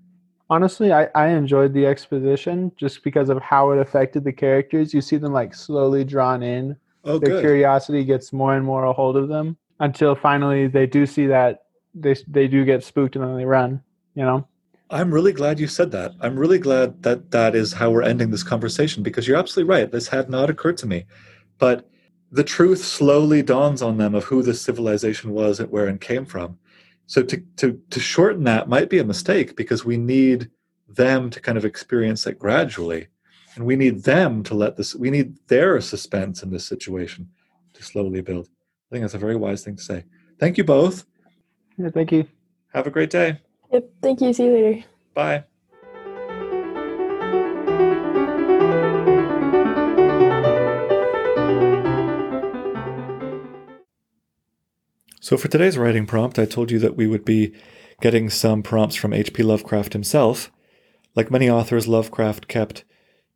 Honestly, 0.49 0.93
I, 0.93 1.07
I 1.15 1.29
enjoyed 1.29 1.73
the 1.73 1.87
exposition 1.87 2.71
just 2.75 3.03
because 3.03 3.29
of 3.29 3.41
how 3.41 3.71
it 3.71 3.79
affected 3.79 4.23
the 4.23 4.33
characters. 4.33 4.93
You 4.93 5.01
see 5.01 5.17
them 5.17 5.33
like 5.33 5.55
slowly 5.55 6.03
drawn 6.03 6.43
in. 6.43 6.75
Oh, 7.05 7.17
Their 7.17 7.35
good. 7.35 7.41
curiosity 7.41 8.03
gets 8.03 8.31
more 8.31 8.55
and 8.55 8.65
more 8.65 8.85
a 8.85 8.93
hold 8.93 9.17
of 9.17 9.29
them 9.29 9.57
until 9.79 10.15
finally 10.15 10.67
they 10.67 10.85
do 10.85 11.05
see 11.05 11.27
that 11.27 11.65
they 11.95 12.15
they 12.27 12.47
do 12.47 12.63
get 12.65 12.83
spooked 12.83 13.15
and 13.15 13.25
then 13.25 13.35
they 13.35 13.45
run. 13.45 13.81
You 14.15 14.23
know. 14.23 14.47
I'm 14.93 15.11
really 15.11 15.33
glad 15.33 15.59
you 15.59 15.67
said 15.67 15.91
that. 15.91 16.13
I'm 16.21 16.37
really 16.37 16.59
glad 16.59 17.01
that 17.01 17.31
that 17.31 17.55
is 17.55 17.73
how 17.73 17.89
we're 17.89 18.03
ending 18.03 18.29
this 18.29 18.43
conversation 18.43 19.01
because 19.01 19.27
you're 19.27 19.37
absolutely 19.37 19.69
right. 19.69 19.91
This 19.91 20.07
had 20.07 20.29
not 20.29 20.51
occurred 20.51 20.77
to 20.77 20.87
me. 20.87 21.05
But 21.57 21.89
the 22.31 22.43
truth 22.43 22.83
slowly 22.83 23.41
dawns 23.41 23.81
on 23.81 23.97
them 23.97 24.13
of 24.13 24.25
who 24.25 24.43
this 24.43 24.61
civilization 24.61 25.31
was 25.31 25.59
and 25.59 25.71
where 25.71 25.87
it 25.87 25.99
came 25.99 26.25
from. 26.25 26.59
So 27.07 27.23
to, 27.23 27.43
to, 27.57 27.81
to 27.89 27.99
shorten 27.99 28.43
that 28.43 28.69
might 28.69 28.89
be 28.89 28.99
a 28.99 29.03
mistake 29.03 29.55
because 29.55 29.83
we 29.83 29.97
need 29.97 30.51
them 30.87 31.31
to 31.31 31.41
kind 31.41 31.57
of 31.57 31.65
experience 31.65 32.27
it 32.27 32.37
gradually. 32.37 33.07
And 33.55 33.65
we 33.65 33.75
need 33.75 34.03
them 34.03 34.43
to 34.43 34.53
let 34.53 34.77
this, 34.77 34.93
we 34.93 35.09
need 35.09 35.37
their 35.47 35.81
suspense 35.81 36.43
in 36.43 36.51
this 36.51 36.67
situation 36.67 37.29
to 37.73 37.83
slowly 37.83 38.21
build. 38.21 38.47
I 38.91 38.95
think 38.95 39.03
that's 39.03 39.15
a 39.15 39.19
very 39.19 39.35
wise 39.35 39.63
thing 39.63 39.75
to 39.75 39.83
say. 39.83 40.03
Thank 40.39 40.59
you 40.59 40.63
both. 40.63 41.05
Yeah, 41.77 41.89
thank 41.89 42.11
you. 42.11 42.27
Have 42.73 42.85
a 42.85 42.91
great 42.91 43.09
day. 43.09 43.39
Yep. 43.73 43.89
Thank 44.03 44.21
you. 44.21 44.31
See 44.33 44.45
you 44.45 44.53
later. 44.53 44.83
Bye. 45.15 45.43
So, 55.19 55.37
for 55.37 55.47
today's 55.47 55.77
writing 55.77 56.05
prompt, 56.05 56.37
I 56.37 56.45
told 56.45 56.69
you 56.69 56.77
that 56.79 56.95
we 56.95 57.07
would 57.07 57.25
be 57.25 57.55
getting 57.99 58.29
some 58.29 58.61
prompts 58.61 58.95
from 58.95 59.13
H.P. 59.13 59.41
Lovecraft 59.41 59.93
himself. 59.93 60.51
Like 61.15 61.31
many 61.31 61.49
authors, 61.49 61.87
Lovecraft 61.87 62.47
kept 62.47 62.83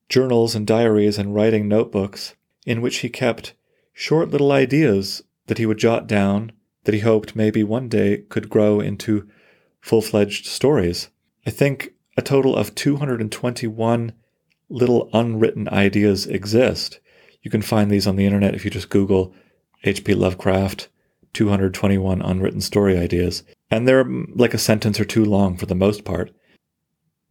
journals 0.09 0.53
and 0.53 0.67
diaries 0.67 1.17
and 1.17 1.33
writing 1.33 1.67
notebooks 1.67 2.35
in 2.65 2.81
which 2.81 2.97
he 2.97 3.09
kept 3.09 3.55
short 3.93 4.29
little 4.29 4.51
ideas 4.51 5.23
that 5.47 5.57
he 5.57 5.65
would 5.65 5.77
jot 5.77 6.05
down 6.05 6.51
that 6.83 6.93
he 6.93 6.99
hoped 6.99 7.35
maybe 7.35 7.63
one 7.63 7.89
day 7.89 8.17
could 8.29 8.49
grow 8.49 8.79
into 8.79 9.27
full 9.88 10.01
fledged 10.01 10.45
stories. 10.45 11.09
I 11.45 11.49
think 11.49 11.93
a 12.17 12.21
total 12.21 12.55
of 12.55 12.75
221 12.75 14.11
little 14.69 15.09
unwritten 15.13 15.69
ideas 15.69 16.27
exist. 16.27 16.99
You 17.41 17.49
can 17.49 17.61
find 17.61 17.89
these 17.89 18.05
on 18.05 18.17
the 18.17 18.25
internet 18.25 18.53
if 18.53 18.65
you 18.65 18.71
just 18.71 18.89
Google 18.89 19.33
H.P. 19.85 20.13
Lovecraft 20.13 20.89
221 21.33 22.21
unwritten 22.21 22.59
story 22.59 22.97
ideas. 22.97 23.43
And 23.71 23.88
they're 23.88 24.03
mm, 24.03 24.25
like 24.35 24.53
a 24.53 24.57
sentence 24.57 24.99
or 24.99 25.05
two 25.05 25.23
long 25.23 25.55
for 25.55 25.67
the 25.67 25.75
most 25.75 26.03
part. 26.03 26.31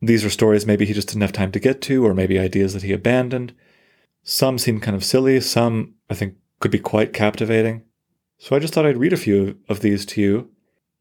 These 0.00 0.24
are 0.24 0.30
stories 0.30 0.66
maybe 0.66 0.86
he 0.86 0.94
just 0.94 1.08
didn't 1.08 1.22
have 1.22 1.32
time 1.32 1.52
to 1.52 1.60
get 1.60 1.82
to, 1.82 2.06
or 2.06 2.14
maybe 2.14 2.38
ideas 2.38 2.72
that 2.72 2.82
he 2.82 2.92
abandoned. 2.92 3.54
Some 4.22 4.58
seem 4.58 4.80
kind 4.80 4.96
of 4.96 5.04
silly, 5.04 5.40
some 5.40 5.94
I 6.08 6.14
think 6.14 6.36
could 6.60 6.70
be 6.70 6.78
quite 6.78 7.12
captivating. 7.12 7.82
So 8.38 8.56
I 8.56 8.60
just 8.60 8.72
thought 8.72 8.86
I'd 8.86 8.98
read 8.98 9.12
a 9.12 9.18
few 9.18 9.58
of 9.68 9.80
these 9.80 10.06
to 10.06 10.20
you 10.22 10.50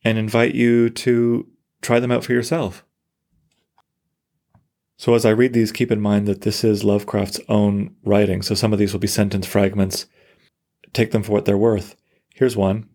and 0.06 0.18
invite 0.18 0.56
you 0.56 0.90
to 0.92 1.48
try 1.82 2.00
them 2.00 2.12
out 2.12 2.24
for 2.24 2.32
yourself. 2.32 2.86
So 4.98 5.14
as 5.14 5.26
I 5.26 5.32
read 5.32 5.52
these, 5.52 5.74
keep 5.74 5.92
in 5.92 6.00
mind 6.00 6.28
that 6.28 6.42
this 6.42 6.64
is 6.64 6.86
Lovecraft's 6.86 7.42
own 7.50 7.96
writing, 8.06 8.42
so 8.42 8.56
some 8.56 8.72
of 8.72 8.80
these 8.80 8.94
will 8.94 9.02
be 9.02 9.08
sentence 9.08 9.46
fragments. 9.46 10.06
Take 10.94 11.12
them 11.12 11.24
for 11.24 11.34
what 11.34 11.44
they're 11.44 11.58
worth. 11.58 11.98
Here's 12.34 12.56
one 12.56 12.88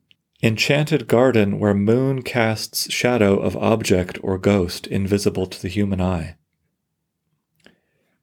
Enchanted 0.42 1.06
garden 1.06 1.58
where 1.58 1.74
moon 1.74 2.22
casts 2.22 2.90
shadow 2.90 3.38
of 3.38 3.56
object 3.58 4.18
or 4.22 4.38
ghost 4.38 4.86
invisible 4.86 5.46
to 5.46 5.60
the 5.60 5.68
human 5.68 6.00
eye. 6.00 6.36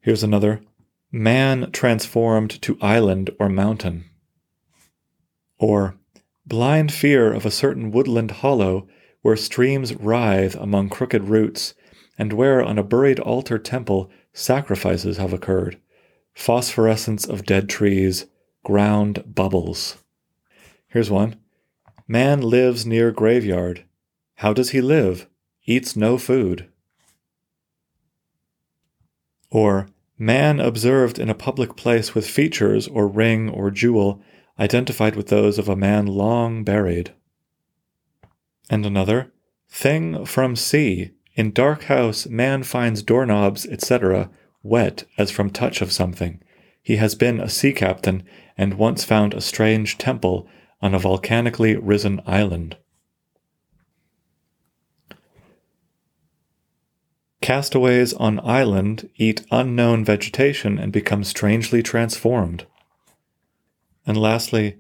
Here's 0.02 0.24
another 0.24 0.62
Man 1.12 1.72
transformed 1.72 2.62
to 2.64 2.78
island 2.82 3.30
or 3.40 3.50
mountain. 3.50 4.06
Or 5.60 5.97
blind 6.48 6.94
fear 6.94 7.34
of 7.34 7.46
a 7.46 7.52
certain 7.52 7.92
woodland 7.92 8.32
hollow 8.32 8.88
where 9.22 9.36
streams 9.36 9.94
writhe 9.96 10.56
among 10.56 10.90
crooked 10.90 11.26
roots, 11.26 11.74
and 12.18 12.32
where 12.32 12.64
on 12.64 12.78
a 12.78 12.84
buried 12.84 13.20
altar 13.20 13.60
temple 13.60 14.10
sacrifices 14.32 15.18
have 15.18 15.34
occurred. 15.34 15.78
Phosphorescence 16.34 17.26
of 17.26 17.46
dead 17.46 17.68
trees, 17.68 18.28
ground 18.64 19.24
bubbles. 19.26 19.98
Here's 20.88 21.12
one. 21.12 21.36
Man 22.08 22.42
lives 22.42 22.86
near 22.86 23.12
graveyard. 23.12 23.84
How 24.36 24.54
does 24.54 24.70
he 24.70 24.82
live? 24.82 25.28
Eats 25.66 25.96
no 25.96 26.18
food. 26.18 26.70
Or, 29.50 29.88
man 30.18 30.60
observed 30.60 31.20
in 31.20 31.30
a 31.30 31.36
public 31.36 31.76
place 31.76 32.16
with 32.16 32.28
features 32.28 32.88
or 32.88 33.08
ring 33.08 33.50
or 33.50 33.72
jewel 33.72 34.22
identified 34.60 35.16
with 35.16 35.28
those 35.28 35.58
of 35.58 35.70
a 35.70 35.76
man 35.76 36.06
long 36.06 36.64
buried. 36.64 37.14
And 38.70 38.86
another, 38.86 39.32
thing 39.70 40.26
from 40.26 40.56
sea. 40.56 41.12
In 41.36 41.52
dark 41.52 41.84
house, 41.84 42.26
man 42.28 42.64
finds 42.64 43.04
doorknobs, 43.04 43.66
etc., 43.66 44.30
wet 44.64 45.04
as 45.18 45.32
from 45.32 45.50
touch 45.50 45.82
of 45.82 45.92
something. 45.92 46.42
He 46.82 46.96
has 46.96 47.16
been 47.16 47.40
a 47.40 47.50
sea 47.50 47.74
captain 47.74 48.24
and 48.58 48.74
once 48.76 49.04
found 49.04 49.34
a 49.34 49.42
strange 49.42 49.98
temple 49.98 50.48
on 50.82 50.96
a 50.96 51.00
volcanically 51.00 51.76
risen 51.76 52.22
island. 52.26 52.78
Castaways 57.42 58.14
on 58.14 58.40
island 58.40 59.10
eat 59.16 59.46
unknown 59.52 60.04
vegetation 60.04 60.78
and 60.78 60.92
become 60.92 61.24
strangely 61.24 61.84
transformed. 61.84 62.66
And 64.08 64.18
lastly, 64.18 64.78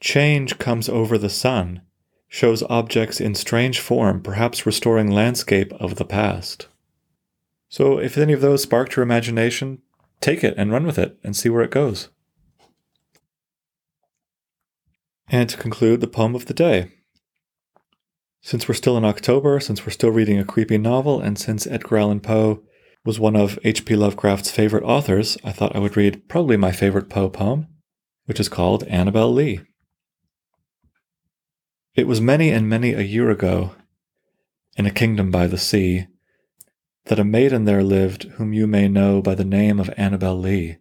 change 0.00 0.58
comes 0.58 0.88
over 0.88 1.18
the 1.18 1.28
sun, 1.28 1.82
shows 2.28 2.62
objects 2.64 3.20
in 3.20 3.34
strange 3.34 3.78
form, 3.78 4.22
perhaps 4.22 4.64
restoring 4.64 5.10
landscape 5.10 5.72
of 5.74 5.96
the 5.96 6.04
past. 6.06 6.66
So, 7.68 7.98
if 7.98 8.16
any 8.16 8.32
of 8.32 8.40
those 8.40 8.62
sparked 8.62 8.96
your 8.96 9.02
imagination, 9.02 9.82
take 10.20 10.42
it 10.42 10.54
and 10.56 10.72
run 10.72 10.86
with 10.86 10.98
it 10.98 11.18
and 11.22 11.36
see 11.36 11.50
where 11.50 11.62
it 11.62 11.70
goes. 11.70 12.08
And 15.28 15.48
to 15.50 15.56
conclude, 15.56 16.00
the 16.00 16.08
poem 16.08 16.34
of 16.34 16.46
the 16.46 16.54
day. 16.54 16.90
Since 18.40 18.66
we're 18.66 18.74
still 18.74 18.96
in 18.96 19.04
October, 19.04 19.60
since 19.60 19.84
we're 19.84 19.92
still 19.92 20.10
reading 20.10 20.38
a 20.38 20.44
creepy 20.44 20.78
novel, 20.78 21.20
and 21.20 21.38
since 21.38 21.66
Edgar 21.66 21.98
Allan 21.98 22.20
Poe 22.20 22.62
was 23.04 23.20
one 23.20 23.36
of 23.36 23.58
H.P. 23.62 23.94
Lovecraft's 23.94 24.50
favorite 24.50 24.84
authors, 24.84 25.36
I 25.44 25.52
thought 25.52 25.76
I 25.76 25.78
would 25.78 25.96
read 25.96 26.28
probably 26.28 26.56
my 26.56 26.72
favorite 26.72 27.10
Poe 27.10 27.28
poem, 27.28 27.68
which 28.30 28.38
is 28.38 28.48
called 28.48 28.84
Annabel 28.84 29.32
Lee. 29.32 29.60
It 31.96 32.06
was 32.06 32.20
many 32.20 32.50
and 32.50 32.68
many 32.68 32.92
a 32.92 33.00
year 33.00 33.28
ago, 33.28 33.74
in 34.76 34.86
a 34.86 34.92
kingdom 34.92 35.32
by 35.32 35.48
the 35.48 35.58
sea, 35.58 36.06
that 37.06 37.18
a 37.18 37.24
maiden 37.24 37.64
there 37.64 37.82
lived 37.82 38.22
whom 38.36 38.52
you 38.52 38.68
may 38.68 38.86
know 38.86 39.20
by 39.20 39.34
the 39.34 39.44
name 39.44 39.80
of 39.80 39.92
Annabel 39.96 40.38
Lee. 40.38 40.76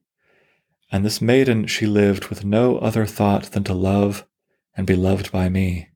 And 0.91 1.03
this 1.03 1.23
maiden 1.23 1.65
she 1.65 1.87
lived 1.87 2.27
with 2.27 2.45
no 2.45 2.77
other 2.77 3.07
thought 3.07 3.45
than 3.45 3.63
to 3.63 3.73
love 3.73 4.27
and 4.77 4.85
be 4.85 4.95
loved 4.95 5.31
by 5.31 5.49
me. 5.49 5.89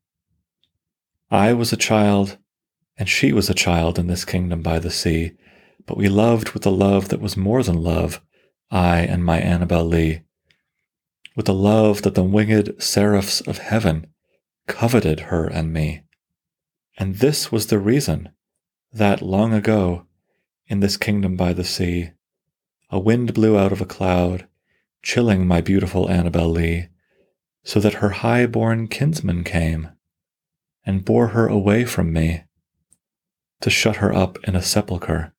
I 1.30 1.54
was 1.54 1.72
a 1.72 1.78
child, 1.78 2.39
and 2.97 3.08
she 3.08 3.32
was 3.32 3.47
a 3.47 3.54
child 3.54 3.99
in 3.99 4.08
this 4.08 4.26
kingdom 4.26 4.64
by 4.64 4.80
the 4.80 4.89
sea, 4.89 5.34
but 5.86 5.97
we 5.97 6.10
loved 6.10 6.54
with 6.54 6.66
a 6.66 6.72
love 6.72 7.10
that 7.10 7.22
was 7.22 7.38
more 7.38 7.62
than 7.62 7.84
love, 7.84 8.22
I 8.72 9.01
and 9.01 9.24
my 9.24 9.38
Annabel 9.38 9.86
Lee, 9.86 10.24
with 11.36 11.49
a 11.49 11.53
love 11.53 12.01
that 12.03 12.15
the 12.15 12.23
winged 12.23 12.73
seraphs 12.79 13.41
of 13.41 13.57
heaven 13.57 14.07
coveted 14.67 15.21
her 15.21 15.45
and 15.47 15.73
me. 15.73 16.03
And 16.97 17.15
this 17.15 17.51
was 17.51 17.67
the 17.67 17.79
reason 17.79 18.29
that 18.91 19.21
long 19.21 19.53
ago, 19.53 20.05
in 20.67 20.79
this 20.79 20.97
kingdom 20.97 21.36
by 21.36 21.53
the 21.53 21.63
sea, 21.63 22.11
a 22.89 22.99
wind 22.99 23.34
blew 23.34 23.57
out 23.57 23.71
of 23.71 23.81
a 23.81 23.86
cloud, 23.86 24.47
chilling 25.01 25.47
my 25.47 25.61
beautiful 25.61 26.09
Annabel 26.09 26.49
Lee, 26.49 26.89
so 27.63 27.79
that 27.79 27.95
her 27.95 28.09
high 28.09 28.45
born 28.45 28.88
kinsman 28.88 29.43
came 29.43 29.89
and 30.86 31.05
bore 31.05 31.29
her 31.29 31.47
away 31.47 31.86
from 31.86 32.13
me 32.13 32.43
to 33.61 33.69
shut 33.69 33.97
her 33.97 34.13
up 34.13 34.38
in 34.43 34.55
a 34.55 34.61
sepulchre 34.61 35.34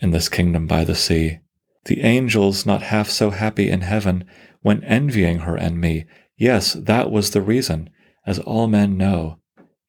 in 0.00 0.10
this 0.10 0.28
kingdom 0.28 0.66
by 0.66 0.84
the 0.84 0.94
sea. 0.94 1.38
The 1.86 2.02
angels, 2.02 2.66
not 2.66 2.82
half 2.82 3.08
so 3.08 3.30
happy 3.30 3.70
in 3.70 3.82
heaven, 3.82 4.24
went 4.66 4.82
envying 4.84 5.38
her 5.38 5.54
and 5.54 5.80
me. 5.80 6.04
Yes, 6.36 6.72
that 6.72 7.12
was 7.12 7.30
the 7.30 7.40
reason, 7.40 7.88
as 8.26 8.40
all 8.40 8.66
men 8.66 8.96
know, 8.96 9.38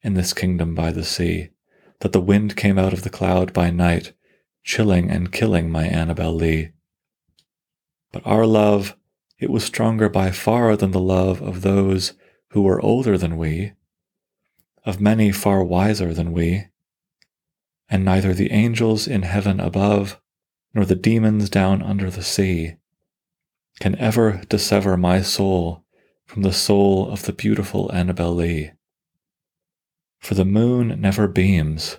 in 0.02 0.14
this 0.14 0.32
kingdom 0.32 0.72
by 0.72 0.92
the 0.92 1.02
sea, 1.02 1.48
that 1.98 2.12
the 2.12 2.20
wind 2.20 2.54
came 2.54 2.78
out 2.78 2.92
of 2.92 3.02
the 3.02 3.10
cloud 3.10 3.52
by 3.52 3.70
night, 3.70 4.12
chilling 4.62 5.10
and 5.10 5.32
killing 5.32 5.68
my 5.68 5.84
Annabel 5.84 6.32
Lee. 6.32 6.68
But 8.12 8.24
our 8.24 8.46
love 8.46 8.96
it 9.40 9.50
was 9.50 9.64
stronger 9.64 10.08
by 10.08 10.30
far 10.30 10.76
than 10.76 10.92
the 10.92 11.00
love 11.00 11.42
of 11.42 11.62
those 11.62 12.12
who 12.50 12.62
were 12.62 12.80
older 12.80 13.18
than 13.18 13.36
we, 13.36 13.72
of 14.84 15.00
many 15.00 15.32
far 15.32 15.64
wiser 15.64 16.14
than 16.14 16.30
we, 16.30 16.66
and 17.90 18.04
neither 18.04 18.32
the 18.32 18.52
angels 18.52 19.08
in 19.08 19.22
heaven 19.22 19.58
above 19.58 20.20
nor 20.72 20.84
the 20.84 20.94
demons 20.94 21.50
down 21.50 21.82
under 21.82 22.12
the 22.12 22.22
sea 22.22 22.76
can 23.80 23.94
ever 23.96 24.42
dissever 24.48 24.96
my 24.96 25.22
soul 25.22 25.84
from 26.26 26.42
the 26.42 26.52
soul 26.52 27.10
of 27.10 27.22
the 27.22 27.32
beautiful 27.32 27.90
Annabel 27.92 28.34
Lee. 28.34 28.72
For 30.18 30.34
the 30.34 30.44
moon 30.44 31.00
never 31.00 31.28
beams 31.28 31.98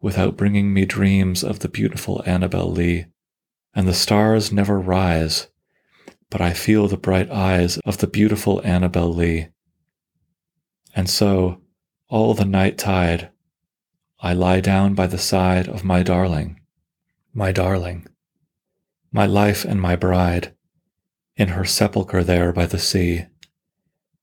without 0.00 0.36
bringing 0.36 0.72
me 0.72 0.84
dreams 0.84 1.42
of 1.42 1.60
the 1.60 1.68
beautiful 1.68 2.22
Annabel 2.26 2.70
Lee, 2.70 3.06
and 3.74 3.88
the 3.88 3.94
stars 3.94 4.52
never 4.52 4.78
rise 4.78 5.48
but 6.30 6.40
I 6.40 6.52
feel 6.52 6.88
the 6.88 6.96
bright 6.96 7.30
eyes 7.30 7.78
of 7.78 7.98
the 7.98 8.06
beautiful 8.06 8.60
Annabel 8.64 9.12
Lee. 9.12 9.48
And 10.94 11.08
so, 11.08 11.60
all 12.08 12.34
the 12.34 12.44
night 12.44 12.78
tide, 12.78 13.30
I 14.20 14.32
lie 14.32 14.60
down 14.60 14.94
by 14.94 15.06
the 15.06 15.18
side 15.18 15.68
of 15.68 15.84
my 15.84 16.02
darling, 16.02 16.60
my 17.32 17.52
darling, 17.52 18.08
my 19.12 19.26
life 19.26 19.64
and 19.64 19.80
my 19.80 19.94
bride, 19.94 20.54
in 21.36 21.48
her 21.48 21.64
sepulchre 21.64 22.24
there 22.24 22.52
by 22.52 22.66
the 22.66 22.78
sea, 22.78 23.26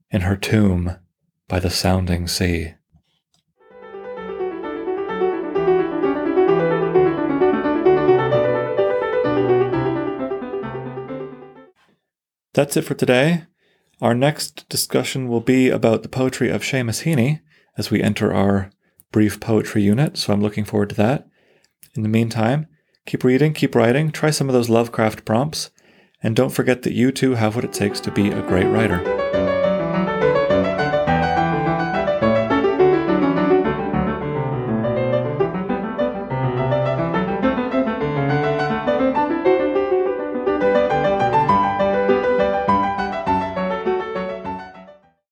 in 0.10 0.22
her 0.22 0.36
tomb 0.36 0.98
by 1.48 1.60
the 1.60 1.70
sounding 1.70 2.28
sea. 2.28 2.74
That's 12.54 12.78
it 12.78 12.84
for 12.84 12.94
today. 12.94 13.46
Our 14.02 14.14
next 14.14 14.68
discussion 14.70 15.28
will 15.28 15.42
be 15.42 15.70
about 15.70 16.04
the 16.04 16.10
poetry 16.10 16.50
of 16.50 16.62
Seamus 16.62 17.04
Heaney 17.04 17.42
as 17.78 17.90
we 17.90 18.02
enter 18.02 18.34
our 18.34 18.70
brief 19.12 19.40
poetry 19.40 19.82
unit, 19.82 20.18
so 20.18 20.34
I'm 20.34 20.42
looking 20.42 20.66
forward 20.66 20.90
to 20.90 20.96
that. 20.96 21.28
In 21.96 22.04
the 22.04 22.10
meantime, 22.10 22.68
keep 23.06 23.24
reading, 23.24 23.54
keep 23.54 23.76
writing, 23.76 24.12
try 24.12 24.30
some 24.30 24.50
of 24.50 24.54
those 24.54 24.70
Lovecraft 24.70 25.26
prompts, 25.26 25.72
and 26.24 26.36
don't 26.36 26.50
forget 26.50 26.82
that 26.82 26.94
you 26.94 27.12
too 27.12 27.36
have 27.36 27.56
what 27.56 27.66
it 27.66 27.74
takes 27.74 28.00
to 28.00 28.12
be 28.12 28.32
a 28.32 28.42
great 28.42 28.68
writer. 28.68 29.43